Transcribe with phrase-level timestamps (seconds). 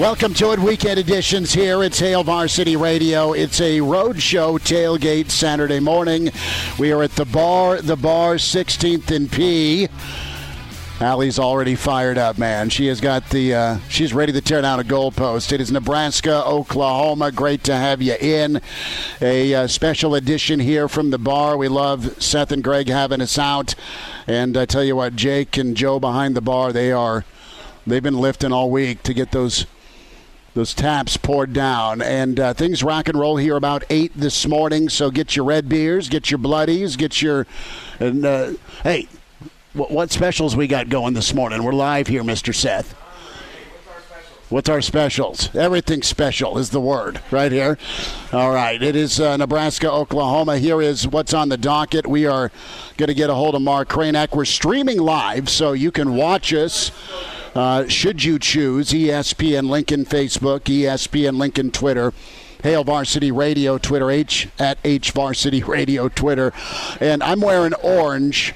[0.00, 1.82] Welcome to it, weekend editions here.
[1.82, 3.34] It's Hail Varsity Radio.
[3.34, 6.30] It's a road show tailgate Saturday morning.
[6.78, 9.88] We are at the bar, the bar, 16th and P.
[11.00, 12.70] Allie's already fired up, man.
[12.70, 15.52] She has got the, uh, she's ready to tear down a goalpost.
[15.52, 17.30] It is Nebraska, Oklahoma.
[17.30, 18.62] Great to have you in.
[19.20, 21.58] A uh, special edition here from the bar.
[21.58, 23.74] We love Seth and Greg having us out.
[24.26, 27.26] And I tell you what, Jake and Joe behind the bar, they are,
[27.86, 29.66] they've been lifting all week to get those
[30.54, 32.02] those taps poured down.
[32.02, 34.88] And uh, things rock and roll here about 8 this morning.
[34.88, 37.46] So get your red beers, get your bloodies, get your.
[37.98, 39.08] And uh, hey,
[39.72, 41.62] what, what specials we got going this morning?
[41.62, 42.54] We're live here, Mr.
[42.54, 42.94] Seth.
[44.50, 45.54] What's our specials?
[45.54, 47.78] Everything special is the word right here.
[48.32, 48.82] All right.
[48.82, 50.58] It is uh, Nebraska, Oklahoma.
[50.58, 52.04] Here is what's on the docket.
[52.04, 52.50] We are
[52.96, 54.34] going to get a hold of Mark Cranack.
[54.34, 56.90] We're streaming live, so you can watch us.
[57.54, 62.12] Uh, should you choose ESPN Lincoln Facebook, ESPN Lincoln Twitter.
[62.62, 66.52] Hail Varsity Radio Twitter, H at H Varsity Radio Twitter.
[67.00, 68.54] And I'm wearing orange,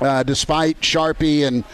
[0.00, 1.64] uh, despite Sharpie and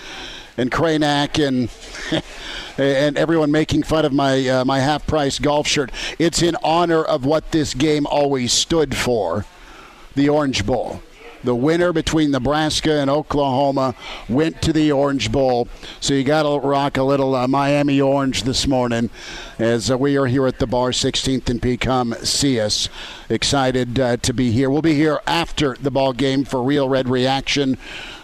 [0.56, 1.68] and Cranack and
[2.78, 5.90] and everyone making fun of my uh, my half price golf shirt.
[6.18, 9.44] It's in honor of what this game always stood for,
[10.14, 11.02] the Orange Bowl.
[11.44, 13.94] The winner between Nebraska and Oklahoma
[14.28, 15.66] went to the Orange Bowl.
[16.00, 19.10] So you got to rock a little uh, Miami Orange this morning
[19.58, 21.76] as uh, we are here at the bar, 16th and P.
[21.76, 22.88] Come see us.
[23.28, 24.70] Excited uh, to be here.
[24.70, 27.76] We'll be here after the ball game for Real Red Reaction.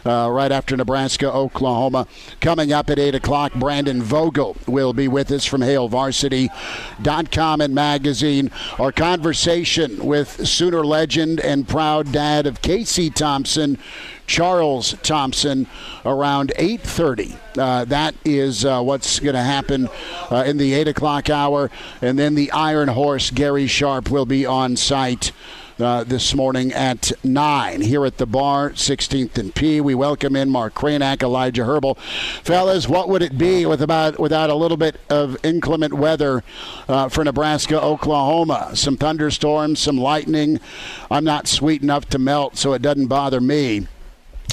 [0.07, 2.07] Uh, right after Nebraska, Oklahoma.
[2.41, 8.51] Coming up at 8 o'clock, Brandon Vogel will be with us from HailVarsity.com and magazine.
[8.79, 13.79] Our conversation with Sooner legend and proud dad of Casey Thompson,
[14.27, 15.67] Charles Thompson,
[16.05, 17.37] around 8.30.
[17.57, 19.89] Uh, that is uh, what's going to happen
[20.31, 21.71] uh, in the 8 o'clock hour.
[22.01, 25.33] And then the Iron Horse, Gary Sharp, will be on site
[25.81, 29.81] uh, this morning at 9 here at the bar, 16th and P.
[29.81, 31.95] We welcome in Mark Cranack, Elijah Herbal.
[32.43, 36.43] Fellas, what would it be with about without a little bit of inclement weather
[36.89, 38.75] uh, for Nebraska, Oklahoma?
[38.75, 40.61] Some thunderstorms, some lightning.
[41.11, 43.87] I'm not sweet enough to melt, so it doesn't bother me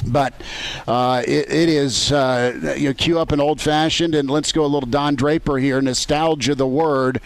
[0.08, 0.40] but
[0.88, 4.64] uh, it, it is uh, you know, cue up an old fashioned and let's go
[4.64, 7.22] a little Don Draper here, nostalgia the word,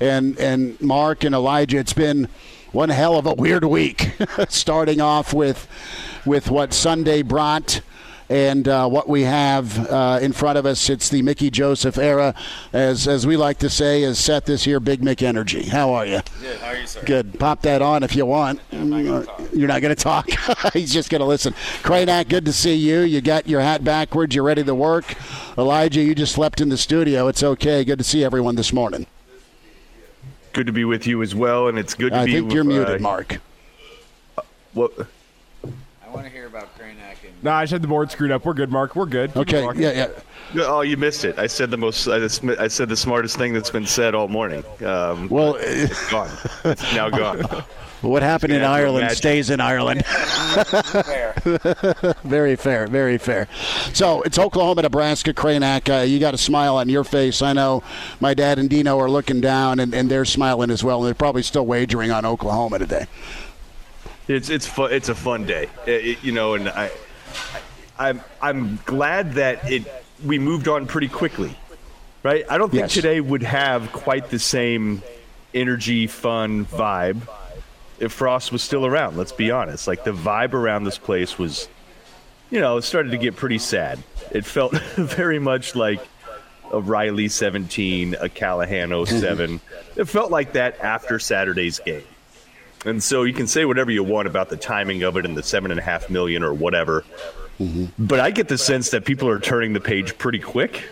[0.00, 1.78] and and Mark and Elijah.
[1.78, 2.28] It's been
[2.72, 4.12] one hell of a weird week,
[4.48, 5.68] starting off with
[6.24, 7.80] with what Sunday brought.
[8.28, 12.32] And uh, what we have uh, in front of us, it's the Mickey Joseph era,
[12.72, 15.64] as as we like to say, is set this year Big Mick energy.
[15.64, 16.20] How are you?
[16.40, 16.60] Good.
[16.60, 17.02] How are you, sir?
[17.04, 17.40] Good.
[17.40, 18.60] Pop that on if you want.
[18.72, 19.52] Not.
[19.52, 20.30] You're not going to talk.
[20.72, 21.54] He's just going to listen.
[21.82, 23.00] Cranack, good to see you.
[23.00, 24.32] You got your hat backwards.
[24.32, 25.16] You're ready to work.
[25.58, 27.26] Elijah, you just slept in the studio.
[27.26, 27.82] It's okay.
[27.82, 29.08] Good to see everyone this morning.
[30.52, 32.32] Good to be with you as well, and it's good to I be.
[32.34, 33.38] think you're uh, muted, Mark.
[34.74, 34.92] What?
[35.64, 38.44] I want to hear about Cranack and No, I just had the board screwed up.
[38.44, 38.96] We're good, Mark.
[38.96, 39.30] We're good.
[39.30, 39.60] Keep Okay.
[39.60, 39.80] talking.
[39.82, 40.08] Yeah,
[40.54, 40.62] yeah.
[40.66, 41.38] Oh, you missed it.
[41.38, 42.08] I said the most.
[42.08, 44.64] I just- I said the smartest thing that's been said all morning.
[44.84, 46.30] Um, Well, it's gone.
[46.64, 47.42] It's now gone.
[48.02, 49.16] what happened in gonna have to Ireland imagine.
[49.16, 50.04] stays in Ireland.
[50.06, 51.34] fair.
[52.24, 53.46] very fair, very fair.
[53.92, 55.88] So it's Oklahoma, Nebraska, Cranack.
[56.00, 57.42] Uh, you got a smile on your face.
[57.42, 57.82] I know
[58.20, 60.98] my dad and Dino are looking down, and, and they're smiling as well.
[61.00, 63.06] And they're probably still wagering on Oklahoma today.
[64.28, 64.92] It's it's fun.
[64.92, 66.90] It's a fun day, It- it- you know, and I,
[67.98, 69.84] I, I'm I'm glad that it
[70.24, 71.56] we moved on pretty quickly,
[72.22, 72.44] right?
[72.48, 72.92] I don't think Yes.
[72.94, 75.02] today would have quite the same
[75.52, 77.22] energy, fun vibe
[78.00, 79.16] if Frost was still around.
[79.16, 79.86] Let's be honest.
[79.86, 81.68] Like the vibe around this place was,
[82.50, 83.98] you know, it started to get pretty sad.
[84.32, 86.00] It felt very much like
[86.72, 89.60] a Riley 17, a Callahan 07.
[89.96, 92.04] it felt like that after Saturday's game
[92.84, 95.42] And so you can say whatever you want about the timing of it and the
[95.42, 97.04] seven and a half million or whatever.
[97.60, 97.86] Mm-hmm.
[98.06, 100.84] But I get the sense that people are turning the page pretty quick,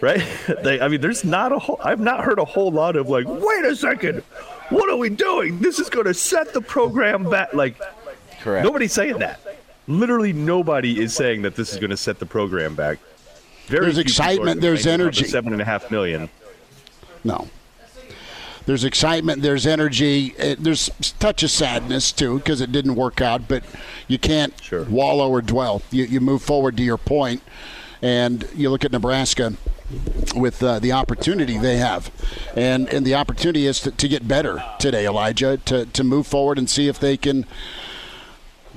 [0.00, 0.22] right?
[0.62, 3.26] they, I mean, there's not a whole, I've not heard a whole lot of like,
[3.26, 4.22] wait a second,
[4.70, 5.58] what are we doing?
[5.58, 7.54] This is going to set the program back.
[7.54, 7.80] Like,
[8.40, 8.64] Correct.
[8.64, 9.40] nobody's saying that.
[9.86, 12.98] Literally nobody is saying that this is going to set the program back.
[13.66, 14.60] Very there's excitement.
[14.60, 15.24] There's energy.
[15.24, 16.28] Seven and a half million.
[17.24, 17.48] No.
[18.66, 19.40] There's excitement.
[19.40, 20.34] There's energy.
[20.38, 23.48] It, there's a touch of sadness too because it didn't work out.
[23.48, 23.64] But
[24.08, 24.84] you can't sure.
[24.84, 25.80] wallow or dwell.
[25.90, 27.42] You, you move forward to your point,
[28.02, 29.54] and you look at Nebraska
[30.34, 32.10] with uh, the opportunity they have.
[32.54, 36.58] And and the opportunity is to, to get better today, Elijah, to, to move forward
[36.58, 37.46] and see if they can,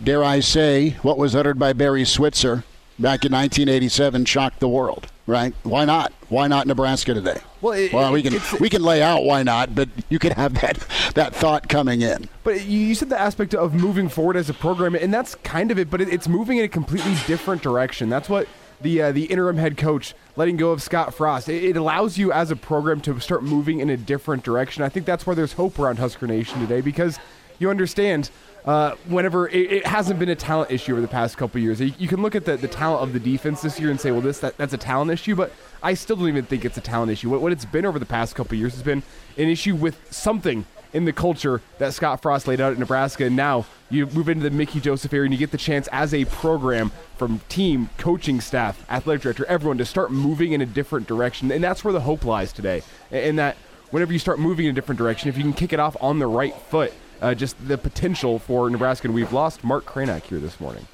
[0.02, 2.64] dare I say, what was uttered by Barry Switzer
[3.00, 5.54] back in 1987 shocked the world, right?
[5.64, 6.14] Why not?
[6.30, 7.40] Why not Nebraska today?
[7.62, 10.54] Well, it, well, we can we can lay out why not, but you can have
[10.62, 10.86] that
[11.16, 12.30] that thought coming in.
[12.44, 15.78] But you said the aspect of moving forward as a program, and that's kind of
[15.78, 15.90] it.
[15.90, 18.10] But it's moving in a completely different direction.
[18.10, 18.48] That's what
[18.82, 21.50] the uh, the interim head coach letting go of Scott Frost.
[21.50, 24.84] It, it, allows you as a program to start moving in a different direction.
[24.84, 27.20] I think that's why there's hope around Husker Nation today because
[27.60, 28.30] you understand
[28.66, 31.82] uh, whenever it, it, hasn't been a talent issue over the past couple years.
[31.82, 34.12] You, you, can look at the, the talent of the defense this year and say,
[34.12, 35.52] well, this that, that's a talent issue, but
[35.82, 37.30] I still don't even think it's a talent issue.
[37.30, 39.04] What, what it's been over the past couple years has been
[39.38, 43.26] an issue with something in the culture that Scott Frost laid out at Nebraska.
[43.26, 46.14] And now you move into the Mickey Joseph area and you get the chance as
[46.14, 51.08] a program from team, coaching staff, athletic director, everyone to start moving in a different
[51.08, 51.52] direction.
[51.52, 52.84] And that's where the hope lies today.
[53.12, 53.58] And that
[53.92, 56.20] whenever you start moving in a different direction, if you can kick it off on
[56.20, 59.08] the right foot, uh, just the potential for Nebraska.
[59.08, 60.88] And we've lost Mark Kranak here this morning.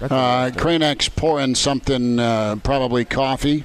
[0.00, 0.50] Uh,
[1.14, 3.64] pouring something, uh, probably coffee.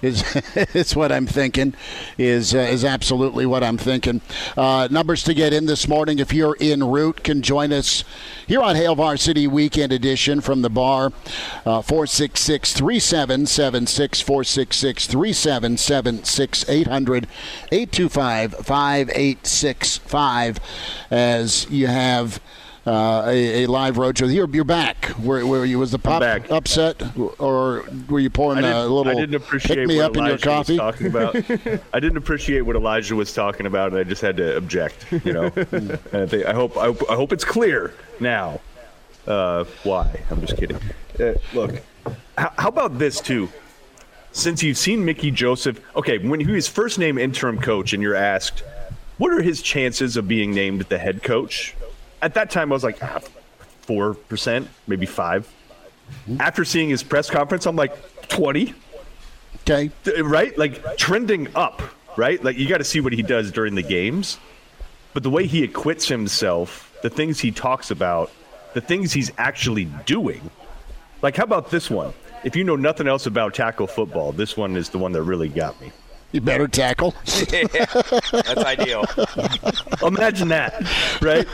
[0.00, 0.22] Is,
[0.74, 1.74] is what I'm thinking.
[2.16, 4.20] Is uh, is absolutely what I'm thinking.
[4.56, 6.20] Uh, numbers to get in this morning.
[6.20, 8.04] If you're en route, can join us
[8.46, 11.12] here on Hail Varsity Weekend Edition from the bar.
[11.64, 16.68] Uh, four six six three seven seven six four six six three seven seven six
[16.68, 17.26] eight hundred
[17.72, 20.60] eight two five five eight six five.
[21.10, 22.40] As you have
[22.86, 24.32] uh, a, a, live roadshow.
[24.32, 25.06] You're, you're back.
[25.16, 27.02] Where, where you was the pop upset,
[27.38, 29.08] or were you pouring a little?
[29.08, 30.76] I didn't appreciate pick me up Elijah in your coffee.
[30.76, 31.36] talking about.
[31.92, 35.06] I didn't appreciate what Elijah was talking about, and I just had to object.
[35.24, 38.60] You know, and I, think, I hope I, I, hope it's clear now.
[39.26, 40.22] Uh, why?
[40.30, 40.78] I'm just kidding.
[41.18, 41.82] Uh, look,
[42.38, 43.48] how, how about this too?
[44.30, 48.14] Since you've seen Mickey Joseph, okay, when he was first named interim coach, and you're
[48.14, 48.62] asked,
[49.18, 51.74] what are his chances of being named the head coach?
[52.22, 52.98] At that time, I was like
[53.82, 55.52] four percent, maybe 5
[56.40, 57.94] After seeing his press conference, I'm like
[58.28, 58.74] twenty.
[59.62, 59.90] Okay,
[60.22, 60.56] right?
[60.56, 61.82] Like trending up.
[62.16, 62.42] Right?
[62.42, 64.38] Like you got to see what he does during the games,
[65.12, 68.30] but the way he acquits himself, the things he talks about,
[68.72, 70.50] the things he's actually doing.
[71.20, 72.14] Like, how about this one?
[72.44, 75.48] If you know nothing else about tackle football, this one is the one that really
[75.48, 75.92] got me.
[76.36, 77.14] You better tackle.
[77.24, 79.06] that's ideal.
[80.02, 80.86] Imagine that,
[81.22, 81.46] right?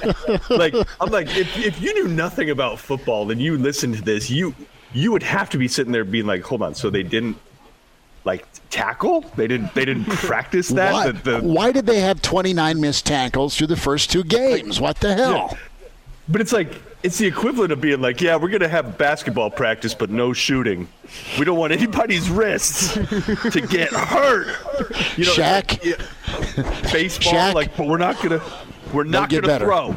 [0.50, 4.28] Like I'm like, if, if you knew nothing about football, then you listen to this,
[4.28, 4.56] you
[4.92, 7.36] you would have to be sitting there being like, hold on, so they didn't
[8.24, 9.20] like tackle?
[9.36, 10.92] They didn't they didn't practice that?
[10.92, 14.80] Why, the, the, why did they have 29 missed tackles through the first two games?
[14.80, 15.32] Like, what the hell?
[15.52, 15.58] Yeah.
[16.28, 19.94] But it's like it's the equivalent of being like, yeah, we're gonna have basketball practice,
[19.94, 20.88] but no shooting.
[21.38, 24.46] We don't want anybody's wrists to get hurt.
[25.16, 27.54] You know, Shaq, yeah, baseball, Shaq.
[27.54, 28.42] like, but we're not gonna,
[28.92, 29.96] we're not gonna throw.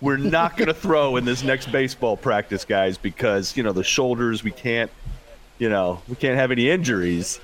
[0.00, 4.42] We're not gonna throw in this next baseball practice, guys, because you know the shoulders.
[4.42, 4.90] We can't,
[5.58, 7.40] you know, we can't have any injuries.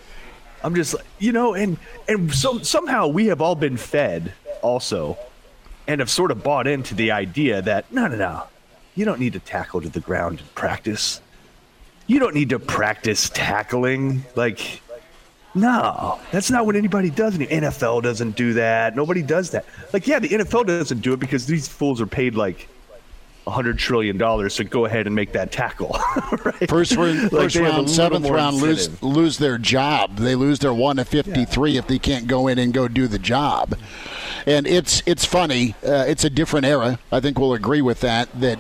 [0.65, 1.77] I'm just, you know, and
[2.09, 5.19] and so somehow we have all been fed also
[5.87, 8.43] and have sort of bought into the idea that no, no, no,
[8.99, 11.21] you don't need to tackle to the ground in practice.
[12.09, 14.25] You don't need to practice tackling.
[14.35, 14.83] Like,
[15.55, 17.39] no, that's not what anybody does.
[17.39, 18.97] The NFL doesn't do that.
[18.97, 19.67] Nobody does that.
[19.93, 22.69] Like, yeah, the NFL doesn't do it because these fools are paid like
[23.51, 25.91] hundred trillion dollars to go ahead and make that tackle.
[26.45, 26.69] right?
[26.69, 30.17] First, first like round, seventh round, lose lose their job.
[30.17, 31.81] They lose their one to fifty three yeah.
[31.81, 33.77] if they can't go in and go do the job.
[34.47, 35.75] And it's it's funny.
[35.85, 36.99] Uh, it's a different era.
[37.13, 38.29] I think we'll agree with that.
[38.41, 38.59] That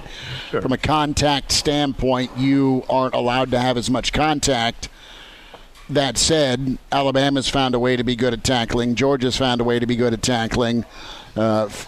[0.50, 0.60] sure.
[0.60, 4.88] from a contact standpoint, you aren't allowed to have as much contact.
[5.90, 8.94] That said, Alabama's found a way to be good at tackling.
[8.94, 10.84] Georgia's found a way to be good at tackling.
[11.34, 11.86] Uh, f-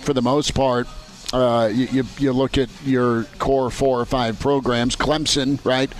[0.00, 0.86] for the most part,
[1.32, 4.96] uh, you, you, you look at your core four or five programs.
[4.96, 5.92] Clemson, right?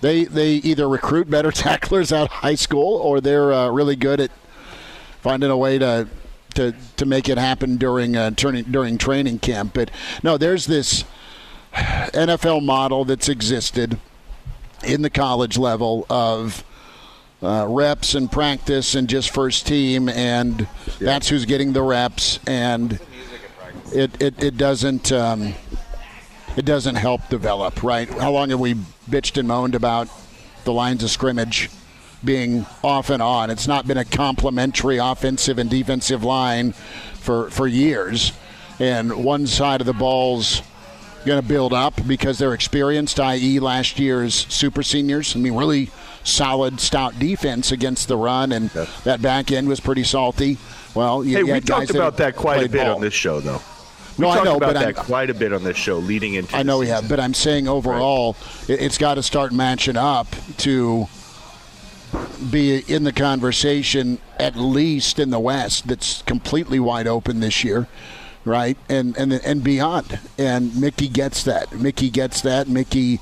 [0.00, 4.20] They they either recruit better tacklers out of high school, or they're uh, really good
[4.20, 4.30] at
[5.20, 6.08] finding a way to
[6.54, 9.72] to, to make it happen during uh, turning, during training camp.
[9.74, 9.90] But
[10.22, 11.04] no, there's this
[11.74, 13.98] NFL model that's existed
[14.84, 16.64] in the college level of
[17.42, 20.66] uh, reps and practice and just first team, and
[20.98, 22.98] that's who's getting the reps, and
[23.92, 25.12] it it, it doesn't.
[25.12, 25.54] Um,
[26.56, 28.08] it doesn't help develop, right?
[28.08, 28.74] How long have we
[29.08, 30.08] bitched and moaned about
[30.64, 31.70] the lines of scrimmage
[32.24, 33.50] being off and on?
[33.50, 36.72] It's not been a complementary offensive and defensive line
[37.14, 38.32] for for years,
[38.80, 40.62] and one side of the ball's
[41.24, 45.36] going to build up because they're experienced, i.e., last year's super seniors.
[45.36, 45.90] I mean, really
[46.24, 48.70] solid, stout defense against the run, and
[49.04, 50.56] that back end was pretty salty.
[50.94, 52.96] Well, you, Hey, you we talked about that quite a bit ball.
[52.96, 53.60] on this show, though.
[54.20, 55.96] We No, I talked know, about but that I'm- quite a bit on this show
[55.96, 56.54] leading into.
[56.54, 57.02] I know we season.
[57.02, 58.36] have, but I'm saying overall,
[58.68, 60.26] it, it's got to start matching up
[60.58, 61.08] to
[62.50, 65.86] be in the conversation at least in the West.
[65.88, 67.86] That's completely wide open this year,
[68.44, 68.76] right?
[68.88, 70.18] And and and beyond.
[70.38, 71.72] And Mickey gets that.
[71.72, 72.68] Mickey gets that.
[72.68, 73.20] Mickey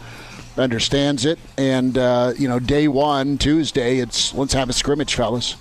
[0.56, 1.38] understands it.
[1.56, 5.56] And uh, you know, day one Tuesday, it's let's have a scrimmage, fellas.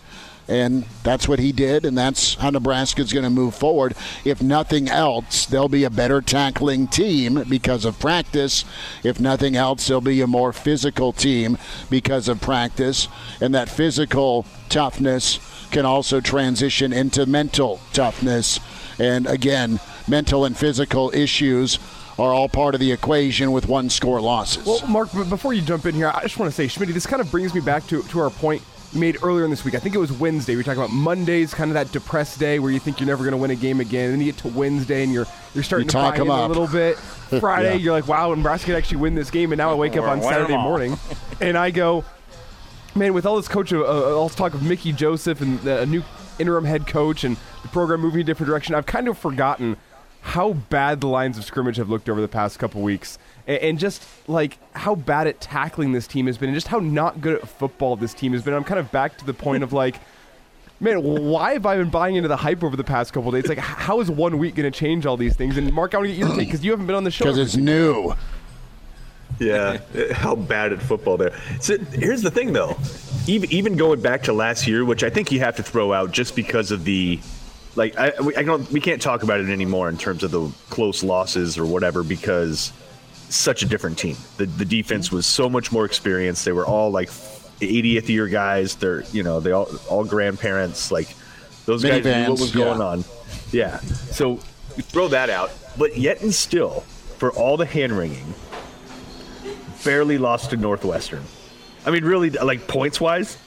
[0.48, 3.96] And that's what he did, and that's how Nebraska's going to move forward.
[4.24, 8.64] If nothing else, they'll be a better tackling team because of practice.
[9.04, 11.58] If nothing else, they'll be a more physical team
[11.90, 13.10] because of practice.
[13.42, 15.40] And that physical toughness
[15.72, 18.60] can also transition into mental toughness.
[19.00, 21.78] And again, mental and physical issues
[22.18, 24.66] are all part of the equation with one score losses.
[24.66, 27.22] Well, Mark, before you jump in here, I just want to say, Schmidt, this kind
[27.22, 28.64] of brings me back to, to our point
[28.94, 29.76] made earlier in this week.
[29.76, 30.54] I think it was Wednesday.
[30.54, 33.24] We were talking about Mondays, kind of that depressed day where you think you're never
[33.24, 34.06] going to win a game again.
[34.06, 36.30] And then you get to Wednesday and you're you're starting You to talk buy in
[36.30, 36.98] 'em a little bit.
[37.40, 37.76] Friday, Yeah.
[37.76, 39.52] you're like, wow, Nebraska could actually win this game.
[39.52, 40.98] And now I wake up on Saturday morning
[41.42, 42.06] and I go,
[42.96, 45.82] man, with all this coach, uh, uh, all this talk of Mickey Joseph and the,
[45.82, 46.04] a new
[46.40, 49.76] interim head coach and the program moving a different direction, I've kind of forgotten
[50.22, 53.18] how bad the lines of scrimmage have looked over the past couple weeks,
[53.48, 56.80] and, and just like how bad at tackling this team has been, and just how
[56.80, 58.54] not good at football this team has been.
[58.54, 60.00] I'm kind of back to the point of like.
[60.80, 63.48] Man, why have I been buying into the hype over the past couple days?
[63.48, 65.58] Like, how is one week going to change all these things?
[65.58, 67.26] And Mark, I want to get your take because you haven't been on the show.
[67.26, 68.14] Because it's new.
[69.40, 69.80] Yeah,
[70.12, 71.34] how bad at football there.
[71.62, 72.78] So here's the thing, though.
[73.28, 76.12] Even even going back to last year, which I think you have to throw out
[76.12, 77.20] just because of the,
[77.76, 81.04] like, I, I don't, we can't talk about it anymore in terms of the close
[81.04, 82.72] losses or whatever because
[83.30, 84.16] such a different team.
[84.38, 86.46] The the defense was so much more experienced.
[86.46, 88.76] They were all like 80th year guys.
[88.76, 90.92] They're you know they all all grandparents.
[90.92, 91.10] Like
[91.66, 92.86] those guys knew what was going yeah.
[92.86, 93.04] on.
[93.52, 93.78] Yeah.
[93.80, 94.40] So
[94.76, 96.82] you throw that out, but yet and still,
[97.18, 98.34] for all the hand wringing,
[99.84, 101.24] barely lost to Northwestern.
[101.86, 103.38] I mean, really, like points wise,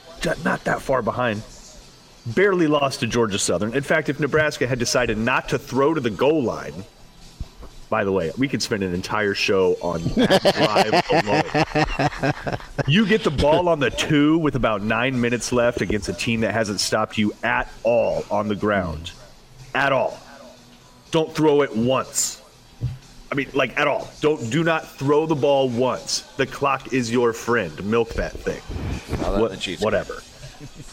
[0.43, 1.43] not that far behind.
[2.25, 3.73] Barely lost to Georgia Southern.
[3.73, 6.83] In fact, if Nebraska had decided not to throw to the goal line,
[7.91, 10.41] by the way, we could spend an entire show on that
[11.11, 12.63] drive alone.
[12.87, 16.39] You get the ball on the two with about nine minutes left against a team
[16.39, 19.11] that hasn't stopped you at all on the ground.
[19.75, 20.17] At all.
[21.11, 22.41] Don't throw it once.
[23.29, 24.09] I mean, like at all.
[24.21, 26.21] Don't do not throw the ball once.
[26.37, 27.83] The clock is your friend.
[27.83, 28.61] Milk that thing.
[29.19, 30.23] What- whatever.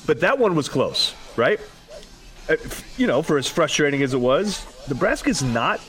[0.04, 1.60] But that one was close, right?
[2.48, 2.56] Uh,
[2.96, 5.80] You know, for as frustrating as it was, Nebraska's not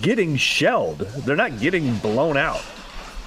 [0.00, 0.98] getting shelled.
[0.98, 2.62] They're not getting blown out.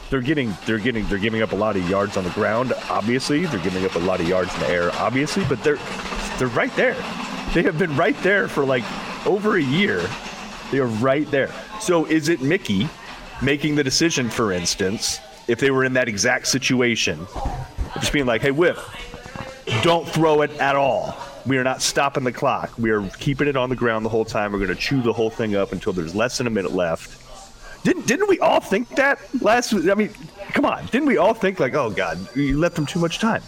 [0.10, 2.74] They're getting, they're getting, they're giving up a lot of yards on the ground.
[2.90, 4.92] Obviously, they're giving up a lot of yards in the air.
[4.96, 5.80] Obviously, but they're,
[6.38, 6.96] they're right there.
[7.54, 8.84] They have been right there for like
[9.26, 10.08] over a year.
[10.72, 11.52] They are right there.
[11.80, 12.90] So is it Mickey
[13.42, 17.28] making the decision, for instance, if they were in that exact situation,
[18.00, 18.80] just being like, "Hey, Whip,
[19.82, 21.18] don't throw it at all.
[21.46, 22.72] We are not stopping the clock.
[22.78, 24.52] We are keeping it on the ground the whole time.
[24.52, 27.22] We're going to chew the whole thing up until there's less than a minute left."
[27.84, 29.72] Didn't didn't we all think that last?
[29.72, 30.10] I mean,
[30.54, 33.44] come on, didn't we all think like, "Oh God, you left them too much time"?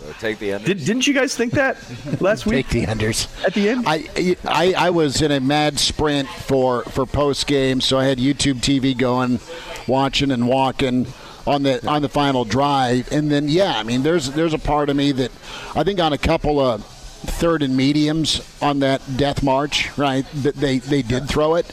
[0.00, 0.64] So take the end.
[0.64, 1.76] Did, didn't you guys think that
[2.20, 3.28] last week Take the unders.
[3.46, 3.84] at the end?
[3.86, 8.18] I, I I was in a mad sprint for for post game, so I had
[8.18, 9.38] YouTube TV going,
[9.86, 11.06] watching and walking
[11.46, 14.88] on the on the final drive, and then yeah, I mean, there's there's a part
[14.88, 15.30] of me that
[15.76, 16.84] I think on a couple of
[17.30, 20.26] third and mediums on that death march, right?
[20.42, 21.66] That they they did throw it.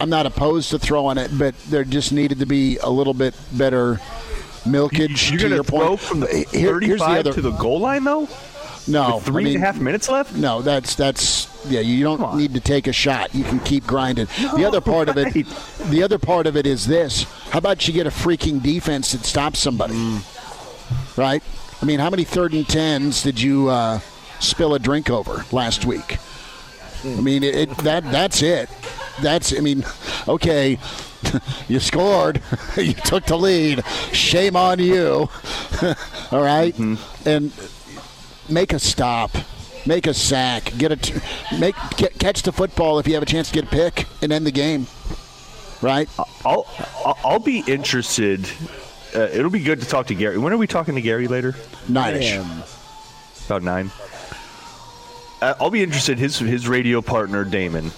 [0.00, 3.34] I'm not opposed to throwing it, but there just needed to be a little bit
[3.52, 4.00] better
[4.64, 5.30] milkage.
[5.30, 6.00] You're to your point.
[6.00, 8.28] from the Here- here's 35 other- to the goal line though.
[8.86, 10.34] no With three I mean, and a half minutes left.
[10.34, 11.80] no, that's that's yeah.
[11.80, 13.34] You don't need to take a shot.
[13.34, 14.28] You can keep grinding.
[14.56, 15.46] the other part of it,
[15.90, 19.24] the other part of it is this: How about you get a freaking defense that
[19.24, 20.18] stops somebody?
[21.16, 21.42] Right?
[21.82, 24.00] I mean, how many third and tens did you uh,
[24.40, 26.18] spill a drink over last week?
[27.04, 28.68] I mean, it, it that that's it.
[29.22, 29.84] That's I mean,
[30.26, 30.78] okay,
[31.68, 32.42] you scored,
[32.76, 33.84] you took the lead.
[34.12, 35.28] Shame on you.
[36.32, 36.76] All right?
[37.24, 37.52] and
[38.48, 39.30] make a stop.
[39.86, 40.72] Make a sack.
[40.76, 41.14] Get a t-
[41.58, 44.32] make get, catch the football if you have a chance to get a pick and
[44.32, 44.86] end the game.
[45.80, 46.08] Right?
[46.44, 46.66] I'll
[47.04, 48.46] I'll- I'll be interested.
[49.14, 50.36] Uh, it'll be good to talk to Gary.
[50.36, 51.54] When are we talking to Gary later?
[51.88, 52.38] Nine-ish.
[53.46, 53.90] About nine.
[55.40, 56.18] Uh, I'll be interested.
[56.18, 57.92] His his radio partner Damon,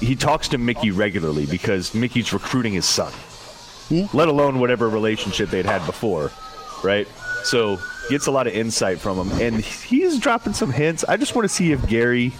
[0.00, 3.12] he talks to Mickey regularly because Mickey's recruiting his son.
[4.12, 6.32] Let alone whatever relationship they'd had before,
[6.82, 7.06] right?
[7.44, 7.78] So
[8.08, 11.04] gets a lot of insight from him, and he's dropping some hints.
[11.04, 12.32] I just want to see if Gary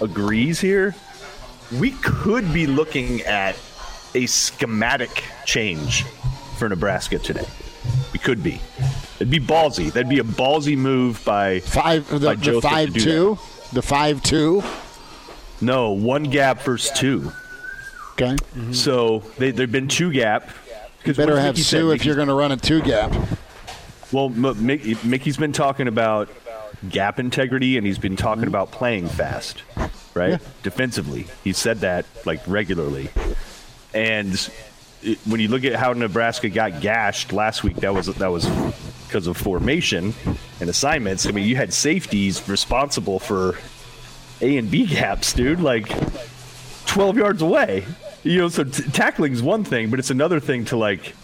[0.00, 0.94] agrees here.
[1.78, 3.56] We could be looking at
[4.14, 6.04] a schematic change
[6.58, 7.46] for Nebraska today.
[8.12, 8.60] We could be.
[9.16, 9.92] It'd be ballsy.
[9.92, 13.38] That'd be a ballsy move by Five the, by the five do two.
[13.72, 14.62] The five two.
[15.60, 17.32] No, one gap versus two.
[18.12, 18.34] Okay.
[18.34, 18.72] Mm-hmm.
[18.72, 20.50] So they, they've been two gap.
[20.98, 21.80] Because Better have Mickey said?
[21.82, 23.14] If Mickey's- you're going to run a two gap.
[24.12, 26.28] Well, M- Mickey, Mickey's been talking about
[26.88, 28.48] gap integrity, and he's been talking mm-hmm.
[28.48, 29.62] about playing fast,
[30.14, 30.30] right?
[30.30, 30.38] Yeah.
[30.62, 33.10] Defensively, he said that like regularly.
[33.94, 34.50] And
[35.24, 38.46] when you look at how Nebraska got gashed last week, that was that was
[39.06, 40.14] because of formation
[40.60, 41.26] and assignments.
[41.26, 43.56] I mean, you had safeties responsible for
[44.40, 45.60] A and B gaps, dude.
[45.60, 45.88] Like
[46.86, 47.84] 12 yards away.
[48.22, 51.14] You know, so t- tackling's one thing, but it's another thing to like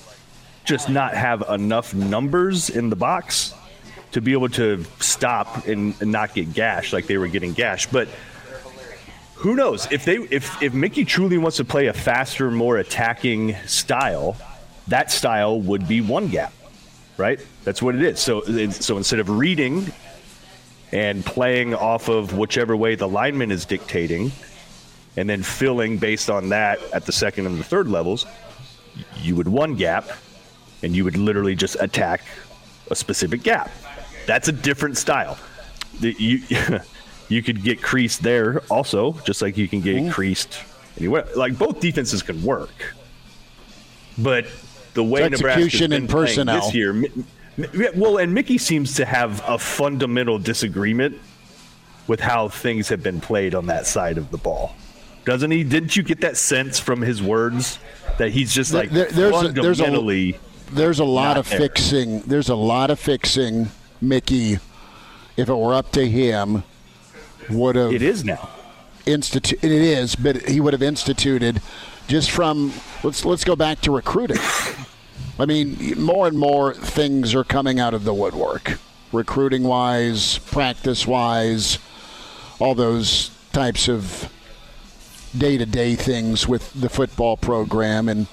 [0.64, 3.54] just not have enough numbers in the box
[4.12, 7.92] to be able to stop and, and not get gashed like they were getting gashed.
[7.92, 8.08] But
[9.36, 13.54] who knows if they if if Mickey truly wants to play a faster, more attacking
[13.66, 14.36] style,
[14.88, 16.52] that style would be one gap,
[17.16, 17.38] right?
[17.64, 18.18] That's what it is.
[18.20, 18.40] So
[18.70, 19.92] so instead of reading
[20.92, 24.32] and playing off of whichever way the lineman is dictating,
[25.16, 28.26] and then filling based on that at the second and the third levels,
[29.20, 30.08] you would one gap
[30.82, 32.22] and you would literally just attack
[32.90, 33.70] a specific gap.
[34.26, 35.38] That's a different style.
[36.00, 36.40] The- You
[37.28, 40.58] you could get creased there also, just like you can get creased
[40.98, 41.26] anywhere.
[41.36, 42.94] Like both defenses can work,
[44.18, 44.46] but
[44.94, 46.60] the way It's execution and personnel.
[46.66, 47.10] this year, Mi-
[47.56, 51.18] Mi- yeah, well, and Mickey seems to have a fundamental disagreement
[52.06, 54.74] with how things have been played on that side of the ball.
[55.24, 55.64] Doesn't he?
[55.64, 57.78] Didn't you get that sense from his words
[58.18, 60.38] that he's just like There- there's a- there's a- fundamentally?
[60.72, 61.58] There's a lot of there.
[61.60, 62.20] fixing.
[62.22, 63.70] There's a lot of fixing.
[64.00, 64.58] Mickey,
[65.36, 66.62] if it were up to him,
[67.50, 68.48] would have it is now.
[69.04, 69.62] institute.
[69.62, 71.60] It is, but he would have instituted
[72.08, 72.72] just from.
[73.02, 74.38] Let's let's go back to recruiting.
[75.38, 78.78] I mean, more and more things are coming out of the woodwork,
[79.12, 81.78] recruiting wise, practice wise,
[82.58, 84.32] all those types of
[85.36, 88.26] day to day things with the football program, and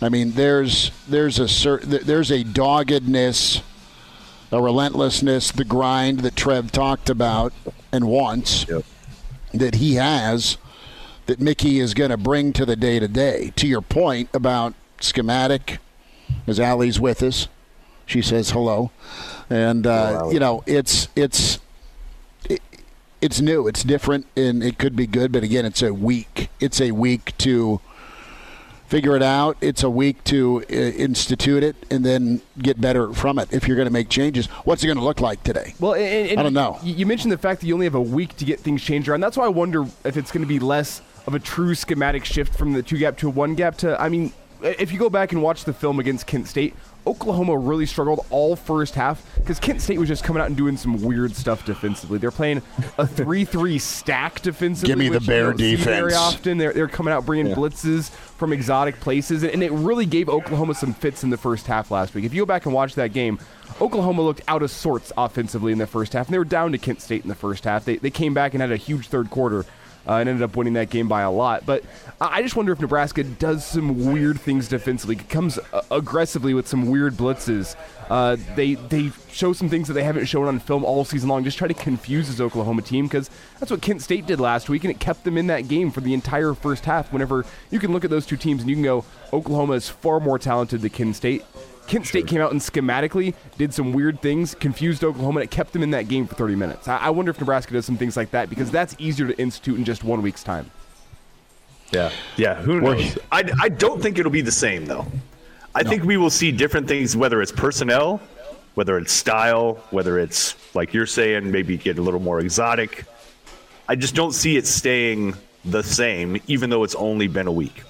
[0.00, 3.60] I mean, there's there's a there's a doggedness,
[4.50, 7.52] a relentlessness, the grind that Trev talked about
[7.92, 8.64] and wants
[9.52, 10.56] that he has
[11.26, 13.52] that Mickey is going to bring to the day to day.
[13.56, 15.78] To your point about schematic,
[16.46, 17.48] as Allie's with us,
[18.06, 18.90] she says hello,
[19.48, 21.58] and uh, you know it's it's
[22.48, 22.60] it,
[23.20, 25.30] it's new, it's different, and it could be good.
[25.30, 26.48] But again, it's a week.
[26.60, 27.80] It's a week to
[28.92, 29.56] figure it out.
[29.62, 33.50] It's a week to uh, institute it and then get better from it.
[33.50, 35.72] If you're going to make changes, what's it going to look like today?
[35.80, 36.78] Well, and, and I don't know.
[36.82, 39.08] You you mentioned the fact that you only have a week to get things changed
[39.08, 39.20] around.
[39.20, 42.54] That's why I wonder if it's going to be less of a true schematic shift
[42.54, 43.98] from the two gap to a one gap to.
[43.98, 44.30] I mean,
[44.62, 46.74] if you go back and watch the film against Kent State,
[47.06, 50.76] Oklahoma really struggled all first half because Kent State was just coming out and doing
[50.76, 52.18] some weird stuff defensively.
[52.18, 52.62] They're playing
[52.98, 54.88] a three-three stack defensively.
[54.88, 59.00] Give me the bear see Very often, they're they're coming out bringing blitzes from exotic
[59.00, 62.24] places, and it really gave Oklahoma some fits in the first half last week.
[62.24, 63.38] If you go back and watch that game,
[63.80, 66.78] Oklahoma looked out of sorts offensively in the first half, and they were down to
[66.78, 67.84] Kent State in the first half.
[67.84, 69.64] They, they came back and had a huge third quarter
[70.06, 71.64] uh, and ended up winning that game by a lot.
[71.66, 71.84] But
[72.20, 76.68] I just wonder if Nebraska does some weird things defensively, It comes uh, aggressively with
[76.68, 77.76] some weird blitzes.
[78.10, 81.44] Uh, they they show some things that they haven't shown on film all season long.
[81.44, 84.84] Just try to confuse this Oklahoma team because that's what Kent State did last week,
[84.84, 87.12] and it kept them in that game for the entire first half.
[87.12, 90.20] Whenever you can look at those two teams and you can go, Oklahoma is far
[90.20, 91.44] more talented than Kent State.
[91.86, 95.72] Kent State came out and schematically did some weird things, confused Oklahoma, and it kept
[95.72, 96.88] them in that game for 30 minutes.
[96.88, 99.78] I, I wonder if Nebraska does some things like that because that's easier to institute
[99.78, 100.70] in just one week's time.
[101.90, 102.54] Yeah, yeah.
[102.54, 103.18] Who knows?
[103.30, 105.06] I, I don't think it'll be the same though.
[105.74, 108.20] I think we will see different things, whether it's personnel,
[108.74, 113.04] whether it's style, whether it's like you're saying, maybe get a little more exotic.
[113.88, 117.82] I just don't see it staying the same, even though it's only been a week.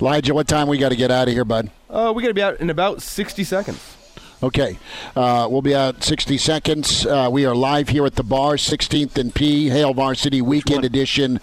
[0.00, 1.70] Elijah, what time we got to get out of here, bud?
[1.88, 3.96] Uh, we got to be out in about 60 seconds.
[4.42, 4.78] Okay.
[5.14, 7.06] Uh, we'll be out 60 seconds.
[7.06, 11.40] Uh, we are live here at the bar, 16th and P, Hail Varsity Weekend Edition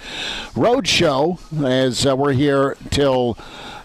[0.55, 3.37] Road Show, as uh, we're here till.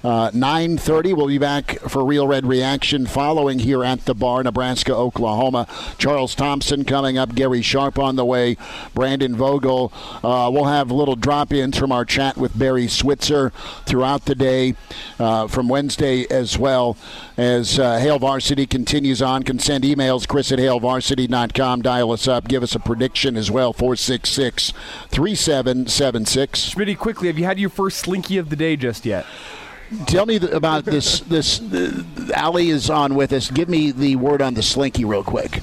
[0.04, 4.94] Uh, 9.30 we'll be back for real red reaction following here at the bar nebraska
[4.94, 5.66] oklahoma
[5.98, 8.56] charles thompson coming up gary sharp on the way
[8.94, 13.50] brandon vogel uh, we'll have little drop-ins from our chat with barry switzer
[13.86, 14.74] throughout the day
[15.18, 16.96] uh, from wednesday as well
[17.38, 19.44] as uh, Hail Varsity continues on.
[19.44, 21.82] Can send emails, chris at hailvarsity.com.
[21.82, 22.48] Dial us up.
[22.48, 24.72] Give us a prediction as well, 466
[25.08, 26.74] 3776.
[26.74, 29.24] Schmitty, quickly, have you had your first slinky of the day just yet?
[30.06, 31.20] Tell me th- about this.
[31.20, 32.02] This uh,
[32.36, 33.50] Ali is on with us.
[33.50, 35.60] Give me the word on the slinky real quick.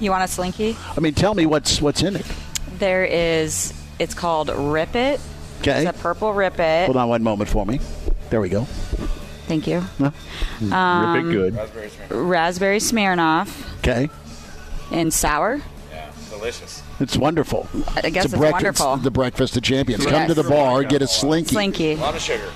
[0.00, 0.76] You want a slinky?
[0.96, 2.26] I mean, tell me what's what's in it.
[2.78, 3.72] There is.
[3.98, 5.20] It's called Rip It.
[5.60, 5.86] Okay.
[5.86, 6.86] It's a purple Rip It.
[6.86, 7.80] Hold on one moment for me.
[8.30, 8.64] There we go.
[9.46, 9.80] Thank you.
[9.98, 10.10] Huh?
[10.74, 11.58] Um, Rip it
[12.08, 12.10] good.
[12.14, 14.08] Raspberry Smirnoff Okay.
[14.90, 15.60] and sour.
[15.90, 16.82] Yeah, delicious.
[17.00, 17.68] It's wonderful.
[17.96, 18.96] I guess a it's breakfast, wonderful.
[18.98, 20.04] The breakfast of champions.
[20.04, 20.12] Yes.
[20.12, 21.54] Come to the bar, get a slinky.
[21.54, 21.92] Slinky.
[21.92, 22.50] A lot of sugar.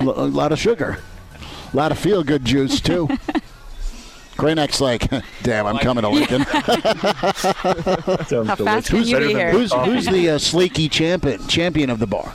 [0.00, 0.98] L- a lot of sugar,
[1.72, 3.08] a lot of feel good juice too.
[4.36, 5.08] Grayneck's like,
[5.42, 6.44] damn, I'm coming to Lincoln.
[8.26, 9.08] Sounds How fast can delicious.
[9.10, 9.50] you be here?
[9.50, 12.34] who's who's the uh, sleeky champion champion of the bar?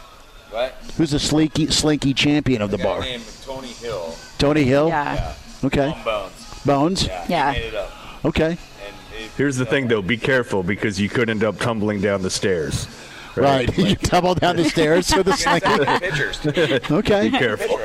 [0.52, 0.72] What?
[0.98, 3.02] Who's the sleeky slinky champion of the A guy bar?
[3.02, 4.16] named Tony Hill.
[4.38, 4.88] Tony Hill.
[4.90, 5.34] Yeah.
[5.64, 5.90] Okay.
[5.90, 6.62] On Bones.
[6.66, 7.06] Bones.
[7.08, 7.26] Yeah.
[7.30, 7.54] Yeah.
[7.54, 8.26] He made it up.
[8.26, 8.50] Okay.
[8.52, 10.02] And Here's the thing, though.
[10.02, 12.88] Be careful because you could end up tumbling down the stairs.
[13.38, 13.78] Right.
[13.78, 16.94] you tumble down the stairs with a slinky.
[16.94, 17.30] Okay.
[17.30, 17.78] Be careful.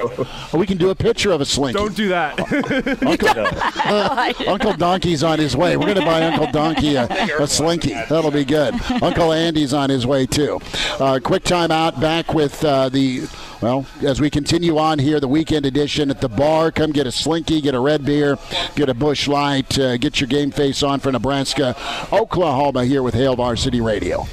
[0.52, 1.78] Well, we can do a picture of a slinky.
[1.78, 2.40] Don't do that.
[4.38, 5.76] Uncle, Uncle Donkey's on his way.
[5.76, 7.06] We're going to buy Uncle Donkey a,
[7.38, 7.92] a slinky.
[7.92, 8.74] That'll be good.
[9.02, 10.60] Uncle Andy's on his way too.
[10.98, 12.00] Uh, quick time out.
[12.00, 13.28] Back with uh, the
[13.60, 16.72] well as we continue on here, the weekend edition at the bar.
[16.72, 18.36] Come get a slinky, get a red beer,
[18.74, 21.76] get a Busch Light, uh, get your game face on for Nebraska,
[22.12, 22.84] Oklahoma.
[22.84, 24.26] Here with Hail Varsity Radio.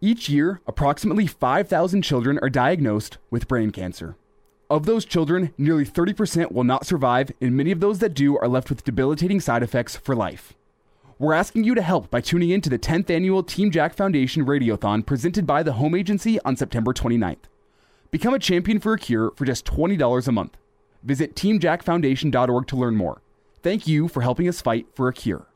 [0.00, 4.16] Each year, approximately 5,000 children are diagnosed with brain cancer.
[4.70, 8.46] Of those children, nearly 30% will not survive, and many of those that do are
[8.46, 10.54] left with debilitating side effects for life.
[11.18, 14.46] We're asking you to help by tuning in to the 10th annual Team Jack Foundation
[14.46, 17.48] Radiothon presented by the Home Agency on September 29th.
[18.12, 20.56] Become a champion for a cure for just $20 a month.
[21.02, 23.20] Visit teamjackfoundation.org to learn more.
[23.64, 25.48] Thank you for helping us fight for a cure.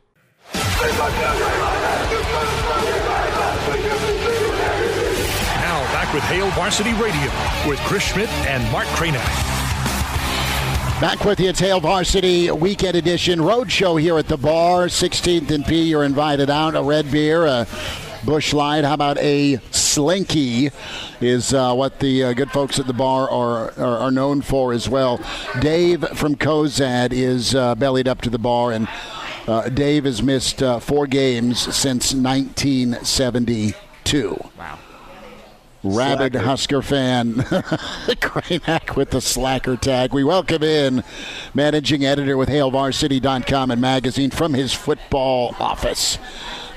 [6.12, 7.32] With Hail Varsity Radio
[7.66, 9.24] with Chris Schmidt and Mark Kranek.
[11.00, 14.88] Back with you, it's Hail Varsity Weekend Edition Roadshow here at the bar.
[14.88, 16.76] 16th and P, you're invited out.
[16.76, 17.66] A red beer, a
[18.26, 18.84] Busch Light.
[18.84, 20.70] How about a slinky?
[21.22, 24.74] Is uh, what the uh, good folks at the bar are, are, are known for
[24.74, 25.18] as well.
[25.60, 28.86] Dave from Cozad is uh, bellied up to the bar, and
[29.48, 34.50] uh, Dave has missed uh, four games since 1972.
[34.58, 34.78] Wow.
[35.84, 36.46] Rabid Slacker.
[36.46, 37.34] Husker fan,
[38.22, 40.12] Kraynak with the slacker tag.
[40.14, 41.02] We welcome in
[41.54, 46.18] managing editor with HailVarsity.com and magazine from his football office.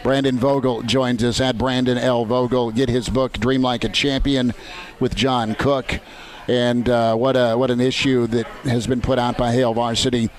[0.01, 2.25] Brandon Vogel joins us at Brandon L.
[2.25, 2.71] Vogel.
[2.71, 4.53] Get his book, Dream Like a Champion,
[4.99, 5.99] with John Cook.
[6.47, 10.29] And uh, what a what an issue that has been put out by Hail Varsity,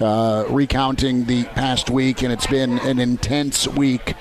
[0.00, 4.14] uh, recounting the past week, and it's been an intense week.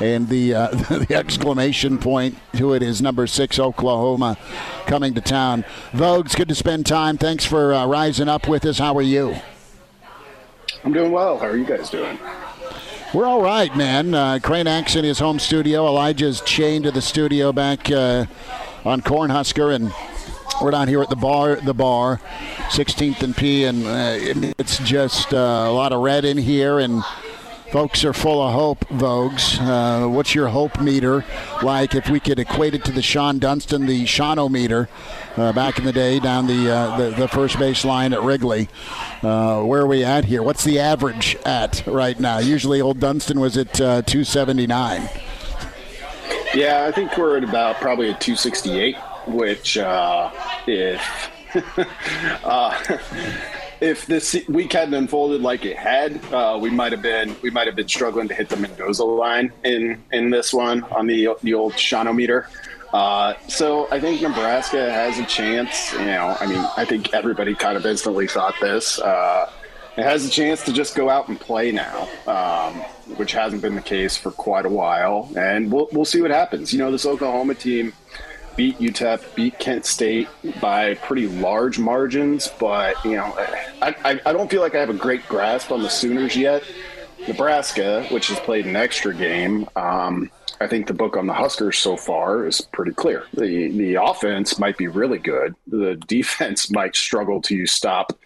[0.00, 0.68] And the uh,
[1.08, 4.36] the exclamation point to it is number six Oklahoma
[4.86, 5.64] coming to town.
[5.92, 7.18] Vogues, good to spend time.
[7.18, 8.78] Thanks for uh, rising up with us.
[8.78, 9.36] How are you?
[10.84, 11.38] I'm doing well.
[11.38, 12.18] How are you guys doing?
[13.14, 14.14] We're all right, man.
[14.14, 15.86] Uh, Crane in his home studio.
[15.86, 18.26] Elijah's chained to the studio back uh,
[18.84, 19.92] on Cornhusker, and
[20.62, 21.56] we're down here at the bar.
[21.56, 22.20] The bar,
[22.68, 27.02] 16th and P, and uh, it's just uh, a lot of red in here, and
[27.70, 28.80] folks are full of hope.
[28.88, 31.24] Vogues, uh, what's your hope meter
[31.62, 31.94] like?
[31.94, 34.88] If we could equate it to the Shawon Dunston, the Shano meter
[35.36, 38.68] uh, back in the day down the, uh, the the first base line at Wrigley.
[39.22, 40.42] Uh, where are we at here?
[40.42, 42.38] What's the average at right now?
[42.38, 45.08] Usually, old Dunston was at uh, 279.
[46.54, 50.30] Yeah, I think we're at about probably a 268, which uh,
[50.66, 51.00] if
[53.80, 57.66] if this week hadn't unfolded like it had, uh, we might have been we might
[57.66, 61.54] have been struggling to hit the Mendoza line in in this one on the the
[61.54, 62.46] old Shanometer.
[62.92, 65.92] Uh, so I think Nebraska has a chance.
[65.92, 68.98] You know, I mean, I think everybody kind of instantly thought this.
[68.98, 69.50] Uh,
[69.96, 72.74] it has a chance to just go out and play now, um,
[73.16, 75.30] which hasn't been the case for quite a while.
[75.36, 76.72] And we'll we'll see what happens.
[76.72, 77.92] You know, this Oklahoma team
[78.58, 80.28] beat UTEP, beat Kent State
[80.60, 83.32] by pretty large margins, but you know,
[83.80, 86.64] I, I, I don't feel like I have a great grasp on the Sooners yet.
[87.28, 90.28] Nebraska, which has played an extra game, um,
[90.60, 93.24] I think the book on the Huskers so far is pretty clear.
[93.32, 95.54] The the offense might be really good.
[95.68, 98.18] The defense might struggle to stop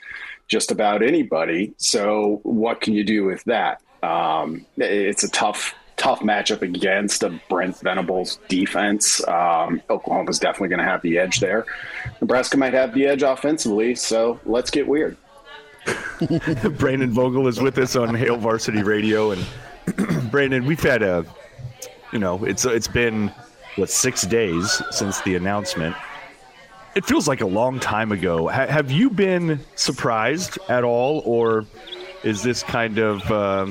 [0.49, 1.75] just about anybody.
[1.77, 3.83] So what can you do with that?
[4.03, 9.27] Um, it's a tough tough matchup against a Brent Venables defense.
[9.29, 11.65] Um, Oklahoma's definitely going to have the edge there.
[12.21, 13.95] Nebraska might have the edge offensively.
[13.95, 15.17] So let's get weird.
[16.77, 19.47] Brandon Vogel is with us on Hail Varsity Radio, and
[20.31, 21.25] Brandon, we've had a,
[22.13, 23.33] you know, it's it's been
[23.77, 25.95] what six days since the announcement.
[26.97, 28.49] It feels like a long time ago.
[28.49, 31.65] Ha- have you been surprised at all, or
[32.23, 33.67] is this kind of uh,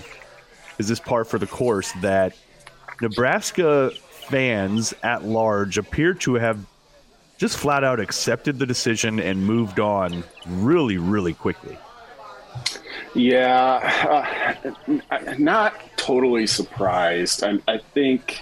[0.78, 2.36] is this par for the course that
[3.02, 6.66] Nebraska fans at large appear to have
[7.38, 11.78] just flat out accepted the decision and moved on really, really quickly?
[13.14, 14.64] Yeah,
[15.10, 17.44] uh, not totally surprised.
[17.44, 18.42] I, I think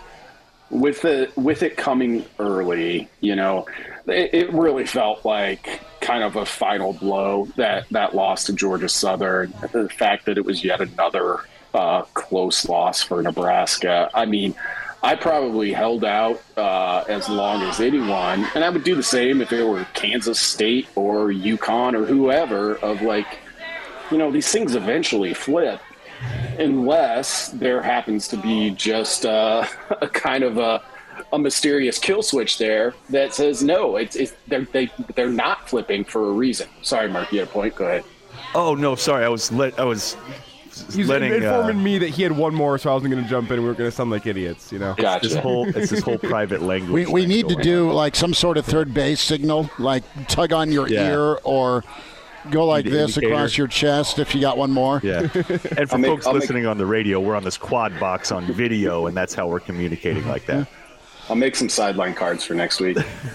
[0.70, 3.66] with it with it coming early, you know,
[4.06, 8.90] it, it, really felt like kind of a final blow that that loss to Georgia
[8.90, 9.54] Southern.
[9.72, 11.40] The fact that it was yet another
[11.74, 14.10] uh, close loss for Nebraska.
[14.14, 14.56] I mean.
[15.02, 19.40] I probably held out uh, as long as anyone, and I would do the same
[19.40, 22.76] if it were Kansas State or UConn or whoever.
[22.76, 23.40] Of like,
[24.12, 25.80] you know, these things eventually flip
[26.58, 29.66] unless there happens to be just uh,
[30.02, 30.82] a kind of a,
[31.32, 36.04] a mysterious kill switch there that says no, it's, it's they're they, they're not flipping
[36.04, 36.68] for a reason.
[36.82, 37.76] Sorry, Mark, you had a point.
[37.76, 38.04] Go ahead.
[38.54, 40.16] Oh no, sorry, I was let I was.
[40.88, 43.30] He's letting, informing uh, me that he had one more, so I wasn't going to
[43.30, 43.62] jump in.
[43.62, 44.96] We were going to sound like idiots, you know.
[44.98, 45.28] Gotcha.
[45.28, 47.08] This whole it's this whole private language.
[47.08, 47.96] We, we need to do on.
[47.96, 51.10] like some sort of third base signal, like tug on your Yeah.
[51.12, 51.84] ear or
[52.52, 53.34] go like Indi- this indicator.
[53.34, 55.02] across your chest if you got one more.
[55.04, 57.58] Yeah, and for I'll make- folks I'll make- listening on the radio, we're on this
[57.58, 60.68] quad box on video, and that's how we're communicating like that.
[61.30, 62.98] I'll make some sideline cards for next week.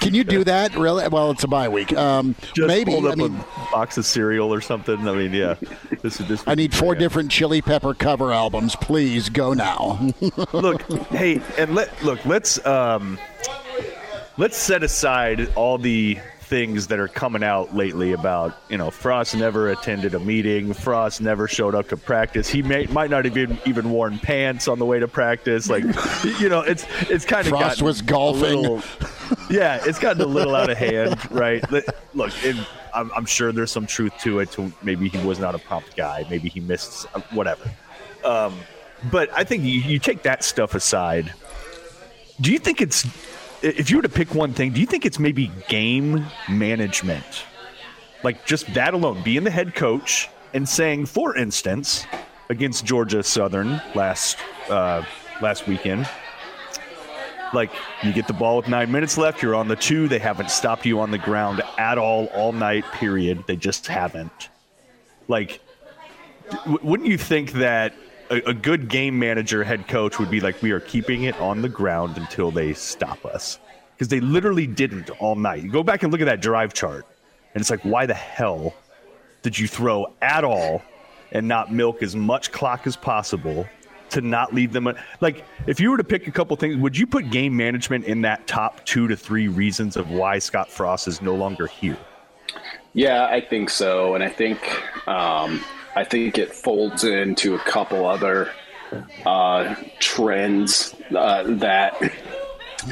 [0.00, 0.74] Can you do that?
[0.74, 1.06] Really?
[1.06, 1.92] Well, it's a bye week.
[1.96, 2.90] Um, Just maybe.
[2.90, 5.06] hold I up mean, a box of cereal or something.
[5.06, 5.54] I mean, yeah,
[6.02, 6.42] this is this.
[6.46, 7.00] I need four yeah.
[7.00, 8.74] different Chili Pepper cover albums.
[8.74, 10.12] Please go now.
[10.52, 12.24] look, hey, and let look.
[12.26, 13.18] Let's um,
[14.36, 16.18] let's set aside all the
[16.48, 20.72] things that are coming out lately about you know Frost never attended a meeting.
[20.72, 22.48] Frost never showed up to practice.
[22.48, 25.68] He may might not have even even worn pants on the way to practice.
[25.68, 25.84] Like,
[26.40, 28.82] you know, it's it's kind of Frost was golfing.
[29.50, 31.62] yeah, it's gotten a little out of hand, right?
[32.14, 32.56] Look, it,
[32.94, 34.50] I'm, I'm sure there's some truth to it.
[34.52, 36.26] To maybe he was not a prompt guy.
[36.30, 37.70] Maybe he missed uh, whatever.
[38.24, 38.58] Um,
[39.10, 41.32] but I think you, you take that stuff aside.
[42.40, 43.06] Do you think it's
[43.62, 44.72] if you were to pick one thing?
[44.72, 47.44] Do you think it's maybe game management?
[48.22, 52.06] Like just that alone, being the head coach and saying, for instance,
[52.48, 55.04] against Georgia Southern last uh,
[55.40, 56.08] last weekend,
[57.52, 57.70] like
[58.02, 60.08] you get the ball with nine minutes left, you're on the two.
[60.08, 62.84] They haven't stopped you on the ground at all all night.
[62.92, 63.44] Period.
[63.46, 64.48] They just haven't.
[65.28, 65.60] Like,
[66.50, 67.94] w- wouldn't you think that
[68.30, 71.62] a, a good game manager, head coach would be like, we are keeping it on
[71.62, 73.58] the ground until they stop us?
[73.94, 75.62] Because they literally didn't all night.
[75.62, 77.06] You go back and look at that drive chart,
[77.54, 78.74] and it's like, why the hell
[79.42, 80.82] did you throw at all
[81.32, 83.66] and not milk as much clock as possible
[84.10, 87.06] to not leave them like if you were to pick a couple things would you
[87.06, 91.20] put game management in that top two to three reasons of why scott frost is
[91.20, 91.98] no longer here
[92.94, 94.58] Yeah, I think so, and I think
[95.06, 95.62] um,
[95.98, 98.52] I think it folds into a couple other
[99.26, 102.00] uh, trends uh, that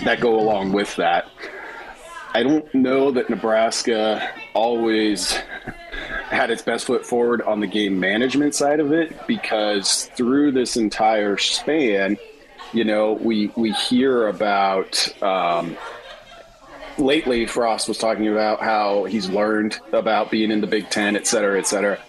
[0.03, 1.31] that go along with that.
[2.35, 5.39] I don't know that Nebraska always
[6.25, 10.77] had its best foot forward on the game management side of it because through this
[10.77, 12.17] entire span,
[12.73, 15.23] you know, we we hear about.
[15.23, 15.77] Um,
[16.99, 21.27] lately Frost was talking about how he's learned about being in the Big Ten, et
[21.27, 22.01] cetera, et cetera.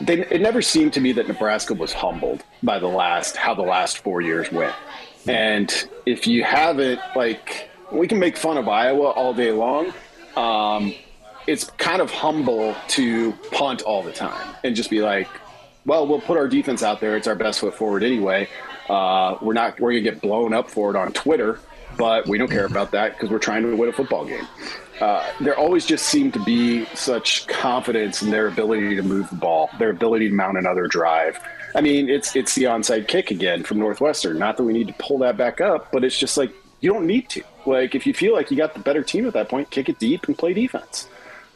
[0.00, 3.62] They, it never seemed to me that Nebraska was humbled by the last how the
[3.62, 4.74] last four years went.
[5.26, 9.92] And if you haven't, like, we can make fun of Iowa all day long.
[10.36, 10.94] Um,
[11.46, 15.28] it's kind of humble to punt all the time and just be like,
[15.84, 17.16] well, we'll put our defense out there.
[17.16, 18.48] It's our best foot forward anyway.
[18.88, 21.58] Uh, we're not we're gonna get blown up for it on Twitter.
[21.96, 24.46] but we don't care about that because we're trying to win a football game.
[25.00, 29.36] Uh, there always just seemed to be such confidence in their ability to move the
[29.36, 31.38] ball, their ability to mount another drive.
[31.74, 34.38] I mean, it's it's the onside kick again from Northwestern.
[34.38, 37.06] Not that we need to pull that back up, but it's just like you don't
[37.06, 37.42] need to.
[37.66, 39.98] Like if you feel like you got the better team at that point, kick it
[39.98, 41.08] deep and play defense.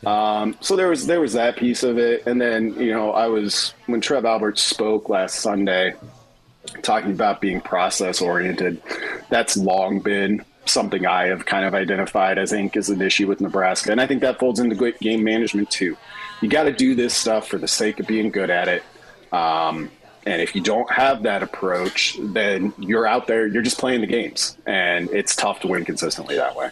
[0.04, 3.26] Um, so there was there was that piece of it, and then you know I
[3.26, 5.94] was when Trev Alberts spoke last Sunday,
[6.82, 8.82] talking about being process oriented.
[9.30, 13.40] That's long been something I have kind of identified as think is an issue with
[13.40, 15.96] Nebraska, and I think that folds into good game management too.
[16.40, 18.82] You got to do this stuff for the sake of being good at it.
[19.32, 19.90] Um,
[20.26, 24.06] and if you don't have that approach, then you're out there, you're just playing the
[24.06, 26.70] games, and it's tough to win consistently that way.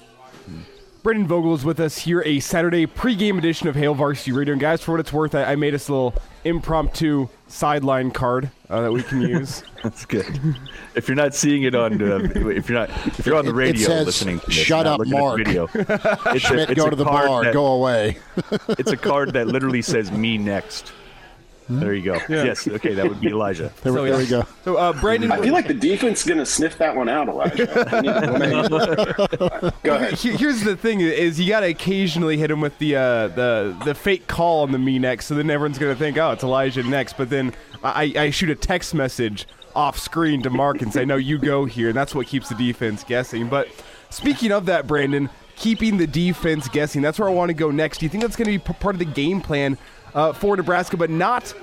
[1.02, 4.52] Brandon Vogel is with us here, a Saturday pregame edition of Hail Varsity Radio.
[4.52, 8.50] And guys, for what it's worth, I, I made us a little impromptu sideline card
[8.68, 9.62] uh, that we can use.
[9.82, 10.56] That's good.
[10.96, 13.54] If you're not seeing it on, uh, if you're not, if you're on the It-
[13.54, 15.68] it radio says, listening, to this, "Shut up, looking at the Mark." video,
[16.34, 18.18] it's Schmidt, go to the bar, that- go away.
[18.70, 20.92] it's a card that literally says "Me next."
[21.70, 22.14] There you go.
[22.28, 22.44] Yeah.
[22.44, 22.66] Yes.
[22.66, 23.70] Okay, that would be Elijah.
[23.82, 24.44] There, we- there we go.
[24.64, 27.28] So, uh, Brandon, I feel like the defense is going to sniff that one out,
[27.28, 27.68] Elijah.
[27.92, 28.68] I
[29.82, 30.14] Go ahead.
[30.18, 33.94] Here's the thing: is you got to occasionally hit him with the uh, the the
[33.94, 37.16] fake call on the me next, so then everyone's gonna think, oh, it's Elijah next.
[37.16, 41.16] But then I, I shoot a text message off screen to Mark and say, no,
[41.16, 43.48] you go here, and that's what keeps the defense guessing.
[43.48, 43.68] But
[44.10, 47.98] speaking of that, Brandon, keeping the defense guessing, that's where I want to go next.
[47.98, 49.78] Do you think that's going to be p- part of the game plan
[50.14, 51.54] uh, for Nebraska, but not?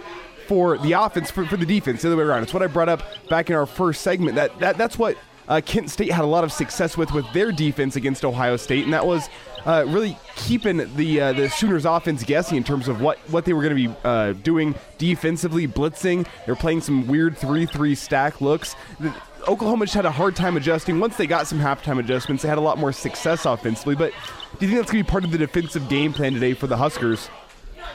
[0.48, 2.44] For the offense, for, for the defense, the other way around.
[2.44, 4.36] It's what I brought up back in our first segment.
[4.36, 7.52] That, that that's what uh, Kent State had a lot of success with with their
[7.52, 9.28] defense against Ohio State, and that was
[9.66, 13.54] uh, really keeping the uh, the Sooners offense guessing in terms of what, what they
[13.54, 16.28] were going to be uh, doing defensively, blitzing.
[16.46, 18.76] They're playing some weird three three stack looks.
[19.00, 19.16] The-
[19.48, 21.00] Oklahoma just had a hard time adjusting.
[21.00, 23.96] Once they got some halftime adjustments, they had a lot more success offensively.
[23.96, 24.12] But
[24.60, 26.66] do you think that's going to be part of the defensive game plan today for
[26.66, 27.30] the Huskers?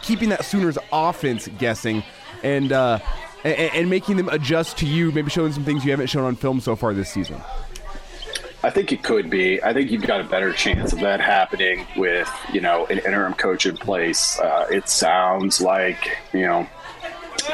[0.02, 2.02] Keeping that Sooners offense guessing
[2.42, 2.98] and uh,
[3.44, 6.36] and, and making them adjust to you, maybe showing some things you haven't shown on
[6.36, 7.40] film so far this season.
[8.62, 9.62] I think it could be.
[9.62, 13.34] I think you've got a better chance of that happening with you know an interim
[13.34, 14.38] coach in place.
[14.38, 16.68] Uh, it sounds like you know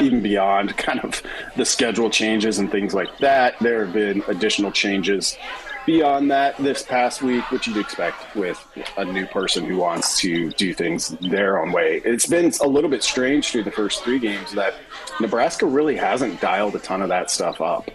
[0.01, 1.23] even beyond kind of
[1.57, 3.59] the schedule changes and things like that.
[3.61, 5.39] There have been additional changes
[5.87, 8.63] beyond that this past week, which you'd expect with
[8.97, 12.03] a new person who wants to do things their own way.
[12.05, 14.75] It's been a little bit strange through the first three games that
[15.21, 17.89] Nebraska really hasn't dialed a ton of that stuff up.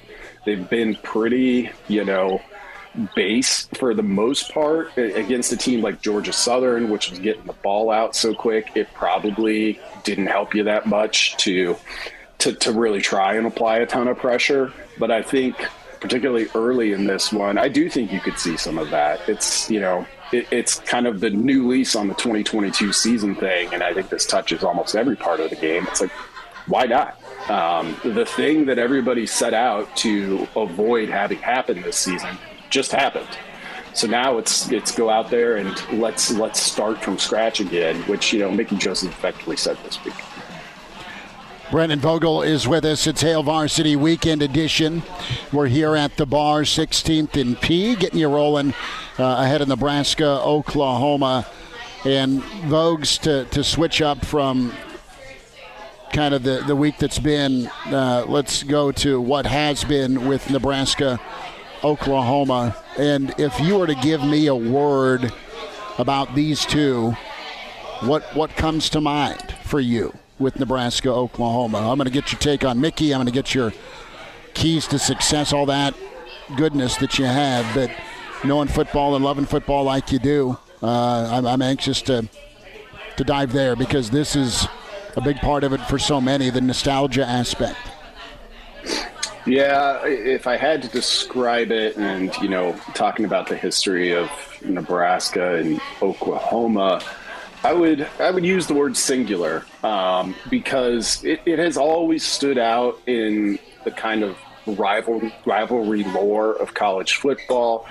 [0.45, 2.41] They've been pretty, you know,
[3.15, 7.53] base for the most part against a team like Georgia Southern, which was getting the
[7.53, 8.71] ball out so quick.
[8.75, 11.75] It probably didn't help you that much to
[12.39, 14.73] to, to really try and apply a ton of pressure.
[14.97, 15.55] But I think
[16.01, 19.21] particularly early in this one, I do think you could see some of that.
[19.29, 23.73] It's you know it, it's kind of the new lease on the 2022 season thing,
[23.73, 25.85] and I think this touches almost every part of the game.
[25.87, 26.11] It's like
[26.67, 27.19] why not?
[27.49, 32.37] Um, the thing that everybody set out to avoid having happen this season
[32.69, 33.27] just happened.
[33.93, 38.31] So now it's it's go out there and let's let's start from scratch again, which
[38.31, 40.13] you know Mickey Joseph effectively said this week.
[41.71, 43.07] Brandon Vogel is with us.
[43.07, 45.03] It's Hail Varsity Weekend Edition.
[45.53, 48.73] We're here at the bar, 16th and P, getting you rolling
[49.17, 51.47] uh, ahead of Nebraska, Oklahoma,
[52.03, 54.73] and Vogues to, to switch up from
[56.11, 57.67] kind of the, the week that's been.
[57.85, 61.21] Uh, let's go to what has been with Nebraska,
[61.85, 62.75] Oklahoma.
[62.97, 65.31] And if you were to give me a word
[65.97, 67.15] about these two,
[68.01, 71.77] what what comes to mind for you with Nebraska, Oklahoma?
[71.77, 73.13] I'm going to get your take on Mickey.
[73.13, 73.71] I'm going to get your
[74.53, 75.93] keys to success, all that
[76.57, 77.73] goodness that you have.
[77.73, 77.91] But
[78.43, 82.27] knowing football and loving football like you do, uh, I'm, I'm anxious to
[83.17, 84.67] to dive there because this is
[85.15, 86.49] a big part of it for so many.
[86.49, 87.77] The nostalgia aspect.
[89.45, 94.29] Yeah, if I had to describe it, and you know, talking about the history of
[94.63, 97.01] Nebraska and Oklahoma,
[97.63, 102.57] I would I would use the word singular um, because it, it has always stood
[102.57, 107.87] out in the kind of rival rivalry lore of college football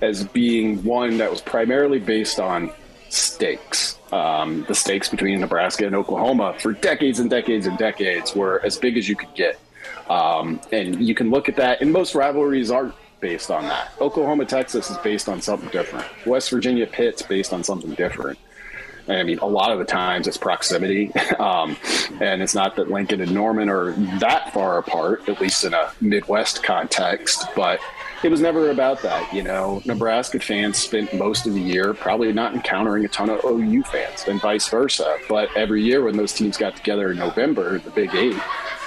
[0.00, 2.70] as being one that was primarily based on
[3.10, 3.98] stakes.
[4.12, 8.78] Um, the stakes between Nebraska and Oklahoma for decades and decades and decades were as
[8.78, 9.58] big as you could get.
[10.08, 13.92] Um, and you can look at that, and most rivalries are based on that.
[14.00, 16.06] Oklahoma, Texas is based on something different.
[16.26, 18.38] West Virginia, Pitt's based on something different.
[19.08, 21.76] I mean, a lot of the times it's proximity, um,
[22.20, 25.92] and it's not that Lincoln and Norman are that far apart, at least in a
[26.00, 27.44] Midwest context.
[27.54, 27.80] But
[28.22, 29.32] it was never about that.
[29.32, 33.40] You know, Nebraska fans spent most of the year probably not encountering a ton of
[33.44, 35.18] OU fans, and vice versa.
[35.28, 38.36] But every year when those teams got together in November, the Big Eight,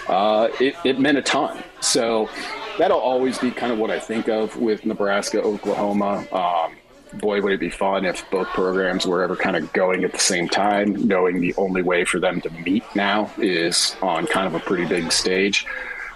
[0.07, 1.64] uh, it, it meant a ton.
[1.82, 2.30] So
[2.78, 6.26] that'll always be kind of what I think of with Nebraska, Oklahoma.
[6.32, 6.76] Um,
[7.20, 10.20] boy, would it be fun if both programs were ever kind of going at the
[10.20, 14.55] same time, knowing the only way for them to meet now is on kind of
[14.55, 15.66] a pretty big stage.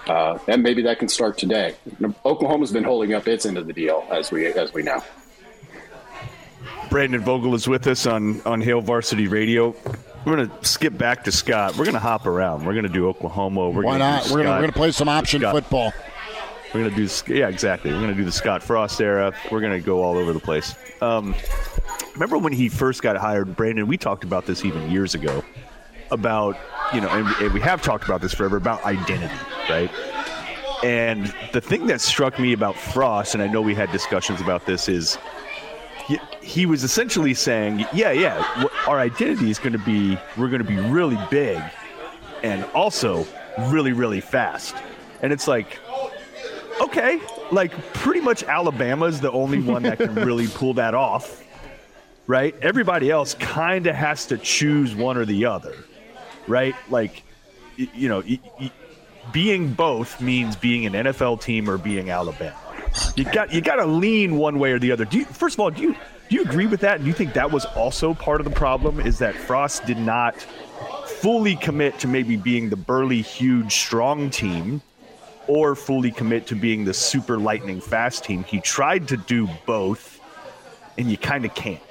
[0.08, 1.76] Uh, and maybe that can start today.
[2.26, 5.04] Oklahoma's been holding up its end of the deal, as we as we know.
[6.90, 9.76] Brandon Vogel is with us on on Hail Varsity Radio.
[10.26, 11.78] We're going to skip back to Scott.
[11.78, 12.66] We're going to hop around.
[12.66, 13.70] We're going to do Oklahoma.
[13.70, 14.24] We're Why gonna not?
[14.26, 15.54] do We're gonna, we're gonna play some option Scott.
[15.54, 15.94] football.
[16.78, 17.92] We're gonna do yeah, exactly.
[17.92, 19.34] We're gonna do the Scott Frost era.
[19.52, 20.76] We're gonna go all over the place.
[21.02, 21.34] Um,
[22.14, 23.88] remember when he first got hired, Brandon?
[23.88, 25.44] We talked about this even years ago
[26.12, 26.56] about
[26.94, 29.34] you know, and, and we have talked about this forever about identity,
[29.68, 29.90] right?
[30.84, 34.68] And the thing that struck me about Frost, and I know we had discussions about
[34.68, 35.18] this, is
[36.06, 40.62] he, he was essentially saying, yeah, yeah, our identity is going to be we're going
[40.62, 41.60] to be really big,
[42.44, 43.26] and also
[43.70, 44.76] really, really fast.
[45.24, 45.80] And it's like,
[46.82, 47.20] okay,
[47.52, 51.44] like pretty much Alabama's the only one that can really pull that off,
[52.28, 52.56] right?
[52.62, 55.76] Everybody else kind of has to choose one or the other,
[56.48, 56.76] right?
[56.90, 57.24] Like,
[57.76, 58.24] you know,
[59.32, 62.56] being both means being an NFL team or being Alabama.
[63.16, 65.06] You got you got to lean one way or the other.
[65.06, 65.96] Do you, first of all, do you
[66.30, 66.96] do you agree with that?
[66.96, 69.00] And do you think that was also part of the problem?
[69.00, 70.36] Is that Frost did not
[71.06, 74.82] fully commit to maybe being the burly, huge, strong team,
[75.48, 78.44] or fully commit to being the super lightning fast team?
[78.44, 80.20] He tried to do both,
[80.98, 81.82] and you kind of can't.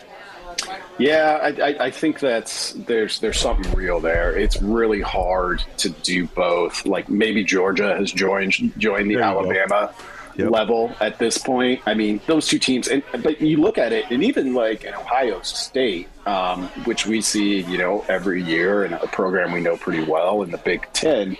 [0.98, 4.34] Yeah, I, I, I think that's there's there's something real there.
[4.36, 6.86] It's really hard to do both.
[6.86, 9.52] Like maybe Georgia has joined joined the There you go.
[9.52, 9.94] Alabama
[10.38, 10.50] Yep.
[10.50, 11.80] level at this point.
[11.86, 14.92] I mean, those two teams, and but you look at it, and even like in
[14.92, 19.78] Ohio State, um, which we see, you know, every year, and a program we know
[19.78, 21.38] pretty well in the Big Ten,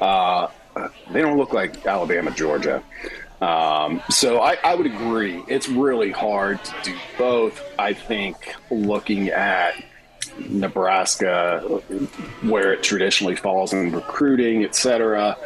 [0.00, 0.46] uh,
[1.12, 2.82] they don't look like Alabama, Georgia.
[3.40, 5.42] Um, so I, I would agree.
[5.48, 7.62] It's really hard to do both.
[7.78, 9.82] I think looking at
[10.38, 11.60] Nebraska,
[12.42, 15.36] where it traditionally falls in recruiting, et cetera,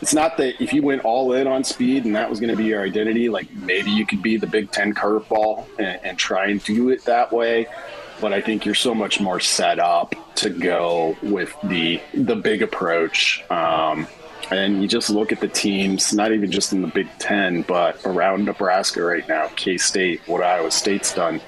[0.00, 2.56] it's not that if you went all in on speed and that was going to
[2.56, 6.46] be your identity, like maybe you could be the Big Ten curveball and, and try
[6.46, 7.66] and do it that way.
[8.20, 12.62] But I think you're so much more set up to go with the the big
[12.62, 13.42] approach.
[13.50, 14.06] Um,
[14.50, 18.00] and you just look at the teams, not even just in the Big Ten, but
[18.04, 21.40] around Nebraska right now, K State, what Iowa State's done,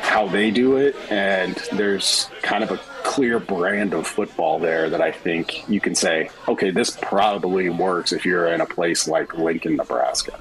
[0.00, 0.94] how they do it.
[1.10, 5.94] And there's kind of a clear brand of football there that I think you can
[5.94, 10.38] say, okay, this probably works if you're in a place like Lincoln, Nebraska.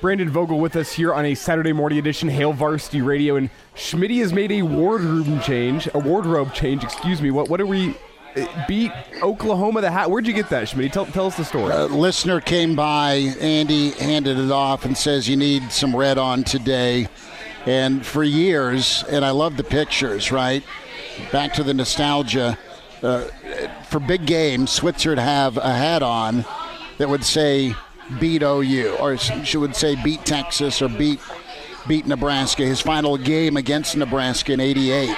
[0.00, 4.18] Brandon Vogel with us here on a Saturday morning edition, Hail Varsity Radio, and Schmitty
[4.20, 6.84] has made a wardrobe change, a wardrobe change.
[6.84, 7.30] Excuse me.
[7.30, 7.48] What?
[7.48, 7.94] What are we?
[8.36, 10.10] Uh, Beat Oklahoma the hat.
[10.10, 10.92] Where'd you get that, Schmitty?
[10.92, 11.72] Tell, tell us the story.
[11.72, 16.44] A listener came by, Andy handed it off and says, You need some red on
[16.44, 17.08] today.
[17.66, 20.64] And for years, and I love the pictures, right?
[21.30, 22.58] Back to the nostalgia.
[23.02, 23.24] Uh,
[23.88, 26.44] for big games, Switzer would have a hat on
[26.98, 27.74] that would say
[28.18, 31.20] beat OU, or she would say beat Texas or beat
[31.86, 32.64] beat Nebraska.
[32.64, 35.16] His final game against Nebraska in '88,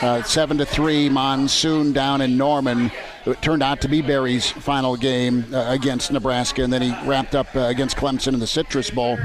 [0.00, 2.90] uh, seven to three monsoon down in Norman.
[3.26, 7.34] It turned out to be Barry's final game uh, against Nebraska, and then he wrapped
[7.34, 9.18] up uh, against Clemson in the Citrus Bowl.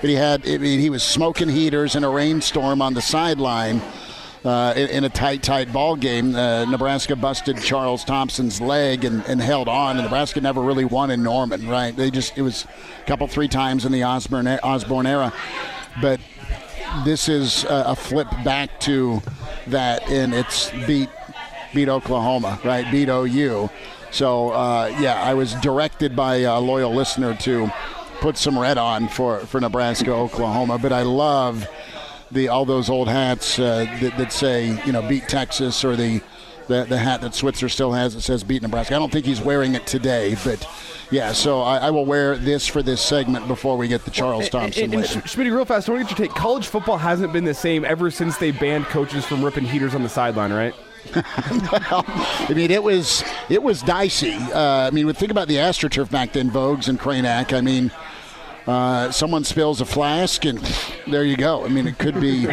[0.00, 3.82] But he had, I mean, he was smoking heaters in a rainstorm on the sideline.
[4.44, 9.24] Uh, in, in a tight, tight ball game, uh, Nebraska busted Charles Thompson's leg and,
[9.26, 9.96] and held on.
[9.96, 11.94] And Nebraska never really won in Norman, right?
[11.94, 12.66] They just it was
[13.00, 15.32] a couple, three times in the Osborne Osborne era,
[16.00, 16.18] but
[17.04, 19.22] this is a, flip back to
[19.68, 21.08] that, and it's beat
[21.74, 22.90] beat Oklahoma, right?
[22.90, 23.70] Beat OU.
[24.10, 27.70] So uh, yeah, I was directed by a loyal listener to
[28.20, 30.78] put some red on for for Nebraska, Oklahoma.
[30.78, 31.66] But I love
[32.30, 36.20] the all those old hats uh, that, that say you know beat Texas or the.
[36.68, 38.94] The, the hat that Switzer still has that says beat Nebraska.
[38.94, 40.66] I don't think he's wearing it today, but
[41.10, 44.48] yeah, so I, I will wear this for this segment before we get the Charles
[44.48, 45.14] Thompson And, and, later.
[45.14, 46.36] and Schmitty, real fast, I want to get your take.
[46.36, 50.02] College football hasn't been the same ever since they banned coaches from ripping heaters on
[50.02, 50.74] the sideline, right?
[51.72, 54.34] well, I mean, it was it was dicey.
[54.34, 57.52] Uh, I mean, think about the AstroTurf back then, Vogues and Cranac.
[57.52, 57.90] I mean,
[58.66, 60.58] uh, someone spills a flask, and
[61.06, 61.64] there you go.
[61.64, 62.46] I mean, it could be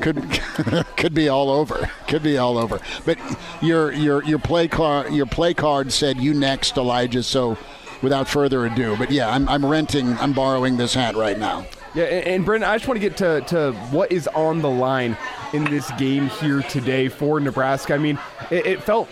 [0.00, 0.22] could
[0.96, 1.90] could be all over.
[2.08, 2.80] Could be all over.
[3.04, 3.18] But
[3.62, 7.22] your your your play card your play card said you next, Elijah.
[7.22, 7.56] So
[8.04, 8.96] without further ado.
[8.96, 11.66] But yeah, I'm, I'm renting, I'm borrowing this hat right now.
[11.94, 14.70] Yeah, and, and Brandon, I just want to get to, to what is on the
[14.70, 15.16] line
[15.52, 17.94] in this game here today for Nebraska.
[17.94, 18.18] I mean,
[18.50, 19.08] it, it felt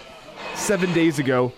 [0.55, 1.53] seven days ago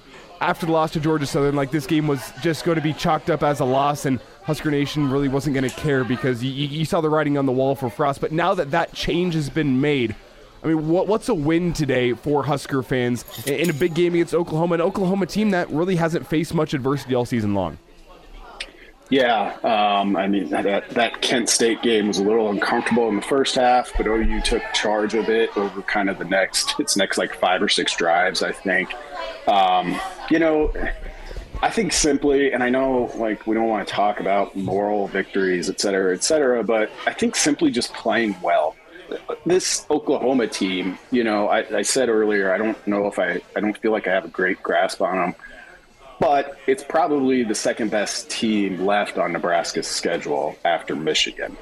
[0.44, 3.30] after the loss to Georgia Southern like this game was just going to be chalked
[3.30, 6.84] up as a loss and Husker Nation really wasn't going to care because you, you
[6.84, 8.20] saw the writing on the wall for Frost.
[8.20, 10.14] But now that that change has been made,
[10.62, 14.34] I mean, what, what's a win today for Husker fans in a big game against
[14.34, 17.78] Oklahoma, an Oklahoma team that really hasn't faced much adversity all season long?
[19.14, 23.22] Yeah, um, I mean that that Kent State game was a little uncomfortable in the
[23.22, 27.16] first half, but OU took charge of it over kind of the next its next
[27.16, 28.92] like five or six drives, I think.
[29.46, 30.00] Um,
[30.30, 30.72] you know,
[31.62, 35.70] I think simply, and I know like we don't want to talk about moral victories,
[35.70, 38.74] et cetera, et cetera, but I think simply just playing well.
[39.46, 43.60] This Oklahoma team, you know, I, I said earlier, I don't know if I, I
[43.60, 45.34] don't feel like I have a great grasp on them
[46.20, 51.56] but it's probably the second best team left on Nebraska's schedule after Michigan.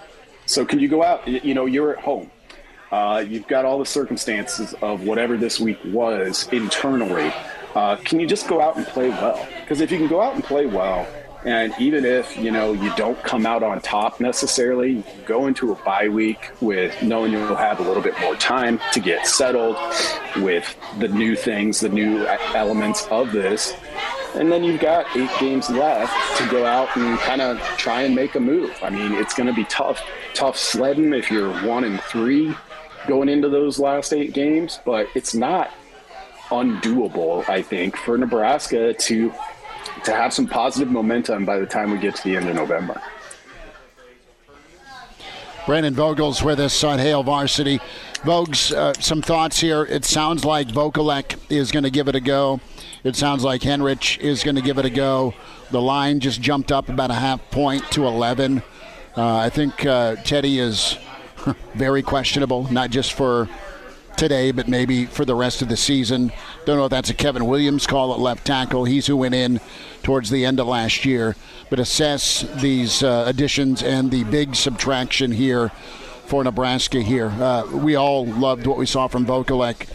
[0.46, 1.26] So can you go out?
[1.26, 2.30] You know, you're at home.
[2.90, 7.32] Uh, you've got all the circumstances of whatever this week was internally.
[7.74, 9.48] Uh, can you just go out and play well?
[9.60, 11.06] Because if you can go out and play well,
[11.44, 15.72] and even if you know you don't come out on top necessarily, you go into
[15.72, 19.76] a bye week with knowing you'll have a little bit more time to get settled
[20.36, 22.24] with the new things, the new
[22.54, 23.74] elements of this,
[24.34, 28.14] and then you've got eight games left to go out and kind of try and
[28.14, 28.76] make a move.
[28.82, 30.02] I mean, it's going to be tough,
[30.34, 32.54] tough sledding if you're one and three
[33.06, 35.70] going into those last eight games, but it's not
[36.48, 37.46] undoable.
[37.48, 39.32] I think for Nebraska to
[40.04, 43.00] to have some positive momentum by the time we get to the end of November.
[45.64, 47.80] Brandon Vogel's with us on Hail Varsity.
[48.22, 49.84] Vogues, uh, some thoughts here.
[49.84, 52.60] It sounds like Vokolek is going to give it a go.
[53.04, 55.34] It sounds like Henrich is going to give it a go.
[55.70, 58.62] The line just jumped up about a half point to 11.
[59.16, 60.98] Uh, I think uh, Teddy is
[61.74, 63.48] very questionable, not just for
[64.22, 66.30] today, but maybe for the rest of the season.
[66.64, 68.84] Don't know if that's a Kevin Williams call at left tackle.
[68.84, 69.60] He's who went in
[70.04, 71.34] towards the end of last year.
[71.70, 75.70] But assess these uh, additions and the big subtraction here
[76.26, 77.30] for Nebraska here.
[77.30, 79.88] Uh, we all loved what we saw from Vokolek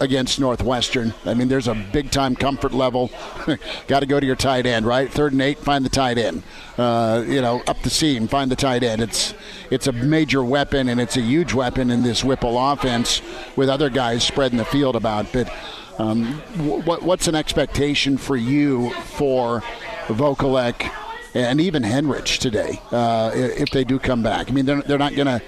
[0.00, 1.12] against Northwestern.
[1.26, 3.10] I mean, there's a big time comfort level.
[3.86, 5.10] Got to go to your tight end, right?
[5.10, 6.42] Third and eight, find the tight end.
[6.78, 9.02] Uh, you know, up the seam, find the tight end.
[9.02, 9.34] It's
[9.70, 13.20] it's a major weapon and it's a huge weapon in this Whipple offense
[13.56, 15.30] with other guys spreading the field about.
[15.32, 15.52] But
[15.98, 16.40] um,
[16.86, 19.60] what, what's an expectation for you for
[20.06, 20.90] Vokolek
[21.34, 24.48] and even Henrich today uh, if they do come back?
[24.48, 25.42] I mean, they're, they're not going to.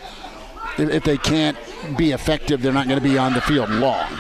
[0.79, 1.59] If they can't
[1.99, 4.11] be effective, they're not going to be on the field long.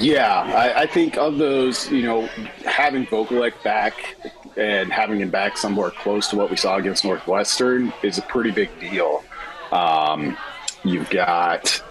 [0.00, 2.26] Yeah, I, I, think of those, you know,
[2.64, 4.16] having Vokolek back
[4.56, 8.50] and having him back somewhere close to what we saw against Northwestern is a pretty
[8.50, 9.24] big deal.
[9.72, 10.36] Um,
[10.84, 11.82] you've got,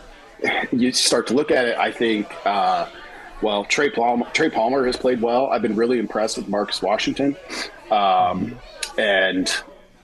[0.71, 2.87] you start to look at it, I think, uh,
[3.41, 5.47] well, Trey Palmer, Trey Palmer has played well.
[5.47, 7.35] I've been really impressed with Marcus Washington.
[7.91, 8.57] Um,
[8.97, 9.53] and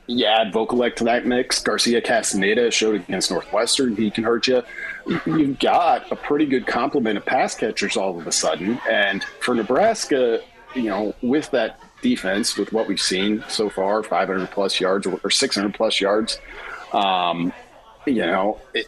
[0.07, 1.61] you add Vokolek to that mix.
[1.61, 4.61] Garcia Castaneda showed against Northwestern he can hurt you.
[5.25, 8.79] You've got a pretty good complement of pass catchers all of a sudden.
[8.89, 10.41] And for Nebraska,
[10.75, 15.29] you know, with that defense, with what we've seen so far, 500 plus yards or
[15.29, 16.39] 600 plus yards,
[16.91, 17.53] um,
[18.05, 18.87] you know, it,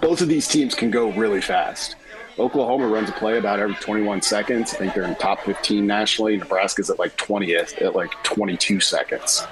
[0.00, 1.96] both of these teams can go really fast.
[2.38, 4.74] Oklahoma runs a play about every 21 seconds.
[4.74, 6.36] I think they're in top 15 nationally.
[6.36, 9.46] Nebraska's at like 20th at like 22 seconds.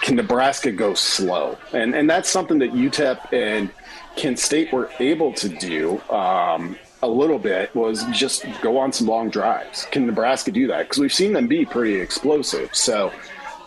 [0.00, 1.58] Can Nebraska go slow?
[1.72, 3.70] And and that's something that UTEP and
[4.16, 9.06] Kent State were able to do um, a little bit was just go on some
[9.06, 9.86] long drives.
[9.90, 10.84] Can Nebraska do that?
[10.84, 12.74] Because we've seen them be pretty explosive.
[12.74, 13.12] So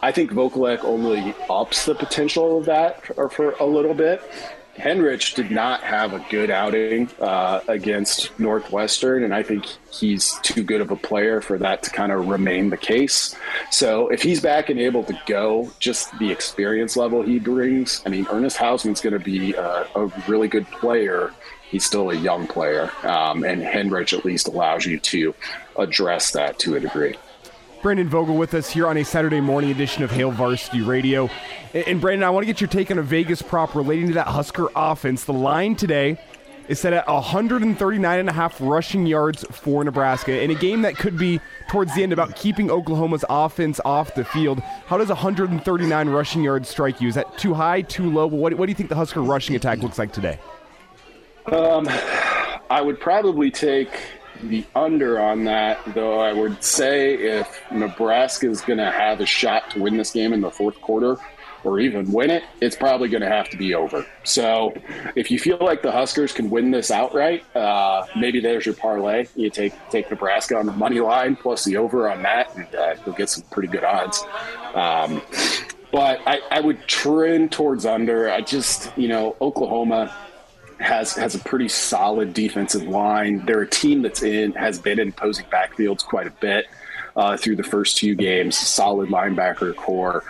[0.02, 4.22] I think Vokolek only ups the potential of that for, for a little bit.
[4.78, 10.64] Henrich did not have a good outing uh, against Northwestern, and I think he's too
[10.64, 13.36] good of a player for that to kind of remain the case.
[13.72, 18.10] So if he's back and able to go, just the experience level he brings, I
[18.10, 21.34] mean, Ernest Hausmann's going to be a, a, really good player.
[21.70, 25.34] He's still a young player, um, and Henrich at least allows you to
[25.76, 27.16] address that to a degree.
[27.82, 31.30] Brandon Vogel with us here on a Saturday morning edition of Hail Varsity Radio.
[31.74, 34.28] And Brandon, I want to get your take on a Vegas prop relating to that
[34.28, 35.26] Husker offense.
[35.26, 36.20] The line today
[36.68, 40.98] is set at 139 and a half rushing yards for Nebraska in a game that
[40.98, 44.60] could be towards the end about keeping Oklahoma's offense off the field.
[44.88, 47.08] How does 139 rushing yards strike you?
[47.08, 48.28] Is that too high, too low?
[48.28, 50.40] What, what do you think the Husker rushing attack looks like today?
[51.46, 51.88] Um,
[52.70, 53.92] I would probably take
[54.44, 59.26] the under on that, though I would say if Nebraska is going to have a
[59.26, 61.18] shot to win this game in the fourth quarter
[61.64, 64.06] or even win it, it's probably going to have to be over.
[64.24, 64.74] So
[65.16, 69.28] if you feel like the Huskers can win this outright, uh, maybe there's your parlay.
[69.36, 72.96] You take take Nebraska on the money line plus the over on that, and uh,
[73.06, 74.24] you'll get some pretty good odds.
[74.74, 75.22] Um,
[75.92, 78.30] but I, I would trend towards under.
[78.30, 80.16] I just, you know, Oklahoma
[80.80, 83.46] has has a pretty solid defensive line.
[83.46, 86.68] They're a team that's in has been in backfields quite a bit
[87.16, 88.58] uh, through the first two games.
[88.58, 90.24] Solid linebacker core.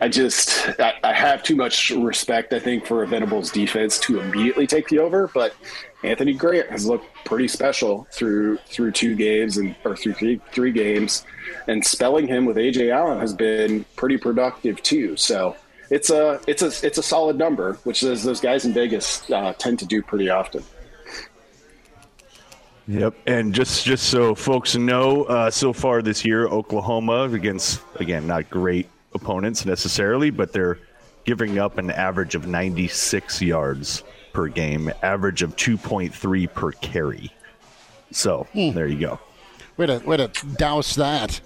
[0.00, 4.66] I just I, I have too much respect, I think, for Venables' defense to immediately
[4.66, 5.30] take the over.
[5.34, 5.54] But
[6.02, 10.72] Anthony Grant has looked pretty special through through two games and or through three three
[10.72, 11.26] games,
[11.68, 15.16] and spelling him with Ajay Allen has been pretty productive too.
[15.16, 15.56] So
[15.90, 19.52] it's a it's a it's a solid number, which is those guys in Vegas uh,
[19.58, 20.62] tend to do pretty often.
[22.86, 28.26] Yep, and just just so folks know, uh, so far this year, Oklahoma against again
[28.26, 30.78] not great opponents necessarily, but they're
[31.24, 37.32] giving up an average of 96 yards per game, average of 2.3 per carry.
[38.10, 39.20] So there you go.
[39.76, 41.40] Way to way to douse that.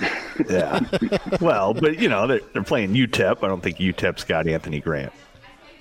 [0.48, 0.80] Yeah.
[1.40, 3.44] well, but you know they're, they're playing UTEP.
[3.44, 5.12] I don't think UTEP's got Anthony Grant.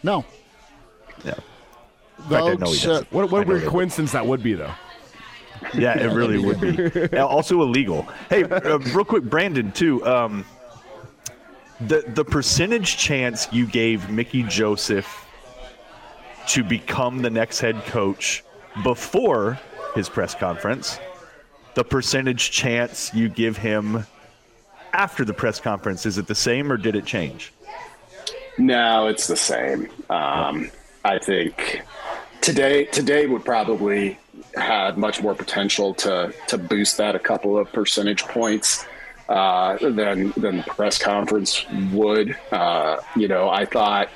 [0.03, 0.25] No.
[1.23, 1.35] Yeah.
[2.17, 3.03] In fact, I know he Folks, doesn't.
[3.03, 4.71] uh, what, what weird they- coincidence that would be, though.
[5.73, 7.17] Yeah, it really would be.
[7.17, 8.07] Also illegal.
[8.29, 10.05] Hey, uh, real quick, Brandon, too.
[10.05, 10.43] Um,
[11.87, 15.25] the the percentage chance you gave Mickey Joseph
[16.49, 18.43] to become the next head coach
[18.83, 19.59] before
[19.95, 20.99] his press conference,
[21.73, 24.05] the percentage chance you give him
[24.93, 27.53] after the press conference, is it the same or did it change?
[28.57, 29.89] No, it's the same.
[30.09, 30.69] Um,
[31.03, 31.81] I think
[32.41, 34.19] today today would probably
[34.55, 38.85] have much more potential to to boost that a couple of percentage points
[39.29, 42.37] uh, than than the press conference would.
[42.51, 44.09] Uh, you know, I thought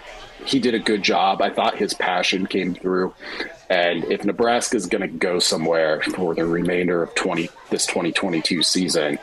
[0.46, 1.42] he did a good job.
[1.42, 3.14] I thought his passion came through.
[3.70, 8.62] And if Nebraska is going to go somewhere for the remainder of 20 this 2022
[8.64, 9.18] season,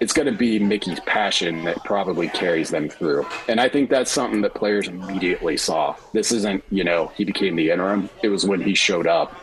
[0.00, 3.26] it's going to be Mickey's passion that probably carries them through.
[3.48, 5.96] And I think that's something that players immediately saw.
[6.12, 8.08] This isn't, you know, he became the interim.
[8.22, 9.34] It was when he showed up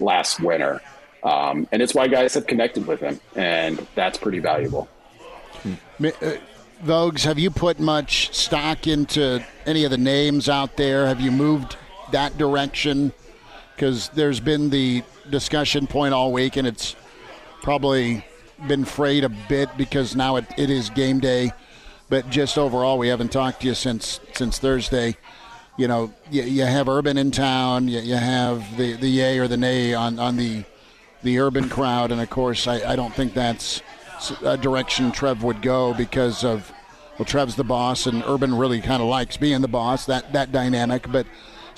[0.00, 0.80] last winter.
[1.22, 3.20] Um, and it's why guys have connected with him.
[3.36, 4.88] And that's pretty valuable.
[5.98, 6.36] Mi- uh,
[6.84, 11.06] Vogues, have you put much stock into any of the names out there?
[11.06, 11.76] Have you moved
[12.10, 13.12] that direction?
[13.80, 16.94] Because there's been the discussion point all week, and it's
[17.62, 18.22] probably
[18.68, 21.50] been frayed a bit because now it, it is game day.
[22.10, 25.16] But just overall, we haven't talked to you since since Thursday.
[25.78, 27.88] You know, you, you have Urban in town.
[27.88, 30.64] You, you have the the yay or the nay on on the
[31.22, 33.80] the urban crowd, and of course, I, I don't think that's
[34.44, 36.70] a direction Trev would go because of
[37.18, 40.04] well, Trev's the boss, and Urban really kind of likes being the boss.
[40.04, 41.26] That that dynamic, but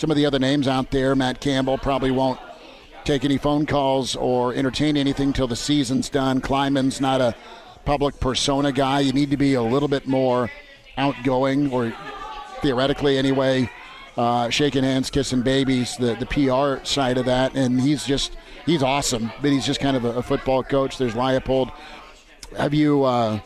[0.02, 2.40] some of the other names out there, Matt Campbell probably won't
[3.04, 6.40] take any phone calls or entertain anything till the season's done.
[6.40, 7.36] Klieman's not a
[7.84, 8.98] public persona guy.
[8.98, 10.50] You need to be a little bit more
[10.98, 11.94] outgoing, or
[12.62, 13.70] theoretically anyway,
[14.16, 17.54] uh, shaking hands, kissing babies, the the PR side of that.
[17.54, 18.36] And he's just
[18.66, 20.98] he's awesome, but he's just kind of a, a football coach.
[20.98, 21.72] There's Leipold.
[22.56, 23.38] Have you uh,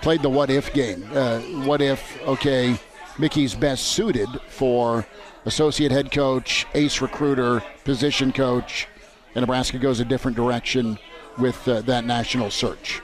[0.00, 1.06] played the what if game?
[1.12, 2.78] Uh, what if okay,
[3.18, 5.06] Mickey's best suited for
[5.44, 8.86] associate head coach, ace recruiter, position coach,
[9.34, 10.98] and Nebraska goes a different direction
[11.38, 13.00] with uh, that national search.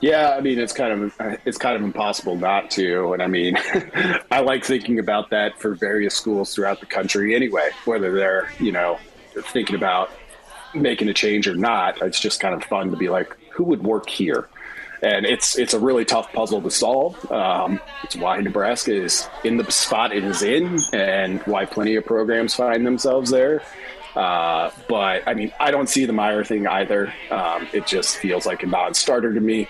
[0.00, 1.14] Yeah, I mean it's kind of
[1.46, 3.56] it's kind of impossible not to, and I mean
[4.30, 8.72] I like thinking about that for various schools throughout the country anyway, whether they're you
[8.72, 8.98] know
[9.34, 10.10] thinking about
[10.74, 12.02] making a change or not.
[12.02, 14.48] It's just kind of fun to be like, who would work here?
[15.02, 17.30] And it's it's a really tough puzzle to solve.
[17.30, 22.06] Um, it's why Nebraska is in the spot it is in, and why plenty of
[22.06, 23.62] programs find themselves there.
[24.16, 27.12] Uh, but I mean, I don't see the Meyer thing either.
[27.30, 29.68] Um, it just feels like a non-starter to me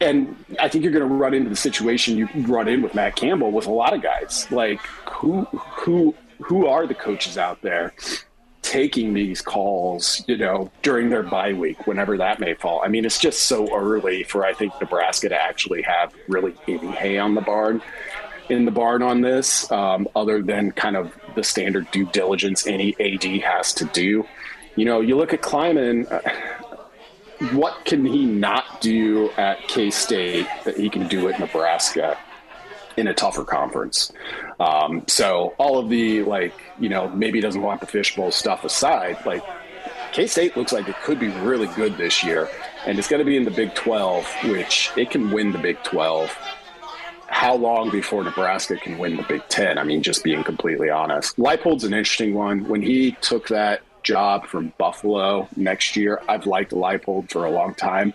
[0.00, 3.16] and I think you're going to run into the situation you run in with Matt
[3.16, 4.46] Campbell with a lot of guys.
[4.50, 4.80] Like
[5.10, 7.94] who who who are the coaches out there
[8.74, 10.24] taking these calls?
[10.26, 12.82] You know, during their bye week, whenever that may fall.
[12.84, 16.90] I mean, it's just so early for I think Nebraska to actually have really any
[16.90, 17.80] hay on the barn
[18.50, 22.94] in the barn on this, um, other than kind of the standard due diligence any
[23.00, 24.26] AD has to do.
[24.76, 26.10] You know, you look at Klieman.
[26.10, 26.20] Uh,
[27.56, 32.18] what can he not do at K State that he can do at Nebraska
[32.96, 34.12] in a tougher conference?
[34.60, 39.18] Um, so all of the like, you know, maybe doesn't want the fishbowl stuff aside.
[39.26, 39.42] Like
[40.12, 42.48] K State looks like it could be really good this year,
[42.86, 45.82] and it's going to be in the Big 12, which it can win the Big
[45.82, 46.30] 12.
[47.26, 49.76] How long before Nebraska can win the Big 10?
[49.76, 51.36] I mean, just being completely honest.
[51.36, 52.68] Leipold's an interesting one.
[52.68, 57.74] When he took that job from Buffalo next year, I've liked Leipold for a long
[57.74, 58.14] time.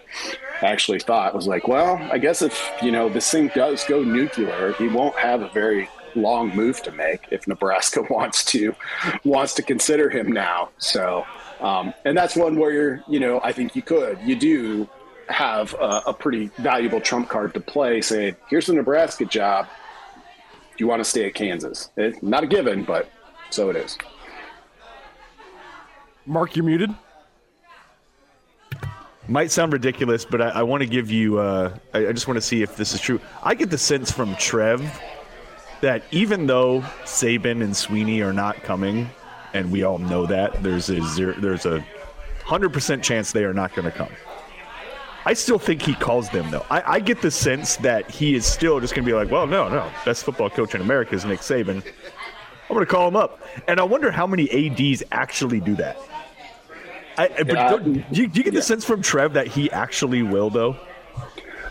[0.61, 4.03] I actually thought, was like, well, I guess if, you know, this thing does go
[4.03, 8.75] nuclear, he won't have a very long move to make if Nebraska wants to
[9.23, 10.69] wants to consider him now.
[10.77, 11.25] So,
[11.59, 14.89] um, and that's one where you're, you know, I think you could, you do
[15.27, 18.01] have a, a pretty valuable trump card to play.
[18.01, 19.67] Saying, here's the Nebraska job.
[20.77, 21.89] You want to stay at Kansas?
[21.97, 23.09] It's not a given, but
[23.49, 23.97] so it is.
[26.29, 26.93] Mark, you're muted.
[29.27, 31.39] Might sound ridiculous, but I, I want to give you.
[31.39, 33.19] Uh, I, I just want to see if this is true.
[33.41, 35.01] I get the sense from Trev
[35.81, 39.09] that even though Saban and Swinney are not coming,
[39.53, 41.83] and we all know that there's a zero, there's a
[42.43, 44.11] hundred percent chance they are not going to come.
[45.25, 46.65] I still think he calls them though.
[46.69, 49.47] I, I get the sense that he is still just going to be like, well,
[49.47, 51.83] no, no, best football coach in America is Nick Saban.
[52.69, 55.97] I'm going to call him up, and I wonder how many ads actually do that.
[57.23, 57.69] I, but Yeah.
[57.71, 60.75] don't- you, do you get the sense from Trev that he actually will though?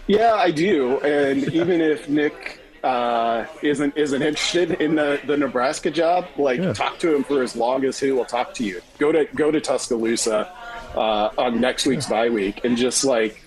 [0.06, 0.98] Yeah, I do.
[1.00, 6.98] And even if Nick uh, isn't isn't interested in the, the Nebraska job, like talk
[7.00, 8.80] to him for as long as he will talk to you.
[8.98, 10.52] Go to go to Tuscaloosa
[10.94, 13.42] uh, on next week's bye week and just like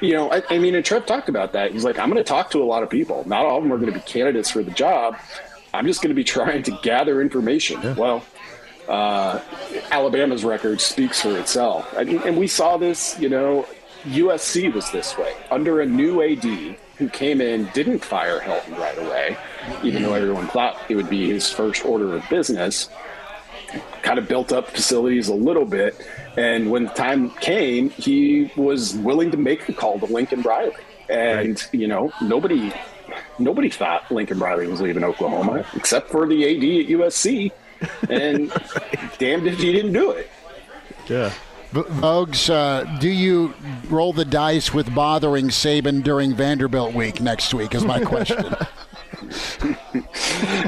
[0.00, 1.72] you know, I, I mean, and Trev talked about that.
[1.72, 3.22] He's like, I'm going to talk to a lot of people.
[3.28, 5.16] Not all of them are going to be candidates for the job.
[5.74, 7.94] I'm just going to be trying to gather information.
[7.94, 8.24] Well,
[8.88, 9.40] uh,
[9.90, 11.92] Alabama's record speaks for itself.
[11.96, 13.66] I mean, and we saw this, you know,
[14.04, 18.98] USC was this way under a new AD who came in, didn't fire Helton right
[18.98, 19.36] away,
[19.82, 22.88] even though everyone thought it would be his first order of business.
[24.02, 25.94] Kind of built up facilities a little bit,
[26.38, 30.72] and when the time came, he was willing to make the call to Lincoln Riley.
[31.10, 32.72] And you know, nobody,
[33.38, 37.52] nobody thought Lincoln Riley was leaving Oklahoma, except for the AD at USC.
[38.08, 38.50] And
[39.18, 40.30] damned if he didn't do it.
[41.08, 41.32] Yeah.
[41.72, 43.54] V- Vogues, uh, do you
[43.88, 47.74] roll the dice with bothering Saban during Vanderbilt week next week?
[47.74, 48.54] Is my question.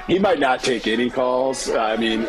[0.06, 1.70] he might not take any calls.
[1.70, 2.22] I mean,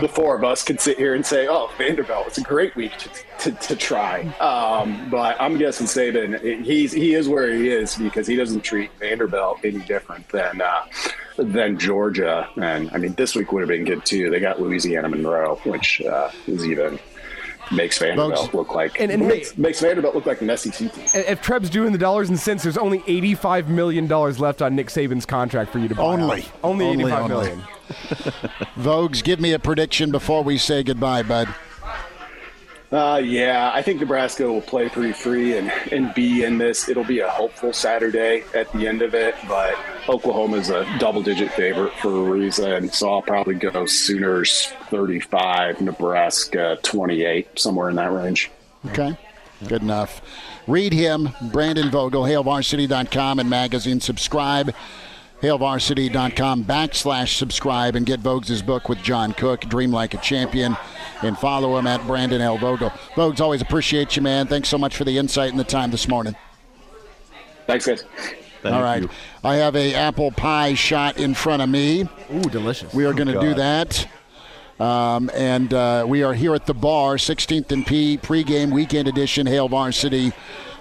[0.00, 2.92] the four of us could sit here and say, "Oh, Vanderbilt, it's a great week
[2.98, 7.96] to, to, to try." Um, but I'm guessing Saban, he's he is where he is
[7.96, 10.84] because he doesn't treat Vanderbilt any different than uh,
[11.36, 12.48] than Georgia.
[12.56, 14.30] And I mean, this week would have been good too.
[14.30, 16.98] They got Louisiana Monroe, which uh, is even
[17.72, 21.04] makes Vanderbilt look like And- and hey- makes, makes Vanderbilt look like an SEC team.
[21.14, 25.26] If Trev's doing the dollars and cents, there's only $85 million left on Nick Saban's
[25.26, 26.02] contract for you to buy.
[26.02, 26.42] Only.
[26.42, 26.48] out.
[26.62, 27.36] Only Only, 85 only.
[27.46, 27.62] million.
[28.78, 31.48] Vogues, give me a prediction before we say goodbye, bud.
[32.90, 36.88] Uh, yeah, I think Nebraska will play pretty free and, and be in this.
[36.88, 39.74] It'll be a hopeful Saturday at the end of it, but
[40.08, 42.88] Oklahoma's a double digit favorite for a reason.
[42.90, 48.50] So I'll probably go Sooners 35, Nebraska 28, somewhere in that range.
[48.86, 49.18] Okay.
[49.66, 50.22] Good enough.
[50.66, 54.00] Read him, Brandon Vogel, HailVarsity.com and magazine.
[54.00, 54.74] Subscribe,
[55.42, 60.76] HailVarsity.com backslash subscribe and get Vogues' book with John Cook, Dream Like a Champion,
[61.22, 62.58] and follow him at Brandon L.
[62.58, 62.90] Vogel.
[63.14, 64.46] Vogues, always appreciate you, man.
[64.46, 66.34] Thanks so much for the insight and the time this morning.
[67.66, 68.04] Thanks, guys.
[68.64, 69.08] All right.
[69.44, 72.08] I have a apple pie shot in front of me.
[72.32, 72.92] Ooh, delicious.
[72.92, 74.08] We are going to do that.
[74.80, 79.46] Um, and uh, we are here at the bar, 16th and P pregame weekend edition,
[79.46, 80.32] Hail Varsity.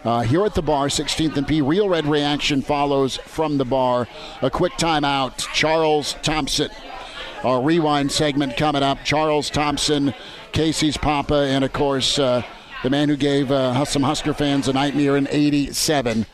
[0.08, 1.62] Uh, here at the bar, 16th and P.
[1.62, 4.08] Real Red Reaction follows from the bar.
[4.42, 5.40] A quick timeout.
[5.54, 6.70] Charles Thompson.
[7.44, 9.04] Our rewind segment coming up.
[9.04, 10.14] Charles Thompson,
[10.54, 12.42] Casey's Papa, and of course, uh,
[12.84, 16.26] the man who gave uh, some Husker fans a nightmare in 87.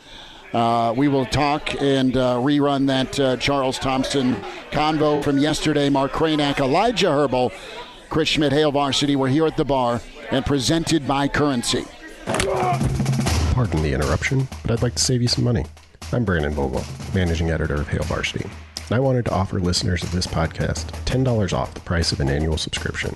[0.54, 4.36] Uh, we will talk and uh, rerun that uh, Charles Thompson
[4.70, 5.90] convo from yesterday.
[5.90, 7.52] Mark Kranak, Elijah Herbal,
[8.12, 9.16] Chris Schmidt, Hail Varsity.
[9.16, 10.00] We're here at the bar
[10.30, 11.86] and presented by Currency.
[13.54, 15.64] Pardon the interruption, but I'd like to save you some money.
[16.12, 16.84] I'm Brandon Vogel,
[17.14, 18.50] managing editor of Hail Varsity,
[18.88, 22.30] and I wanted to offer listeners of this podcast $10 off the price of an
[22.30, 23.16] annual subscription.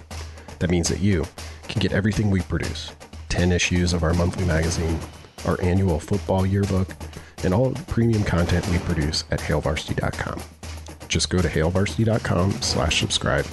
[0.60, 1.26] That means that you
[1.68, 2.92] can get everything we produce
[3.30, 5.00] 10 issues of our monthly magazine,
[5.48, 6.96] our annual football yearbook,
[7.44, 10.40] and all the premium content we produce at hailvarsity.com.
[11.08, 13.48] Just go to hailvarsity.com slash subscribe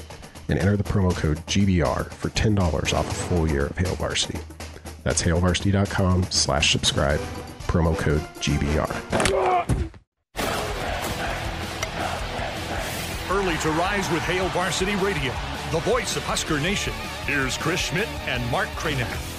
[0.50, 4.38] and enter the promo code GBR for $10 off a full year of Hail Varsity.
[5.04, 7.20] That's hailvarsity.com slash subscribe,
[7.68, 8.90] promo code GBR.
[13.30, 15.32] Early to rise with Hail Varsity Radio,
[15.70, 16.92] the voice of Husker Nation.
[17.26, 19.33] Here's Chris Schmidt and Mark Cranack.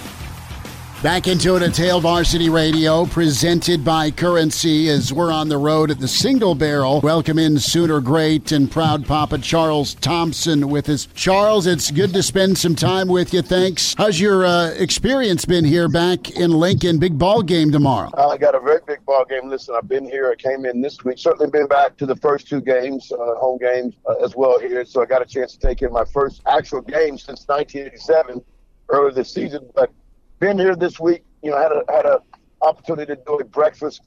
[1.05, 5.91] Back into it at Hail Varsity Radio, presented by Currency, as we're on the road
[5.91, 6.99] at the Single Barrel.
[7.01, 11.07] Welcome in Sooner Great and proud Papa Charles Thompson with us.
[11.13, 13.43] Charles, it's good to spend some time with you.
[13.43, 13.93] Thanks.
[13.95, 16.97] How's your uh, experience been here back in Lincoln?
[16.97, 18.09] Big ball game tomorrow.
[18.17, 19.47] I got a very big ball game.
[19.47, 20.31] Listen, I've been here.
[20.31, 21.19] I came in this week.
[21.19, 24.83] Certainly been back to the first two games, uh, home games uh, as well here.
[24.83, 28.43] So I got a chance to take in my first actual game since 1987,
[28.89, 29.69] earlier this season.
[29.75, 29.91] But
[30.39, 31.23] been here this week.
[31.41, 32.21] You know, had a had a
[32.61, 34.01] opportunity to do a breakfast.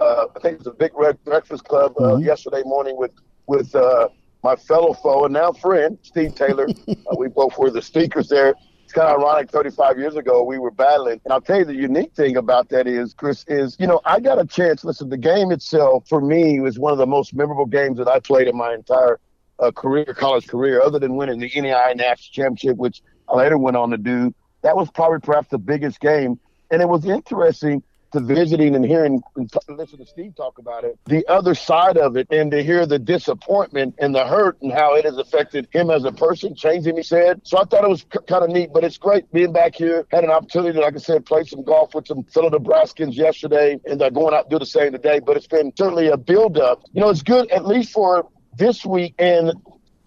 [0.00, 2.24] Uh, I think it was a big red breakfast club uh, Mm-hmm.
[2.24, 3.12] yesterday morning with
[3.46, 4.08] with uh,
[4.42, 6.66] my fellow foe and now friend Steve Taylor.
[6.88, 8.54] uh, we both were the speakers there.
[8.84, 9.50] It's kind of ironic.
[9.50, 12.86] 35 years ago, we were battling, and I'll tell you the unique thing about that
[12.86, 14.84] is, Chris, is you know I got a chance.
[14.84, 18.20] Listen, the game itself for me was one of the most memorable games that I
[18.20, 19.20] played in my entire
[19.58, 23.76] uh, career, college career, other than winning the NEI National Championship, which I later went
[23.76, 24.34] on to do
[24.64, 26.40] that was probably perhaps the biggest game.
[26.70, 30.84] And it was interesting to visiting and hearing and t- listen to Steve talk about
[30.84, 34.72] it, the other side of it, and to hear the disappointment and the hurt and
[34.72, 37.40] how it has affected him as a person, changed him, he said.
[37.44, 40.06] So I thought it was c- kind of neat, but it's great being back here.
[40.10, 44.00] Had an opportunity, like I said, play some golf with some fellow Nebraskans yesterday, and
[44.00, 45.18] they're going out do the same today.
[45.18, 46.84] But it's been certainly a build up.
[46.92, 49.52] You know, it's good at least for this week and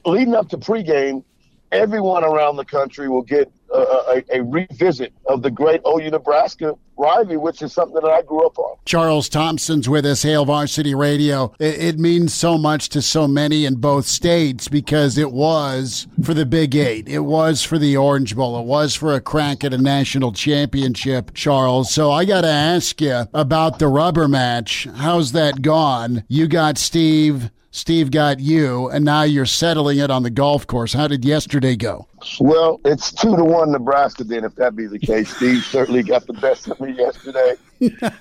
[0.05, 1.24] leading up to pregame.
[1.72, 6.74] Everyone around the country will get a, a, a revisit of the great OU Nebraska
[6.97, 8.78] rivalry, which is something that I grew up on.
[8.86, 11.53] Charles Thompson's with us, Hail Varsity Radio.
[11.59, 16.34] It, it means so much to so many in both states because it was for
[16.34, 17.07] the Big Eight.
[17.07, 18.59] It was for the Orange Bowl.
[18.59, 21.91] It was for a crack at a national championship, Charles.
[21.91, 24.88] So I got to ask you about the rubber match.
[24.95, 26.24] How's that gone?
[26.28, 27.51] You got Steve.
[27.72, 30.93] Steve got you, and now you're settling it on the golf course.
[30.93, 32.07] How did yesterday go?
[32.39, 34.24] Well, it's two to one Nebraska.
[34.24, 37.55] Then, if that be the case, Steve certainly got the best of me yesterday.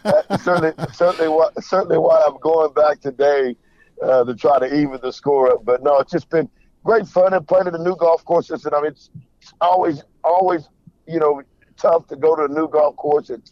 [0.05, 3.57] Uh, certainly, certainly, why, certainly why I'm going back today
[4.03, 5.65] uh, to try to even the score up.
[5.65, 6.49] But no, it's just been
[6.85, 8.51] great fun and playing at a new golf course.
[8.51, 9.11] And I mean, it's
[9.61, 10.69] always, always,
[11.07, 11.43] you know,
[11.77, 13.31] tough to go to a new golf course.
[13.31, 13.43] And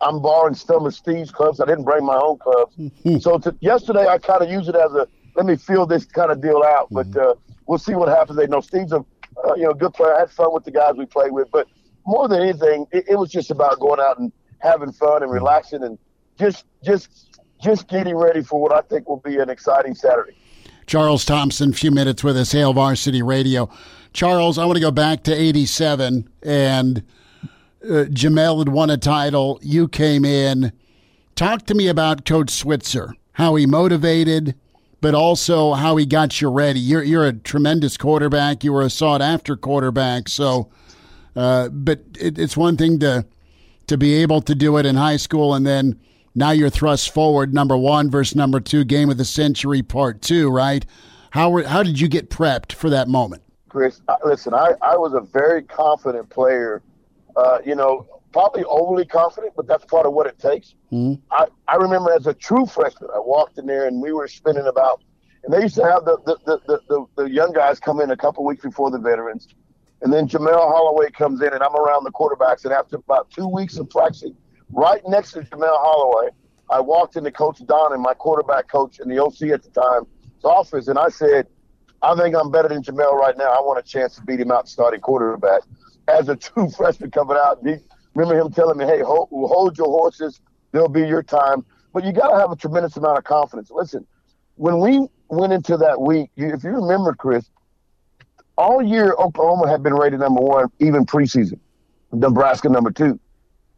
[0.00, 1.60] I'm borrowing some of Steve's clubs.
[1.60, 2.76] I didn't bring my own clubs.
[3.22, 6.30] so to, yesterday, I kind of used it as a let me feel this kind
[6.30, 6.88] of deal out.
[6.90, 7.34] But uh,
[7.66, 8.36] we'll see what happens.
[8.36, 9.04] They know Steve's a
[9.44, 10.14] uh, you know good player.
[10.14, 11.66] I had fun with the guys we played with, but
[12.06, 15.82] more than anything, it, it was just about going out and having fun and relaxing
[15.82, 15.98] and
[16.38, 20.36] just just just getting ready for what I think will be an exciting Saturday.
[20.86, 23.70] Charles Thompson, few minutes with us, Hail Varsity Radio.
[24.12, 27.04] Charles, I want to go back to 87 and
[27.84, 29.60] uh, Jamelle had won a title.
[29.62, 30.72] You came in.
[31.36, 34.56] Talk to me about Coach Switzer, how he motivated,
[35.00, 36.80] but also how he got you ready.
[36.80, 38.64] You're, you're a tremendous quarterback.
[38.64, 40.28] You were a sought after quarterback.
[40.28, 40.70] So,
[41.34, 43.26] uh, but it, it's one thing to,
[43.86, 45.98] to be able to do it in high school and then
[46.34, 50.48] now you're thrust forward number one versus number two game of the century part two
[50.48, 50.86] right
[51.30, 55.14] how were, how did you get prepped for that moment Chris, listen, I, I was
[55.14, 56.82] a very confident player.
[57.36, 60.74] Uh, you know, probably overly confident, but that's part of what it takes.
[60.92, 61.20] Mm-hmm.
[61.32, 64.66] I, I remember as a true freshman, I walked in there and we were spinning
[64.66, 65.02] about,
[65.44, 68.16] and they used to have the the, the, the, the, young guys come in a
[68.16, 69.48] couple weeks before the veterans.
[70.02, 72.64] And then Jamelle Holieway comes in, and I'm around the quarterbacks.
[72.64, 74.34] And after about two weeks of practicing,
[74.72, 76.30] right next to Jamelle Holieway,
[76.70, 80.06] I walked into Coach Don and my quarterback coach and the OC at the time's
[80.44, 81.46] office, and I said,
[82.02, 83.50] I think I'm better than Jamelle right now.
[83.50, 85.62] I want a chance to beat him out starting quarterback.
[86.08, 87.76] As a true freshman coming out, he,
[88.14, 90.40] remember him telling me, hey, hold, hold your horses.
[90.72, 91.64] There'll be your time.
[91.92, 93.70] But you got to have a tremendous amount of confidence.
[93.70, 94.06] Listen,
[94.56, 97.50] when we went into that week, you, if you remember, Chris,
[98.56, 101.58] all year Oklahoma had been rated number one, even preseason.
[102.12, 103.18] Nebraska number two.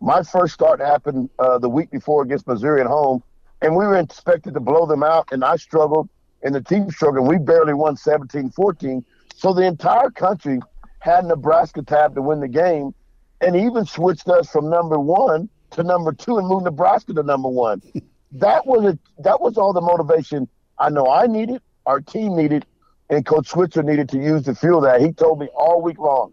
[0.01, 3.23] My first start happened uh, the week before against Missouri at home,
[3.61, 6.09] and we were expected to blow them out, and I struggled,
[6.43, 7.29] and the team struggled.
[7.29, 9.05] We barely won 17-14.
[9.37, 10.59] So the entire country
[10.99, 12.95] had Nebraska tabbed to win the game,
[13.43, 17.49] and even switched us from number one to number two and moved Nebraska to number
[17.49, 17.83] one.
[18.33, 22.65] that was a, that was all the motivation I know I needed, our team needed,
[23.11, 25.01] and Coach Switzer needed to use to fuel that.
[25.01, 26.33] He told me all week long,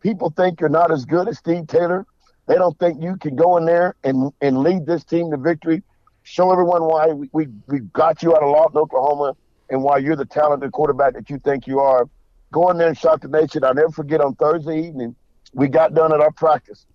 [0.00, 2.06] people think you're not as good as Steve Taylor.
[2.46, 5.82] They don't think you can go in there and, and lead this team to victory.
[6.22, 9.34] Show everyone why we, we, we got you out of Lawton, Oklahoma,
[9.70, 12.08] and why you're the talented quarterback that you think you are.
[12.52, 13.64] Go in there and shock the nation.
[13.64, 15.16] I'll never forget on Thursday evening,
[15.52, 16.86] we got done at our practice.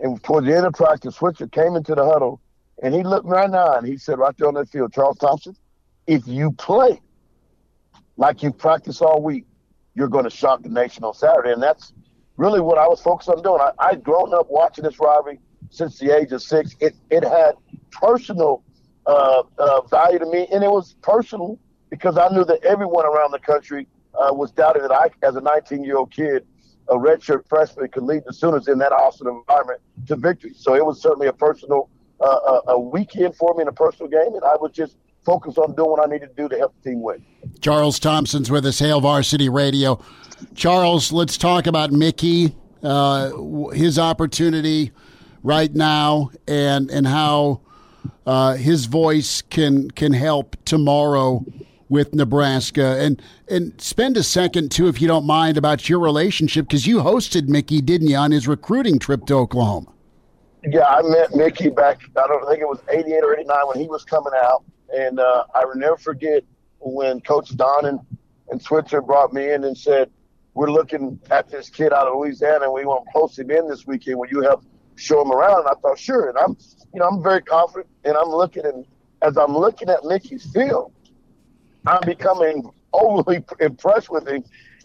[0.00, 2.40] And towards the end of practice, Switzer came into the huddle
[2.82, 5.56] and he looked right now and he said right there on that field, Charles Thompson,
[6.06, 7.00] if you play
[8.16, 9.46] like you practice all week,
[9.94, 11.52] you're going to shock the nation on Saturday.
[11.52, 11.92] And that's
[12.36, 13.60] really what I was focused on doing.
[13.60, 15.40] I, I'd grown up watching this rivalry
[15.70, 16.76] since the age of six.
[16.80, 17.54] It it had
[17.90, 18.62] personal
[19.06, 21.58] uh, uh, value to me, and it was personal
[21.90, 25.40] because I knew that everyone around the country uh, was doubting that I, as a
[25.40, 26.46] 19 year old kid,
[26.88, 30.52] a redshirt freshman, could lead the Sooners in that awesome environment to victory.
[30.54, 31.88] So it was certainly a personal
[32.20, 35.74] uh, a, weekend for me in a personal game, and I was just focused on
[35.74, 37.24] doing what I needed to do to help the team win.
[37.60, 40.02] Charles Thompson's with us, Hail Varsity Radio.
[40.54, 44.92] Charles, let's talk about Mickey, uh, his opportunity
[45.42, 47.60] right now, and and how
[48.26, 51.44] uh, his voice can can help tomorrow
[51.94, 52.98] with Nebraska.
[53.00, 56.98] And and spend a second too, if you don't mind, about your relationship because you
[56.98, 59.90] hosted Mickey, didn't you, on his recruiting trip to Oklahoma?
[60.66, 62.00] Yeah, I met Mickey back.
[62.16, 64.64] I don't think it was '88 or '89 when he was coming out,
[64.94, 66.42] and uh, I will never forget
[66.80, 68.00] when Coach Don and,
[68.50, 70.10] and Switzer brought me in and said,
[70.54, 73.68] "We're looking at this kid out of Louisiana, and we want to post him in
[73.68, 74.18] this weekend.
[74.18, 74.64] Will you help
[74.96, 76.56] show him around?" And I thought, "Sure." And I'm,
[76.92, 78.84] you know, I'm very confident, and I'm looking, and
[79.22, 80.92] as I'm looking at Mickey's film,
[81.86, 84.44] I'm becoming overly impressed with him.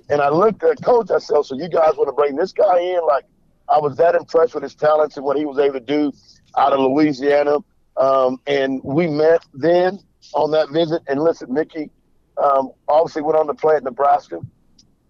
[0.09, 1.11] And I looked at Coach.
[1.11, 3.25] I said, "So you guys want to bring this guy in?" Like
[3.69, 6.11] I was that impressed with his talents and what he was able to do
[6.57, 7.57] out of Louisiana.
[7.97, 9.99] Um, and we met then
[10.33, 11.03] on that visit.
[11.07, 11.91] And listen, Mickey
[12.37, 14.39] um, obviously went on to play at Nebraska.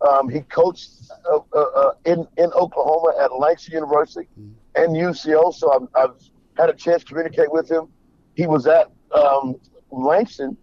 [0.08, 0.90] Um, he coached
[1.30, 4.28] uh, uh, uh in in Oklahoma at Langston University
[4.76, 5.54] and UCO.
[5.54, 6.16] So I've, I've,
[6.58, 7.88] had a chance to communicate with him.
[8.36, 9.56] He was at um,
[9.92, 10.58] Langston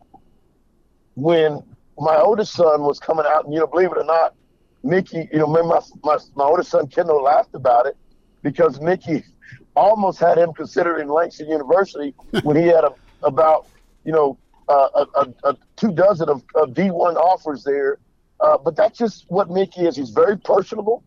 [1.16, 1.62] when
[1.98, 4.34] my oldest son was coming out, and you know, believe it or not,
[4.84, 7.96] Mickey, you know, my, my, my oldest son Kendall laughed about it
[8.42, 9.24] because Mickey
[9.76, 13.66] almost had him considering Langston University when he had a, about,
[14.04, 14.38] you know,
[14.68, 17.98] uh, a, a, a, two dozen of, of D1 offers there.
[18.40, 19.96] Uh, but that's just what Mickey is.
[19.96, 21.02] He's very personable.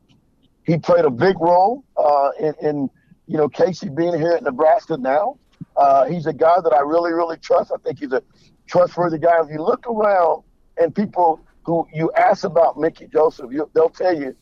[0.65, 2.89] He played a big role uh, in, in,
[3.27, 5.37] you know, Casey being here at Nebraska now.
[5.77, 7.71] Uh, he's a guy that I really, really trust.
[7.73, 8.23] I think he's a
[8.69, 9.41] trustworthy guy.
[9.41, 10.43] If you look around
[10.77, 14.35] and people who you ask about Mickey Joseph, you, they'll tell you,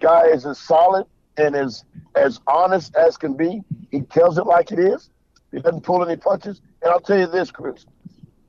[0.00, 1.06] guy is as solid
[1.36, 3.62] and as as honest as can be.
[3.90, 5.10] He tells it like it is.
[5.52, 6.60] He doesn't pull any punches.
[6.82, 7.86] And I'll tell you this, Chris.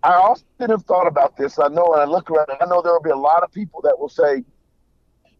[0.03, 1.57] I often have thought about this.
[1.57, 3.51] I know, and I look around, and I know there will be a lot of
[3.51, 4.43] people that will say,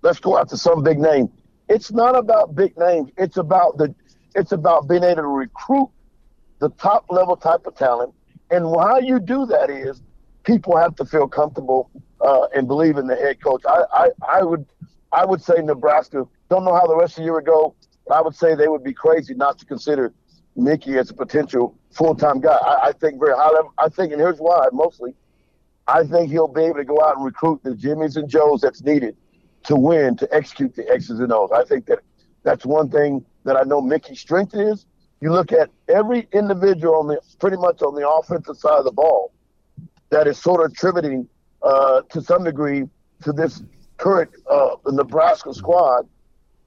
[0.01, 1.31] "Let's go out to some big name."
[1.69, 3.11] It's not about big names.
[3.17, 3.93] It's about the.
[4.35, 5.89] It's about being able to recruit
[6.59, 8.13] the top level type of talent.
[8.51, 10.01] And how you do that is
[10.43, 11.89] people have to feel comfortable
[12.21, 13.63] uh, and believe in the head coach.
[13.67, 14.65] I, I, I would
[15.11, 16.27] I would say Nebraska.
[16.49, 17.75] Don't know how the rest of the year would go,
[18.07, 20.13] but I would say they would be crazy not to consider
[20.55, 22.55] Mickey as a potential full time guy.
[22.55, 23.67] I, I think very highly.
[23.77, 25.13] I think, and here's why mostly.
[25.87, 28.81] I think he'll be able to go out and recruit the Jimmys and Joes that's
[28.81, 29.15] needed
[29.65, 31.51] to win, to execute the X's and O's.
[31.51, 31.99] I think that
[32.43, 34.85] that's one thing that I know Mickey's strength is.
[35.21, 38.91] You look at every individual on the pretty much on the offensive side of the
[38.91, 39.31] ball
[40.09, 41.27] that is sort of attributing
[41.63, 42.83] uh, to some degree
[43.23, 43.63] to this
[43.97, 46.07] current uh, Nebraska squad,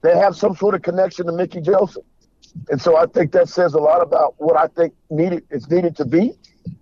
[0.00, 2.04] they have some sort of connection to Mickey Joseph.
[2.68, 5.96] And so I think that says a lot about what I think needed is needed
[5.96, 6.32] to be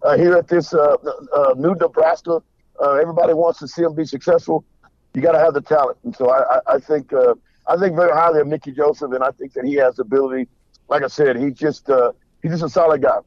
[0.03, 0.97] uh, here at this uh,
[1.35, 2.43] uh, new Nebraska.
[2.81, 4.65] Uh, everybody wants to see them be successful.
[5.15, 8.13] You got to have the talent, and so I, I, I think I think very
[8.13, 10.47] highly of Mickey Joseph, and I think that he has the ability.
[10.89, 11.91] Like I said, he just
[12.43, 13.19] he's just a solid guy.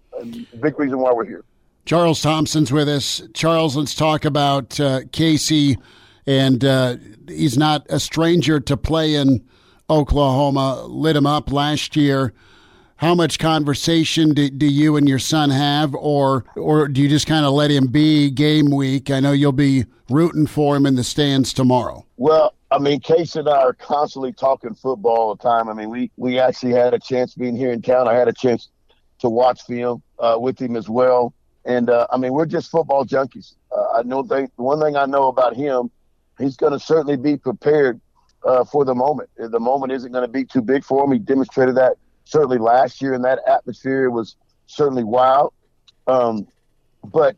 [0.60, 1.44] big reason why we're here.
[1.86, 3.22] Charles Thompson's with us.
[3.34, 5.78] Charles, let's talk about uh, Casey.
[6.28, 6.98] And uh,
[7.28, 9.44] he's not a stranger to play in
[9.90, 10.84] Oklahoma.
[10.86, 12.34] Lit him up last year.
[12.98, 17.28] How much conversation do, do you and your son have, or or do you just
[17.28, 19.10] kind of let him be game week?
[19.10, 22.06] I know you'll be rooting for him in the stands tomorrow.
[22.18, 25.70] Well, I mean, Case and I are constantly talking football all the time.
[25.70, 28.08] I mean, we we actually had a chance being here in town.
[28.08, 28.70] I had a chance
[29.20, 31.34] to watch film uh, with him as well.
[31.66, 33.56] And uh, I mean, we're just football junkies.
[33.76, 35.92] Uh, I know they, one thing I know about him,
[36.38, 38.00] he's going to certainly be prepared
[38.46, 39.30] uh, for the moment.
[39.38, 41.12] The moment isn't going to be too big for him.
[41.12, 44.36] He demonstrated that certainly last year, and that atmosphere was
[44.68, 45.54] certainly wild.
[46.08, 46.48] Um,
[47.04, 47.36] but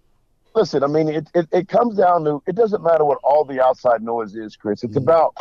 [0.55, 3.63] listen, I mean, it, it, it, comes down to it doesn't matter what all the
[3.63, 4.83] outside noise is, Chris.
[4.83, 5.03] It's mm-hmm.
[5.03, 5.35] about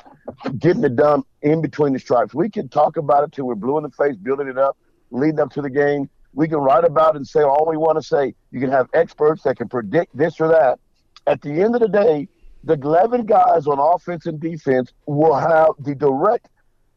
[0.59, 2.35] getting it done in between the stripes.
[2.35, 4.77] We can talk about it till we're blue in the face, building it up,
[5.11, 6.09] leading up to the game.
[6.33, 8.35] We can write about it and say all we want to say.
[8.53, 10.79] You can have experts that can predict this or that.
[11.27, 12.29] At the end of the day,
[12.63, 16.49] the 11 guys on offense and defense will have the direct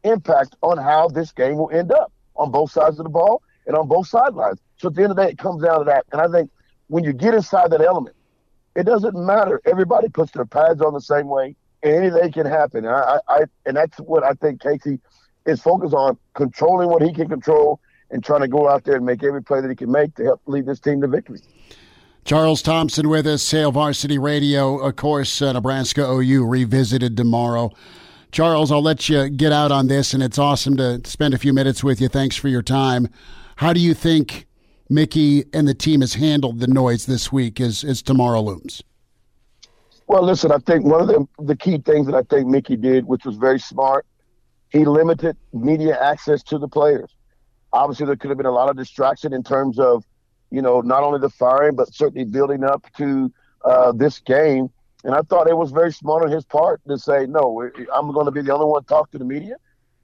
[0.04, 3.76] impact on how this game will end up on both sides of the ball and
[3.76, 4.60] on both sidelines.
[4.76, 6.04] So at the end of the day, it comes down to that.
[6.12, 6.50] And I think
[6.88, 8.16] when you get inside that element,
[8.74, 9.60] it doesn't matter.
[9.64, 12.84] Everybody puts their pads on the same way, and anything can happen.
[12.84, 15.00] And I, I, and that's what I think Casey
[15.46, 17.80] is focused on controlling what he can control
[18.10, 20.24] and trying to go out there and make every play that he can make to
[20.24, 21.40] help lead this team to victory.
[22.24, 24.78] Charles Thompson with us, Hail Varsity Radio.
[24.78, 27.70] Of course, uh, Nebraska OU revisited tomorrow.
[28.32, 31.52] Charles, I'll let you get out on this, and it's awesome to spend a few
[31.52, 32.08] minutes with you.
[32.08, 33.08] Thanks for your time.
[33.56, 34.46] How do you think
[34.88, 38.82] Mickey and the team has handled the noise this week as, as tomorrow looms?
[40.06, 43.06] Well, listen, I think one of the, the key things that I think Mickey did,
[43.06, 44.04] which was very smart,
[44.68, 47.14] he limited media access to the players.
[47.72, 50.04] Obviously, there could have been a lot of distraction in terms of,
[50.50, 53.32] you know, not only the firing, but certainly building up to
[53.64, 54.68] uh, this game.
[55.04, 58.26] And I thought it was very smart on his part to say, no, I'm going
[58.26, 59.56] to be the only one to talk to the media.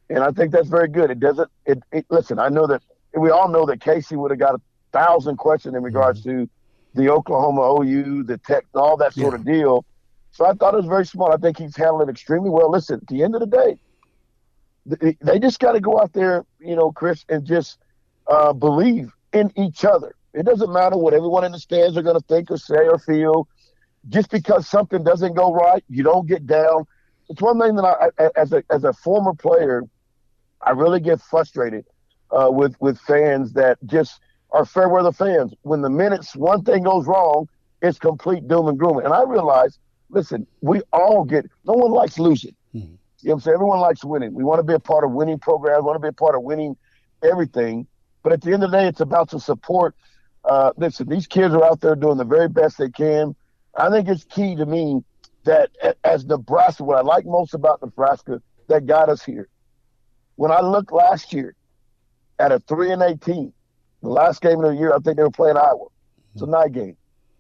[0.08, 1.10] And I think that's very good.
[1.10, 2.82] It doesn't, it, it listen, I know that
[3.16, 4.60] we all know that Casey would have got
[4.92, 6.44] thousand questions in regards mm-hmm.
[6.44, 6.50] to
[6.94, 9.38] the Oklahoma OU, the tech, all that sort yeah.
[9.38, 9.84] of deal.
[10.32, 11.32] So I thought it was very smart.
[11.34, 12.70] I think he's handled it extremely well.
[12.70, 13.78] Listen, at the end of the day,
[15.20, 17.78] they just got to go out there, you know, Chris, and just
[18.26, 20.14] uh, believe in each other.
[20.32, 22.98] It doesn't matter what everyone in the stands are going to think or say or
[22.98, 23.48] feel.
[24.08, 26.86] Just because something doesn't go right, you don't get down.
[27.28, 29.82] It's one thing that I, as a as a former player,
[30.62, 31.84] I really get frustrated
[32.30, 34.20] uh, with with fans that just
[34.52, 35.54] are fair weather fans.
[35.62, 37.48] When the minutes one thing goes wrong,
[37.82, 38.98] it's complete doom and gloom.
[38.98, 39.78] And I realize,
[40.10, 41.46] listen, we all get.
[41.64, 42.54] No one likes losing.
[42.74, 42.78] Mm-hmm.
[42.78, 43.54] You know what I'm saying?
[43.54, 44.34] Everyone likes winning.
[44.34, 46.42] We want to be a part of winning programs, want to be a part of
[46.42, 46.76] winning
[47.22, 47.86] everything.
[48.22, 49.94] But at the end of the day, it's about to support.
[50.44, 53.34] Uh, listen, these kids are out there doing the very best they can.
[53.74, 55.02] I think it's key to me
[55.44, 55.70] that
[56.04, 59.48] as Nebraska, what I like most about Nebraska that got us here.
[60.36, 61.54] When I looked last year
[62.38, 63.52] at a three and eighteen,
[64.02, 65.86] the last game of the year, I think they were playing Iowa.
[66.32, 66.52] It's a mm-hmm.
[66.52, 66.96] night game.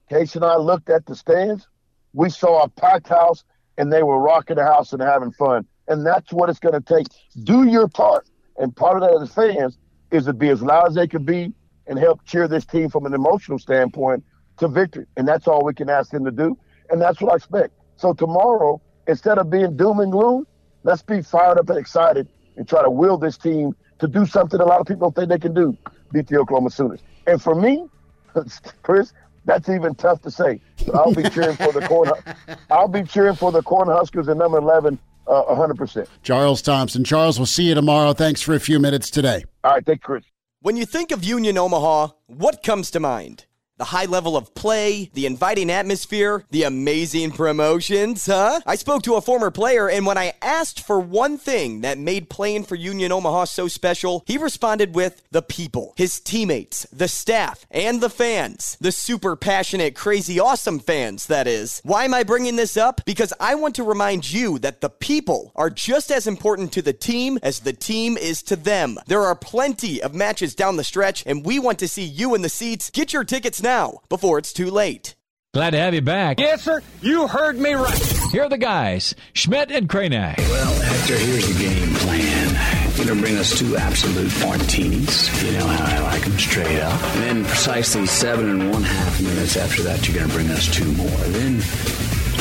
[0.08, 1.68] Casey and I looked at the stands.
[2.12, 3.44] We saw a packed house,
[3.78, 6.80] and they were rocking the house and having fun and that's what it's going to
[6.80, 7.08] take.
[7.42, 9.76] Do your part, and part of that as fans
[10.10, 11.52] is to be as loud as they can be
[11.86, 14.24] and help cheer this team from an emotional standpoint
[14.58, 16.56] to victory, and that's all we can ask them to do,
[16.90, 17.74] and that's what I expect.
[17.96, 20.46] So tomorrow, instead of being doom and gloom,
[20.84, 24.60] let's be fired up and excited and try to will this team to do something
[24.60, 25.76] a lot of people think they can do,
[26.12, 27.00] beat the Oklahoma Sooners.
[27.26, 27.88] And for me,
[28.82, 29.12] Chris,
[29.44, 30.60] that's even tough to say.
[30.76, 32.10] So I'll be cheering for the corn.
[32.70, 36.06] I'll be cheering for the Cornhuskers at number eleven uh, 100%.
[36.22, 37.04] Charles Thompson.
[37.04, 38.12] Charles, we'll see you tomorrow.
[38.12, 39.44] Thanks for a few minutes today.
[39.64, 39.86] All right.
[39.86, 40.24] Thank you, Chris.
[40.60, 43.46] When you think of Union Omaha, what comes to mind?
[43.80, 48.60] The high level of play, the inviting atmosphere, the amazing promotions, huh?
[48.66, 52.28] I spoke to a former player, and when I asked for one thing that made
[52.28, 57.64] playing for Union Omaha so special, he responded with the people, his teammates, the staff,
[57.70, 58.76] and the fans.
[58.82, 61.80] The super passionate, crazy, awesome fans, that is.
[61.82, 63.00] Why am I bringing this up?
[63.06, 66.92] Because I want to remind you that the people are just as important to the
[66.92, 68.98] team as the team is to them.
[69.06, 72.42] There are plenty of matches down the stretch, and we want to see you in
[72.42, 72.90] the seats.
[72.90, 75.14] Get your tickets now now before it's too late.
[75.54, 76.40] Glad to have you back.
[76.40, 76.80] Yes, sir.
[77.02, 78.12] You heard me right.
[78.32, 80.38] Here are the guys, Schmidt and Kranak.
[80.38, 82.96] Well, Hector, here's the game plan.
[82.96, 85.44] You're going to bring us two absolute martinis.
[85.44, 87.00] You know how I like them straight up.
[87.14, 90.66] And then precisely seven and one half minutes after that, you're going to bring us
[90.72, 91.22] two more.
[91.30, 91.60] Then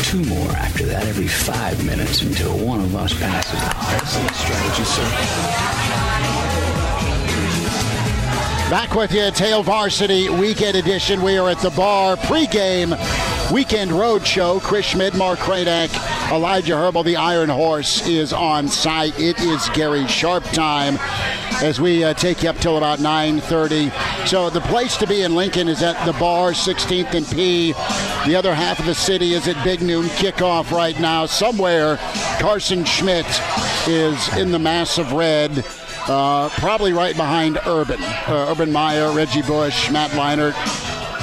[0.10, 3.60] two more after that every five minutes until one of us passes.
[3.60, 6.19] The excellent strategy, sir.
[8.70, 11.24] Back with you, Hail Varsity Weekend Edition.
[11.24, 12.96] We are at the bar pregame
[13.52, 14.60] weekend road show.
[14.60, 15.90] Chris Schmidt, Mark Kranak,
[16.32, 19.20] Elijah Herbal, the Iron Horse is on site.
[19.20, 21.00] It is Gary Sharp time
[21.64, 24.28] as we uh, take you up till about 9.30.
[24.28, 27.72] So the place to be in Lincoln is at the bar, 16th and P.
[28.30, 31.26] The other half of the city is at Big Noon Kickoff right now.
[31.26, 31.98] Somewhere,
[32.40, 33.26] Carson Schmidt
[33.88, 35.66] is in the massive red
[36.10, 38.02] uh, probably right behind Urban.
[38.02, 40.54] Uh, Urban Meyer, Reggie Bush, Matt Leinart.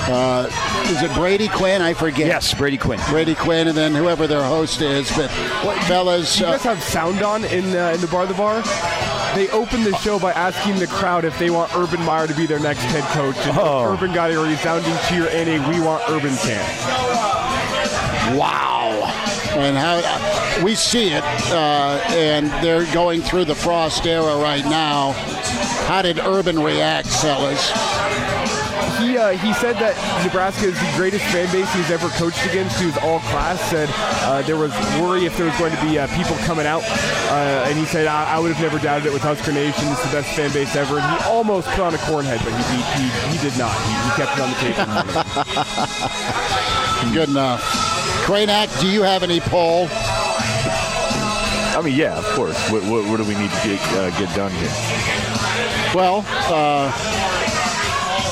[0.09, 0.49] Uh,
[0.89, 1.83] is it Brady Quinn?
[1.83, 2.29] I forget.
[2.29, 3.01] Yes, Brady Quinn.
[3.09, 5.11] Brady Quinn, and then whoever their host is.
[5.17, 5.31] But
[5.65, 8.27] what, fellas, you guys uh, have sound on in uh, in the bar.
[8.27, 8.63] The bar.
[9.35, 12.47] They opened the show by asking the crowd if they want Urban Meyer to be
[12.47, 13.37] their next head coach.
[13.47, 13.93] And oh.
[13.93, 16.65] Urban got a resounding cheer and a "We Want Urban" chant.
[18.39, 19.06] Wow
[19.59, 25.12] and how we see it, uh, and they're going through the frost era right now.
[25.87, 27.70] How did Urban react, fellas?
[28.99, 32.81] He, uh, he said that Nebraska is the greatest fan base he's ever coached against.
[32.81, 33.61] He was all class.
[33.70, 33.89] Said
[34.24, 36.83] uh, there was worry if there was going to be uh, people coming out,
[37.31, 39.89] uh, and he said I, I, would have never doubted it with Husker Nation.
[39.89, 40.99] It's the best fan base ever.
[40.99, 43.77] And he almost put on a cornhead, but he he, he, he did not.
[43.85, 44.85] He, he kept it on the table.
[47.15, 47.86] Good enough.
[48.24, 49.89] Kranak, do you have any poll?
[51.77, 52.59] I mean, yeah, of course.
[52.70, 54.73] What, what, what do we need to get uh, get done here?
[55.95, 56.91] Well, uh,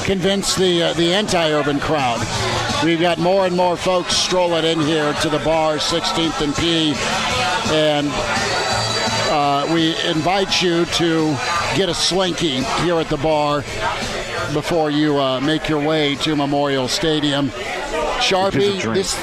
[0.04, 2.26] convince the uh, the anti-urban crowd.
[2.82, 6.94] We've got more and more folks strolling in here to the bar, 16th and P,
[7.74, 8.08] and
[9.30, 11.36] uh, we invite you to
[11.76, 13.60] get a slinky here at the bar
[14.52, 17.48] before you uh, make your way to Memorial Stadium.
[18.20, 19.14] Sharpie, this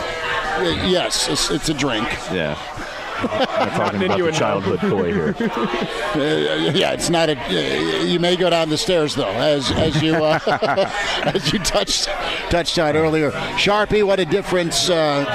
[0.62, 2.08] yes, it's, it's a drink.
[2.32, 2.58] Yeah.
[3.22, 5.36] I'm talking about the childhood toy here.
[5.40, 7.38] Uh, yeah, it's not a.
[7.38, 10.40] Uh, you may go down the stairs though, as as you uh,
[11.26, 12.06] as you touched
[12.50, 13.32] touched on earlier.
[13.32, 15.26] Sharpie, what a difference uh,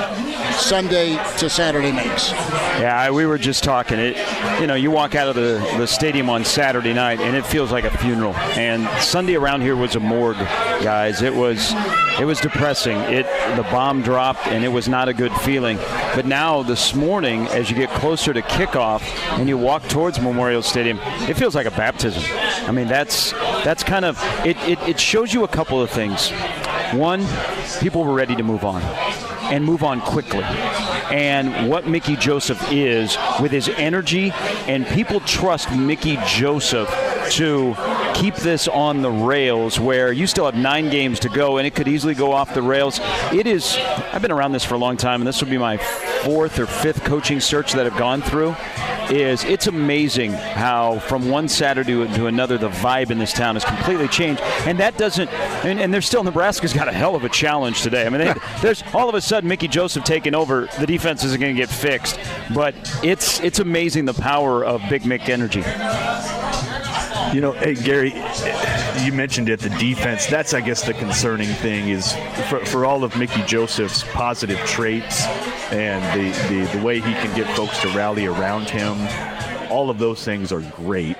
[0.56, 2.30] Sunday to Saturday makes.
[2.30, 3.98] Yeah, we were just talking.
[3.98, 4.16] It,
[4.60, 7.70] you know, you walk out of the, the stadium on Saturday night, and it feels
[7.70, 8.34] like a funeral.
[8.34, 10.38] And Sunday around here was a morgue,
[10.82, 11.22] guys.
[11.22, 11.72] It was
[12.18, 12.96] it was depressing.
[12.98, 13.26] It
[13.56, 15.76] the bomb dropped, and it was not a good feeling.
[16.14, 19.02] But now this morning, as you get closer to kickoff
[19.38, 22.22] and you walk towards Memorial Stadium, it feels like a baptism.
[22.66, 24.56] I mean, that's that's kind of it.
[24.68, 26.30] It, it shows you a couple of things.
[26.92, 27.26] One,
[27.80, 28.80] people were ready to move on
[29.50, 30.42] and move on quickly.
[30.42, 34.32] And what Mickey Joseph is with his energy,
[34.66, 36.88] and people trust Mickey Joseph
[37.32, 37.74] to
[38.14, 41.74] keep this on the rails where you still have nine games to go and it
[41.74, 43.00] could easily go off the rails.
[43.32, 43.76] It is,
[44.12, 46.66] I've been around this for a long time, and this will be my fourth or
[46.66, 48.56] fifth coaching search that I've gone through
[49.10, 53.64] is it's amazing how from one Saturday to, another the vibe in this town has
[53.64, 55.28] completely changed, and that doesn't.
[55.64, 58.06] And, and there's still Nebraska's got a hell of a challenge today.
[58.06, 61.40] I mean, they, there's all of a sudden Mickey Joseph taking over, the defense isn't
[61.40, 62.18] going to get fixed,
[62.54, 65.60] but it's it's amazing the power of Big Mick energy.
[67.34, 68.10] You know, hey Gary,
[69.04, 69.60] you mentioned it.
[69.60, 70.26] The defense.
[70.26, 72.12] That's, I guess, the concerning thing is
[72.48, 75.24] for, for all of Mickey Joseph's positive traits
[75.72, 78.96] and the, the the way he can get folks to rally around him.
[79.70, 81.16] All of those things are great,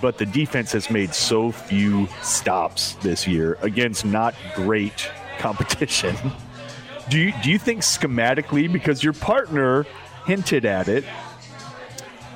[0.00, 6.16] but the defense has made so few stops this year against not great competition.
[7.08, 9.86] Do you do you think schematically, because your partner
[10.26, 11.04] hinted at it,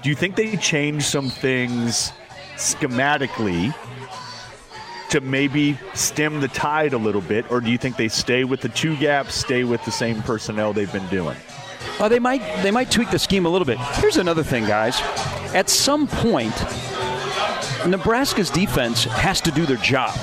[0.00, 2.12] do you think they changed some things
[2.54, 3.74] schematically
[5.10, 8.60] to maybe stem the tide a little bit, or do you think they stay with
[8.60, 11.36] the two gaps, stay with the same personnel they've been doing?
[11.98, 13.78] Well, they might they might tweak the scheme a little bit.
[13.78, 15.00] Here's another thing, guys.
[15.54, 16.54] At some point,
[17.86, 20.16] Nebraska's defense has to do their job.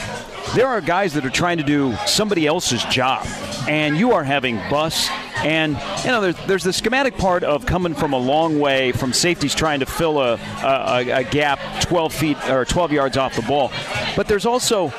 [0.55, 3.27] There are guys that are trying to do somebody else's job,
[3.67, 5.09] and you are having busts.
[5.43, 5.73] And
[6.03, 9.53] you know, there's, there's the schematic part of coming from a long way from safeties
[9.55, 10.33] trying to fill a,
[10.63, 13.71] a, a gap 12 feet or 12 yards off the ball.
[14.15, 14.89] But there's also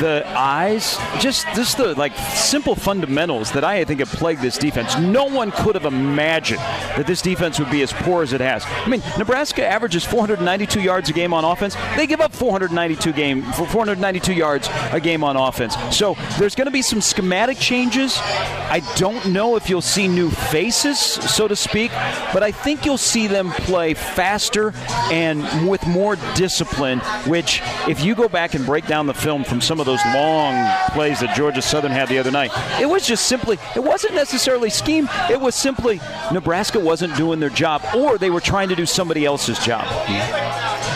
[0.00, 4.96] the eyes, just just the like simple fundamentals that I think have plagued this defense.
[4.98, 8.64] No one could have imagined that this defense would be as poor as it has.
[8.66, 11.76] I mean, Nebraska averages 492 yards a game on offense.
[11.96, 15.76] They give up 492 game 492 yards a game on offense.
[15.96, 18.18] So there's going to be some schematic changes.
[18.18, 21.90] I don't know if you'll see new faces, so to speak,
[22.32, 24.72] but I think you'll see them play faster
[25.10, 26.98] and with more discipline.
[27.26, 30.54] Which, if you go back and break down the film from some of those long
[30.90, 32.50] plays that Georgia Southern had the other night,
[32.80, 35.08] it was just simply, it wasn't necessarily scheme.
[35.30, 36.00] It was simply
[36.32, 39.86] Nebraska wasn't doing their job, or they were trying to do somebody else's job.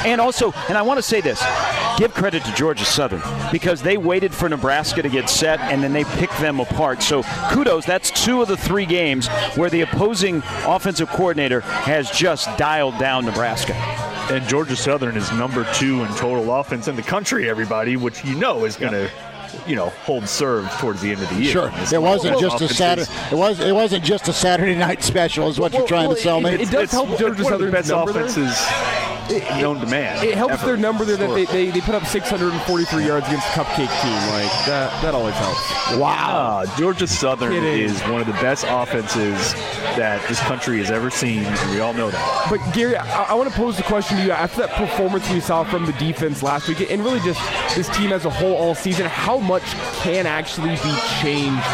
[0.04, 1.42] And also, and I want to say this
[1.98, 3.20] give credit to Georgia Southern
[3.52, 7.02] because they waited for Nebraska to get set and then they picked them apart.
[7.02, 12.56] So kudos, that's two of the three games where the opposing offensive coordinator has just
[12.56, 14.10] dialed down Nebraska.
[14.28, 18.36] And Georgia Southern is number two in total offense in the country, everybody, which you
[18.36, 19.10] know is going to,
[19.66, 21.52] you know, hold serve towards the end of the year.
[21.52, 23.10] Sure, This it wasn't level of just a Saturday.
[23.31, 23.60] It was.
[23.60, 25.48] It wasn't just a Saturday night special.
[25.48, 26.51] Is what you're trying to sell me.
[26.51, 28.24] It, does help Georgia one Southern's best number there.
[28.24, 28.56] offenses
[29.60, 30.24] known to man.
[30.24, 30.66] It helps ever.
[30.66, 34.12] their number there that they, they, they put up 643 yards against a cupcake team.
[34.32, 35.97] Like that that always helps.
[35.97, 36.16] Wow.
[36.18, 37.85] Ah, Georgia Southern Kidding.
[37.85, 39.55] is one of the best offenses
[39.97, 42.47] that this country has ever seen, and we all know that.
[42.48, 45.40] But Gary, I, I want to pose the question to you after that performance we
[45.40, 47.40] saw from the defense last week, and really just
[47.74, 49.06] this team as a whole all season.
[49.06, 49.62] How much
[50.02, 51.66] can actually be changed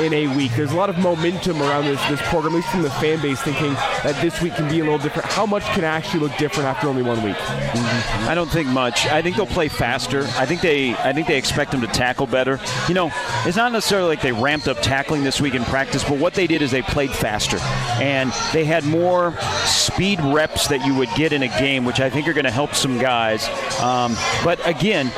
[0.00, 0.52] in a week?
[0.56, 3.40] There's a lot of momentum around this this program, at least from the fan base,
[3.40, 5.28] thinking that this week can be a little different.
[5.28, 7.36] How much can actually look different after only one week?
[7.40, 9.06] I don't think much.
[9.06, 10.22] I think they'll play faster.
[10.36, 12.60] I think they I think they expect them to tackle better.
[12.88, 13.10] You know,
[13.44, 16.46] it's not necessarily like they ramped up tackling this week in practice, but what they
[16.46, 17.58] did is they played faster.
[18.00, 19.34] And they had more
[19.64, 22.50] speed reps that you would get in a game, which I think are going to
[22.50, 23.48] help some guys.
[23.80, 25.12] Um, but again,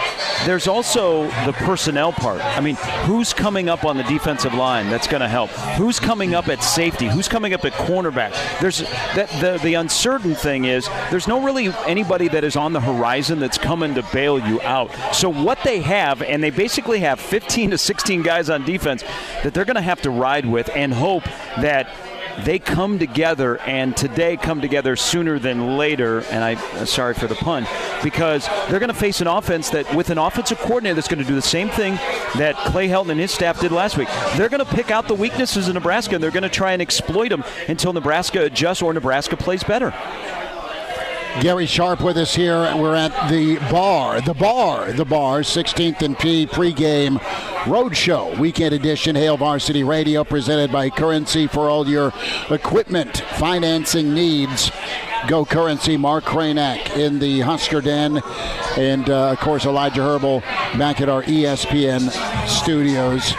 [0.45, 1.55] there's also the
[1.93, 2.41] personnel part.
[2.43, 5.51] I mean, who's coming up on the defensive line that's going to help?
[5.77, 7.07] Who's coming up at safety?
[7.07, 8.33] Who's coming up at cornerback?
[8.61, 8.79] There's
[9.15, 13.41] that the the uncertain thing is there's no really anybody that is on the horizon
[13.41, 14.91] that's coming to bail you out.
[15.15, 19.03] So what they have, and they basically have 15 to 16 guys on defense
[19.43, 21.25] that they're going to have to ride with and hope
[21.61, 21.89] that
[22.41, 27.27] they come together and today come together sooner than later and i uh, sorry for
[27.27, 27.67] the pun
[28.03, 31.29] because they're going to face an offense that with an offensive coordinator that's going to
[31.29, 31.95] do the same thing
[32.37, 35.15] that clay helton and his staff did last week they're going to pick out the
[35.15, 38.93] weaknesses in nebraska and they're going to try and exploit them until nebraska adjusts or
[38.93, 39.93] nebraska plays better
[41.41, 42.59] Gary Sharp with us here.
[42.77, 47.19] We're at the bar, the bar, the bar, 16th and P pregame
[47.65, 52.13] roadshow, weekend edition, Hail Varsity Radio, presented by Currency for all your
[52.51, 54.73] equipment financing needs.
[55.29, 58.21] Go Currency, Mark Kranak in the Husker Den,
[58.77, 60.41] and uh, of course Elijah Herbal
[60.77, 62.11] back at our ESPN
[62.49, 63.35] studios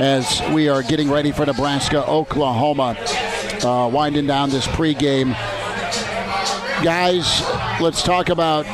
[0.00, 2.96] as we are getting ready for Nebraska, Oklahoma,
[3.62, 5.36] uh, winding down this pregame
[6.82, 7.42] guys,
[7.80, 8.66] let's talk about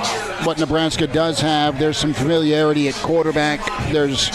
[0.46, 1.78] what Nebraska does have.
[1.78, 3.60] There's some familiarity at quarterback.
[3.92, 4.30] There's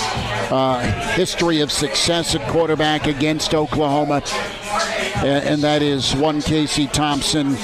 [0.54, 0.80] uh,
[1.16, 4.22] history of success at quarterback against Oklahoma,
[5.16, 7.56] and, and that is one Casey Thompson.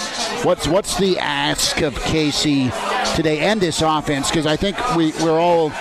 [0.44, 2.72] What's what's the ask of Casey
[3.16, 4.30] today and this offense?
[4.30, 5.72] Because I think we we're all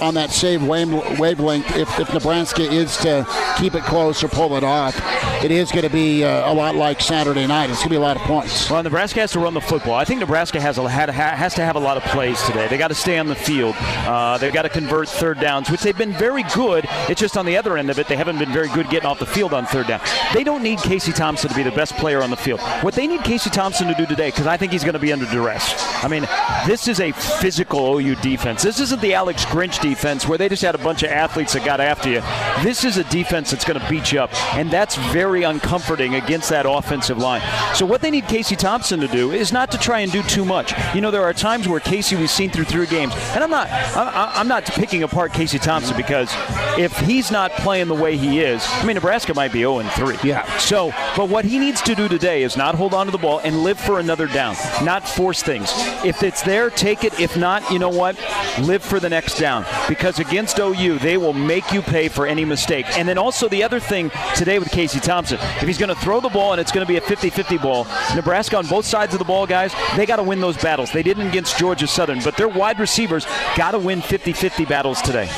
[0.00, 1.76] on that same wave- wavelength.
[1.76, 3.26] If, if Nebraska is to
[3.58, 4.94] keep it close or pull it off,
[5.44, 7.68] it is going to be uh, a lot like Saturday night.
[7.68, 8.70] It's going to be a lot of points.
[8.70, 9.94] Well, Nebraska has to run the football.
[9.94, 12.68] I think Nebraska has a, has to have a lot of plays today.
[12.68, 13.74] They got to stay on the field.
[13.78, 16.86] Uh, they've got to convert third downs, which they've been very good.
[17.08, 19.18] It's just on the other end of it, they haven't been very good getting off
[19.18, 20.00] the field on third down.
[20.32, 22.60] They don't need Casey Thompson to be the best player on the field.
[22.82, 25.12] What they need Casey Thompson to do today, because I think he's going to be
[25.12, 25.74] under duress.
[26.04, 26.26] I mean,
[26.66, 28.62] this is a physical OU defense.
[28.62, 31.64] This isn't the Alex Grinch defense where they just had a bunch of athletes that
[31.64, 32.22] got after you.
[32.62, 36.50] This is a defense that's going to beat you up, and that's very uncomforting against
[36.50, 37.42] that offensive line.
[37.74, 40.44] So what they need Casey Thompson to do is not to try and do too
[40.44, 40.74] much.
[40.94, 43.68] You know, there are times where Casey we've seen through three games, and I'm not
[43.96, 46.30] I'm not picking apart Casey Thompson because
[46.78, 49.90] if he's not playing the way he is, I mean Nebraska might be 0 and
[49.90, 50.16] 3.
[50.22, 50.44] Yeah.
[50.58, 53.40] So, but what he needs to do today is not hold on to the ball
[53.40, 55.70] and live for another down, not force things.
[56.04, 57.18] If it's there, take it.
[57.18, 58.16] If not, you know what?
[58.60, 62.44] Live for the next down because against OU, they will make you pay for any
[62.44, 62.86] mistake.
[62.98, 66.20] And then also the other thing today with Casey Thompson, if he's going to throw
[66.20, 67.86] the ball and it's going to be a 50-50 ball,
[68.16, 70.90] Nebraska on both sides of the ball, guys, they got to win those battles.
[70.90, 73.26] They didn't against Georgia Southern, but their wide receivers
[73.56, 75.28] got to win 50-50 battles today.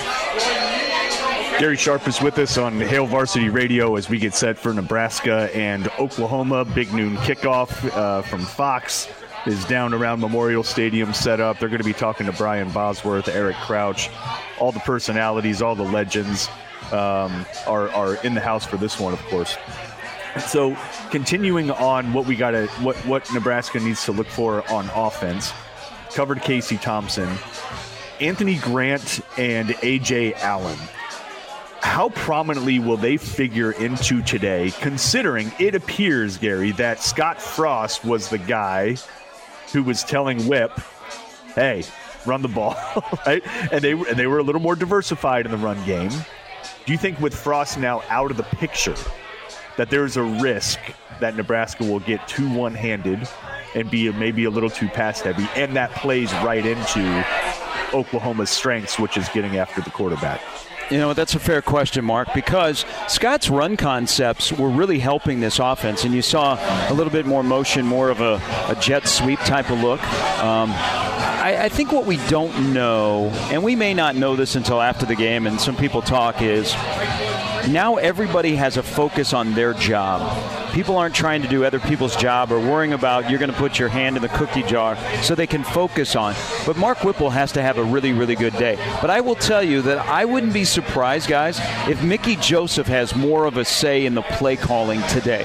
[1.59, 5.55] Gary Sharp is with us on Hail Varsity Radio as we get set for Nebraska
[5.55, 6.65] and Oklahoma.
[6.65, 9.09] Big noon kickoff uh, from Fox
[9.47, 11.59] is down around Memorial Stadium set up.
[11.59, 14.11] They're going to be talking to Brian Bosworth, Eric Crouch,
[14.59, 16.48] all the personalities, all the legends
[16.93, 19.56] um, are, are in the house for this one, of course.
[20.47, 20.77] So,
[21.11, 25.52] continuing on what we got to, what, what Nebraska needs to look for on offense,
[26.12, 27.28] covered Casey Thompson,
[28.20, 30.78] Anthony Grant, and Ajay Allen
[31.85, 38.31] how prominently will they figure into today, considering it appears, Gary, that Scott Frost was
[38.31, 38.97] the guy
[39.70, 40.73] who was telling Whip,
[41.55, 41.85] hey,
[42.24, 42.74] run the ball,
[43.27, 43.47] right?
[43.70, 46.11] And they, and they were a little more diversified in the run game.
[46.86, 48.94] Do you think with Frost now out of the picture
[49.78, 50.78] that there's a risk
[51.20, 53.27] that Nebraska will get too one handed
[53.74, 57.24] and be maybe a little too pass heavy, and that plays right into
[57.94, 60.43] Oklahoma's strengths, which is getting after the quarterback?
[60.90, 65.59] You know, that's a fair question, Mark, because Scott's run concepts were really helping this
[65.59, 66.59] offense, and you saw
[66.90, 68.35] a little bit more motion, more of a,
[68.69, 70.02] a jet sweep type of look.
[70.43, 70.69] Um,
[71.45, 75.05] I, I think what we don't know, and we may not know this until after
[75.05, 76.73] the game, and some people talk, is
[77.69, 80.73] now everybody has a focus on their job.
[80.73, 83.79] People aren't trying to do other people's job or worrying about you're going to put
[83.79, 86.35] your hand in the cookie jar so they can focus on.
[86.65, 88.77] But Mark Whipple has to have a really, really good day.
[89.03, 91.59] But I will tell you that I wouldn't be surprised, guys,
[91.91, 95.45] if Mickey Joseph has more of a say in the play calling today.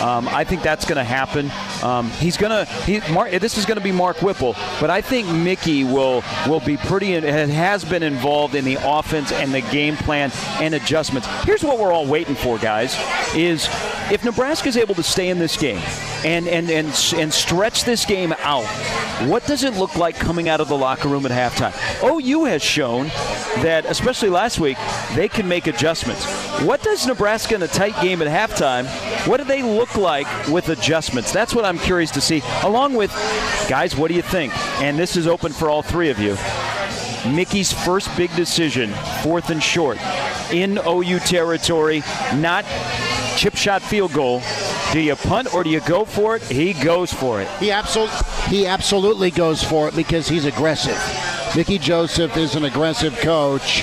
[0.00, 1.50] Um, I think that's going to happen.
[1.82, 2.72] Um, he's going to.
[2.82, 2.98] He,
[3.38, 7.14] this is going to be Mark Whipple, but I think Mickey will will be pretty.
[7.14, 10.30] and Has been involved in the offense and the game plan
[10.60, 11.26] and adjustments.
[11.44, 12.96] Here's what we're all waiting for, guys:
[13.34, 13.68] is
[14.10, 15.80] if Nebraska is able to stay in this game
[16.24, 16.86] and and and
[17.16, 18.64] and stretch this game out,
[19.28, 21.74] what does it look like coming out of the locker room at halftime?
[22.02, 23.08] OU has shown
[23.62, 24.78] that, especially last week,
[25.14, 26.24] they can make adjustments.
[26.62, 28.86] What does Nebraska in a tight game at halftime?
[29.26, 31.32] What do they look like with adjustments?
[31.32, 32.42] That's what I'm curious to see.
[32.62, 33.10] Along with,
[33.68, 34.56] guys, what do you think?
[34.80, 36.36] And this is open for all three of you.
[37.26, 38.90] Mickey's first big decision,
[39.22, 39.98] fourth and short,
[40.52, 42.02] in OU territory,
[42.34, 42.64] not
[43.36, 44.40] chip shot field goal.
[44.92, 46.42] Do you punt or do you go for it?
[46.42, 47.48] He goes for it.
[47.58, 48.16] He absolutely
[48.48, 50.98] he absolutely goes for it because he's aggressive.
[51.54, 53.82] Mickey Joseph is an aggressive coach,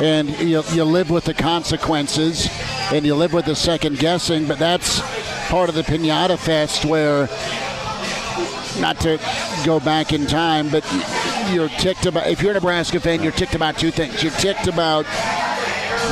[0.00, 2.48] and you, you live with the consequences,
[2.92, 4.46] and you live with the second guessing.
[4.46, 5.00] But that's
[5.48, 7.28] part of the pinata fest where,
[8.80, 9.18] not to
[9.64, 10.84] go back in time, but
[11.52, 12.28] you're ticked about.
[12.28, 14.22] If you're a Nebraska fan, you're ticked about two things.
[14.22, 15.06] You're ticked about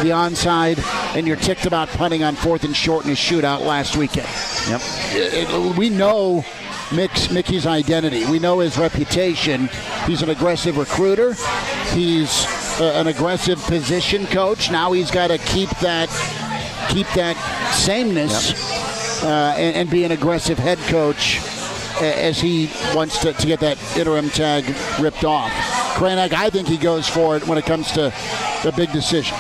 [0.03, 0.79] the onside,
[1.17, 4.29] and you're ticked about punting on fourth and short in a shootout last weekend.
[4.69, 4.81] Yep.
[5.13, 6.45] It- it- we know
[6.93, 8.25] Mick's, Mickey's identity.
[8.27, 9.69] We know his reputation.
[10.07, 11.35] He's an aggressive recruiter.
[11.93, 12.45] He's
[12.81, 14.71] uh, an aggressive position coach.
[14.71, 16.09] Now he's got to keep that
[16.91, 17.37] keep that
[17.73, 21.41] sameness uh, and, and be an aggressive head coach
[22.01, 24.65] as he wants to, to get that interim tag
[25.01, 25.51] ripped off.
[25.95, 28.13] Kranek, I think he goes for it when it comes to
[28.65, 29.37] the big decision.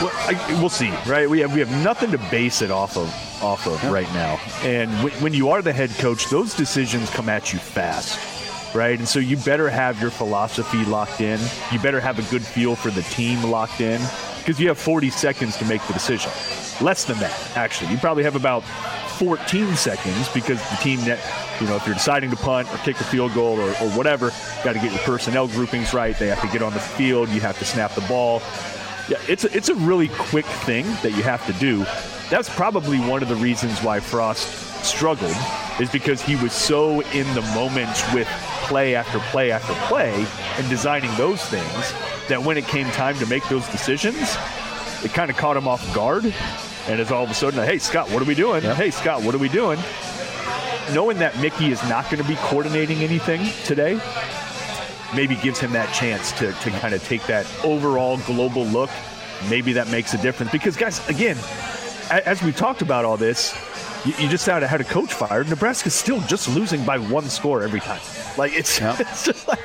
[0.00, 1.28] Well, I, we'll see, right?
[1.28, 3.08] We have we have nothing to base it off of
[3.42, 4.40] off of right now.
[4.62, 8.98] And w- when you are the head coach, those decisions come at you fast, right?
[8.98, 11.38] And so you better have your philosophy locked in.
[11.70, 14.00] You better have a good feel for the team locked in
[14.38, 16.32] because you have 40 seconds to make the decision.
[16.80, 17.90] Less than that, actually.
[17.92, 18.62] You probably have about
[19.18, 21.18] 14 seconds because the team that
[21.60, 24.30] you know if you're deciding to punt or kick a field goal or, or whatever,
[24.64, 26.18] got to get your personnel groupings right.
[26.18, 27.28] They have to get on the field.
[27.28, 28.40] You have to snap the ball.
[29.10, 31.84] Yeah, it's a, it's a really quick thing that you have to do.
[32.30, 34.48] That's probably one of the reasons why Frost
[34.84, 35.34] struggled,
[35.80, 38.28] is because he was so in the moment with
[38.68, 40.24] play after play after play
[40.58, 41.92] and designing those things
[42.28, 44.36] that when it came time to make those decisions,
[45.02, 46.32] it kind of caught him off guard.
[46.86, 48.62] And it's all of a sudden, hey, Scott, what are we doing?
[48.62, 49.80] Hey, Scott, what are we doing?
[50.94, 54.00] Knowing that Mickey is not going to be coordinating anything today,
[55.14, 58.90] maybe gives him that chance to, to kind of take that overall global look.
[59.48, 60.52] Maybe that makes a difference.
[60.52, 61.36] Because, guys, again,
[62.10, 63.54] as we talked about all this,
[64.04, 65.48] you, you just had, had a coach fired.
[65.48, 68.00] Nebraska's still just losing by one score every time.
[68.36, 69.60] Like, it's, it's just like,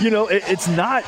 [0.00, 1.04] you know, it, it's not.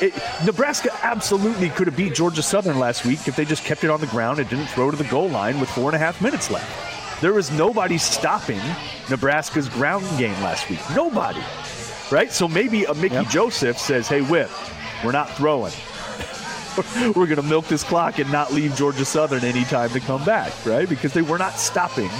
[0.00, 0.12] It,
[0.44, 4.00] Nebraska absolutely could have beat Georgia Southern last week if they just kept it on
[4.00, 6.50] the ground and didn't throw to the goal line with four and a half minutes
[6.50, 7.20] left.
[7.20, 8.60] There was nobody stopping
[9.08, 10.80] Nebraska's ground game last week.
[10.96, 11.40] Nobody
[12.14, 12.30] right?
[12.32, 14.48] So maybe a Mickey Joseph says, "Hey, Whip,
[15.04, 15.72] we're not throwing.
[17.16, 20.24] we're going to milk this clock and not leave Georgia Southern any time to come
[20.24, 20.88] back, right?
[20.88, 22.10] Because they were not stopping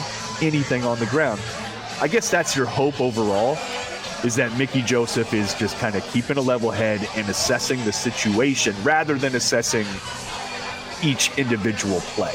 [0.42, 1.40] anything on the ground.
[2.00, 3.56] I guess that's your hope overall."
[4.24, 7.92] Is that Mickey Joseph is just kind of keeping a level head and assessing the
[7.92, 9.86] situation rather than assessing
[11.02, 12.34] each individual play.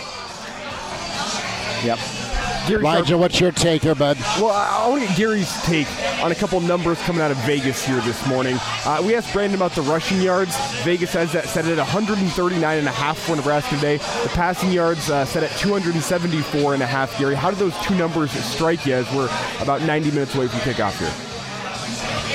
[1.84, 2.28] Yep.
[2.68, 4.18] Elijah, what's your take here, bud?
[4.40, 5.88] Well, I I want to get Gary's take
[6.23, 8.57] on a couple numbers coming out of Vegas here this morning.
[8.86, 10.56] Uh, we asked Brandon about the rushing yards.
[10.84, 13.98] Vegas has that set at 139 and a half for Nebraska today.
[13.98, 17.18] The passing yards uh, set at 274 and a half.
[17.19, 19.30] Gary, how do those two numbers strike you as we're
[19.61, 21.28] about 90 minutes away from kickoff here?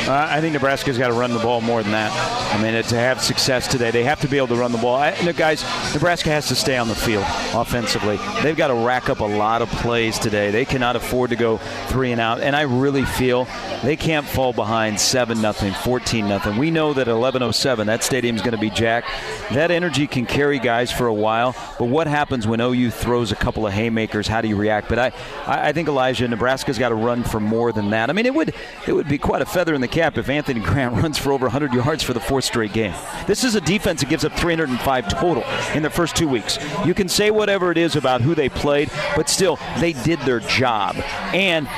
[0.06, 2.12] Uh, I think Nebraska's got to run the ball more than that.
[2.54, 4.96] I mean, to have success today, they have to be able to run the ball.
[4.96, 5.62] I, look, guys,
[5.94, 7.24] Nebraska has to stay on the field
[7.54, 8.18] offensively.
[8.42, 10.50] They've got to rack up a lot of plays today.
[10.50, 11.56] They cannot afford to go
[11.88, 12.40] three and out.
[12.40, 13.48] And I really feel
[13.82, 16.58] they can't fall behind 7 nothing, 14 nothing.
[16.58, 19.08] We know that at 11:07, that stadium's going to be jacked.
[19.52, 21.56] That energy can carry guys for a while.
[21.78, 24.28] But what happens when OU throws a couple of haymakers?
[24.28, 24.88] How do you react?
[24.88, 25.12] But I,
[25.46, 28.10] I I think Elijah, Nebraska's got to run for more than that.
[28.10, 28.54] I mean, it would
[28.86, 31.46] it would be quite a feather in the cap if Anthony Grant runs for over
[31.46, 32.94] 100 yards for the fourth straight game.
[33.26, 36.58] This is a defense that gives up 305 total in their first two weeks.
[36.84, 40.40] You can say whatever it is about who they played, but still, they did their
[40.40, 40.96] job.
[41.32, 41.68] And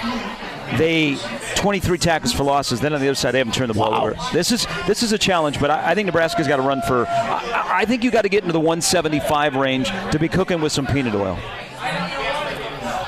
[0.78, 1.16] they
[1.56, 2.80] 23 tackles for losses.
[2.80, 4.16] Then on the other side, they haven't turned the ball over.
[4.32, 7.06] This is this is a challenge, but I, I think Nebraska's got to run for.
[7.06, 10.72] I, I think you got to get into the 175 range to be cooking with
[10.72, 11.38] some peanut oil.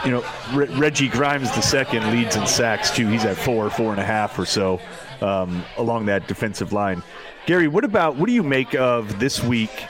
[0.09, 0.25] You know,
[0.55, 3.07] Re- Reggie Grimes the second leads in sacks too.
[3.09, 4.81] He's at four, four and a half or so
[5.21, 7.03] um, along that defensive line.
[7.45, 9.85] Gary, what about what do you make of this week?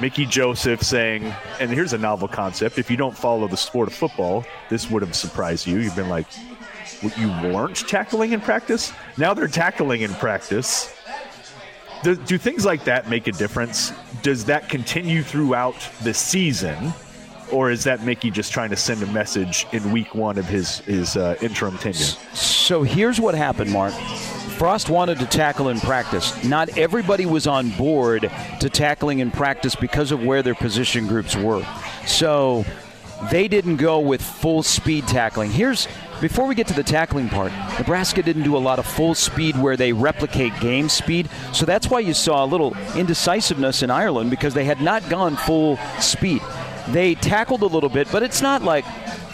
[0.00, 2.78] Mickey Joseph saying, and here's a novel concept.
[2.78, 5.80] If you don't follow the sport of football, this would have surprised you.
[5.80, 6.32] You've been like,
[7.02, 8.90] "What, you weren't tackling in practice?
[9.18, 10.96] Now they're tackling in practice.
[12.02, 13.92] Do, do things like that make a difference?
[14.22, 16.94] Does that continue throughout the season?
[17.52, 20.78] Or is that Mickey just trying to send a message in week one of his
[20.80, 21.98] his uh, interim tenure?
[22.34, 23.92] So here's what happened, Mark.
[24.58, 26.44] Frost wanted to tackle in practice.
[26.44, 28.30] Not everybody was on board
[28.60, 31.66] to tackling in practice because of where their position groups were.
[32.06, 32.64] So
[33.30, 35.50] they didn't go with full speed tackling.
[35.50, 35.88] Here's
[36.20, 39.60] before we get to the tackling part, Nebraska didn't do a lot of full speed
[39.60, 41.28] where they replicate game speed.
[41.52, 45.34] So that's why you saw a little indecisiveness in Ireland because they had not gone
[45.34, 46.40] full speed.
[46.88, 48.84] They tackled a little bit, but it's not like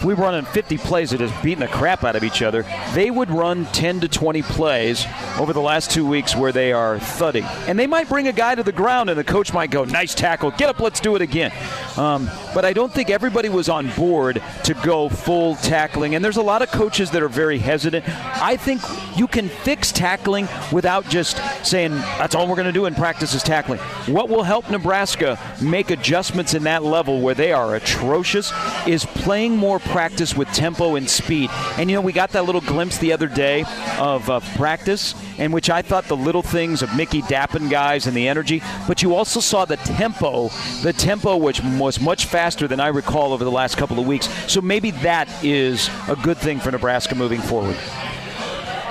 [0.03, 2.65] we were running 50 plays of beating the crap out of each other.
[2.93, 5.05] They would run 10 to 20 plays
[5.37, 7.43] over the last two weeks where they are thudding.
[7.67, 10.15] And they might bring a guy to the ground and the coach might go, nice
[10.15, 11.51] tackle, get up, let's do it again.
[11.97, 16.15] Um, but I don't think everybody was on board to go full tackling.
[16.15, 18.05] And there's a lot of coaches that are very hesitant.
[18.07, 18.81] I think
[19.17, 23.33] you can fix tackling without just saying, that's all we're going to do in practice
[23.33, 23.79] is tackling.
[24.07, 28.51] What will help Nebraska make adjustments in that level where they are atrocious
[28.87, 31.49] is playing more practice with tempo and speed.
[31.77, 33.65] And you know, we got that little glimpse the other day
[33.97, 38.15] of uh, practice, in which I thought the little things of Mickey dapping guys and
[38.15, 40.49] the energy, but you also saw the tempo,
[40.81, 44.29] the tempo which was much faster than I recall over the last couple of weeks.
[44.51, 47.77] So maybe that is a good thing for Nebraska moving forward.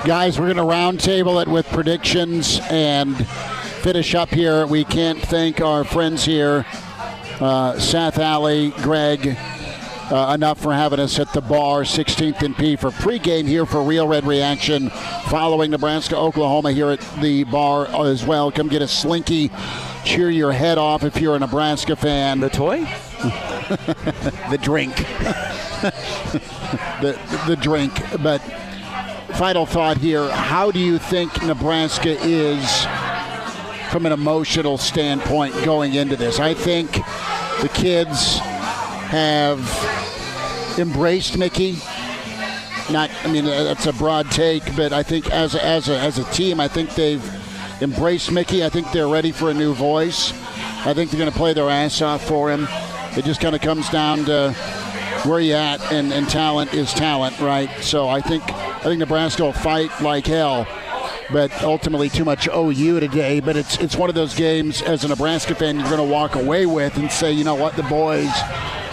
[0.05, 3.17] Guys, we're going to roundtable it with predictions and
[3.81, 4.65] finish up here.
[4.65, 6.65] We can't thank our friends here,
[7.41, 9.37] uh, Seth Alley, Greg,
[10.11, 13.83] uh, enough for having us at the bar, 16th and P for pregame here for
[13.83, 14.89] Real Red Reaction,
[15.29, 18.51] following Nebraska, Oklahoma here at the bar as well.
[18.51, 19.51] Come get a slinky,
[20.03, 22.39] cheer your head off if you're a Nebraska fan.
[22.39, 22.79] The toy?
[24.49, 24.95] the drink.
[27.01, 27.93] the the drink.
[28.21, 28.39] But
[29.35, 32.85] final thought here: How do you think Nebraska is
[33.91, 36.39] from an emotional standpoint going into this?
[36.39, 36.91] I think
[37.61, 38.39] the kids
[39.09, 39.98] have
[40.77, 41.77] embraced Mickey.
[42.91, 45.99] Not, I mean, uh, that's a broad take, but I think as a, as a,
[45.99, 47.23] as a team, I think they've
[47.81, 48.63] embraced Mickey.
[48.65, 50.33] I think they're ready for a new voice.
[50.85, 52.67] I think they're going to play their ass off for him.
[53.17, 54.53] It just kind of comes down to
[55.25, 57.69] where you at, and, and talent is talent, right?
[57.81, 60.65] So I think I think Nebraska will fight like hell,
[61.31, 63.39] but ultimately too much OU today.
[63.39, 66.35] But it's it's one of those games as a Nebraska fan you're going to walk
[66.35, 68.31] away with and say, you know what, the boys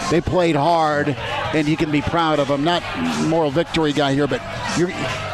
[0.09, 2.63] they played hard, and you can be proud of them.
[2.63, 2.83] Not
[3.27, 4.41] moral victory guy here, but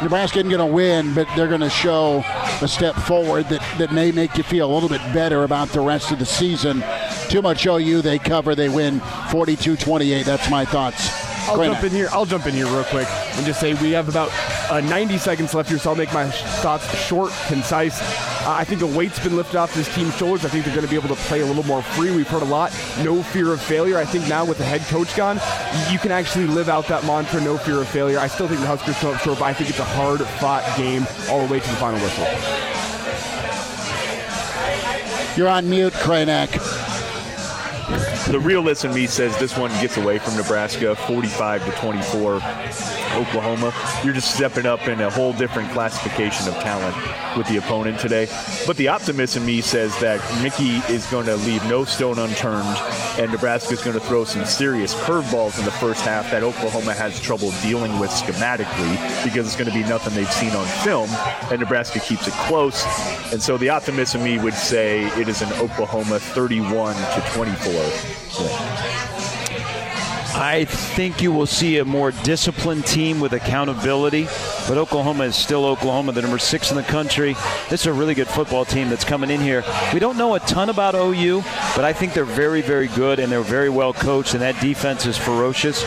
[0.02, 2.24] Nebraska isn't going to win, but they're going to show
[2.60, 5.80] a step forward that, that may make you feel a little bit better about the
[5.80, 6.82] rest of the season.
[7.28, 10.24] Too much OU, they cover, they win 42-28.
[10.24, 11.08] That's my thoughts.
[11.48, 11.92] I'll Great jump night.
[11.92, 12.08] in here.
[12.10, 14.30] I'll jump in here real quick and just say we have about
[14.70, 18.00] uh, 90 seconds left here, so I'll make my thoughts short, concise.
[18.44, 20.44] Uh, I think the weight's been lifted off this team's shoulders.
[20.44, 22.14] I think they're going to be able to play a little more free.
[22.14, 22.72] We've heard a lot,
[23.02, 23.96] no fear of failure.
[23.96, 25.36] I think now with the head coach gone,
[25.90, 28.18] you can actually live out that mantra, no fear of failure.
[28.18, 31.06] I still think the Huskers come up short, but I think it's a hard-fought game
[31.30, 32.26] all the way to the final whistle.
[35.38, 36.83] You're on mute, Kranek.
[38.28, 42.34] The realist in me says this one gets away from Nebraska, 45 to 24.
[43.14, 43.72] Oklahoma,
[44.02, 46.96] you're just stepping up in a whole different classification of talent
[47.36, 48.26] with the opponent today.
[48.66, 52.66] But the optimist in me says that Mickey is going to leave no stone unturned,
[53.18, 56.94] and Nebraska is going to throw some serious curveballs in the first half that Oklahoma
[56.94, 61.10] has trouble dealing with schematically because it's going to be nothing they've seen on film,
[61.52, 62.84] and Nebraska keeps it close.
[63.32, 68.13] And so the optimist in me would say it is an Oklahoma 31 to 24.
[70.36, 74.24] I think you will see a more disciplined team with accountability,
[74.66, 77.34] but Oklahoma is still Oklahoma, the number six in the country.
[77.70, 79.62] This is a really good football team that's coming in here.
[79.92, 81.42] We don't know a ton about OU,
[81.76, 85.06] but I think they're very, very good and they're very well coached, and that defense
[85.06, 85.84] is ferocious.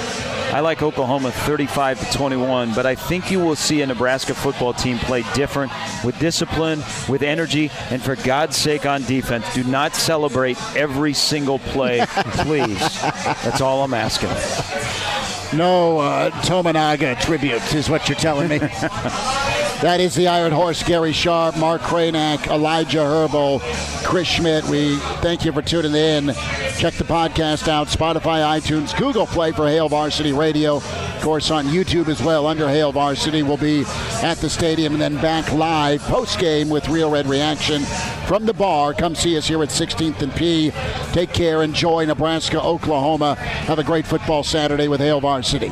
[0.53, 4.73] I like Oklahoma 35 to 21, but I think you will see a Nebraska football
[4.73, 5.71] team play different
[6.03, 6.79] with discipline,
[7.09, 12.79] with energy, and for God's sake on defense, do not celebrate every single play, please.
[13.01, 14.29] That's all I'm asking.
[15.57, 18.59] No uh, Tominaga tribute is what you're telling me.
[19.81, 23.61] that is the Iron Horse, Gary Sharp, Mark Kranak, Elijah Herbal,
[24.03, 24.63] Chris Schmidt.
[24.65, 26.33] We thank you for tuning in.
[26.77, 30.77] Check the podcast out, Spotify, iTunes, Google Play for Hail Varsity Radio.
[30.77, 33.43] Of course, on YouTube as well, under Hail Varsity.
[33.43, 33.83] We'll be
[34.23, 37.83] at the stadium and then back live post-game with Real Red Reaction
[38.27, 38.93] from the bar.
[38.93, 40.71] Come see us here at 16th and P.
[41.11, 41.63] Take care.
[41.63, 43.35] Enjoy Nebraska, Oklahoma.
[43.35, 45.71] Have a great football Saturday with Hail Varsity.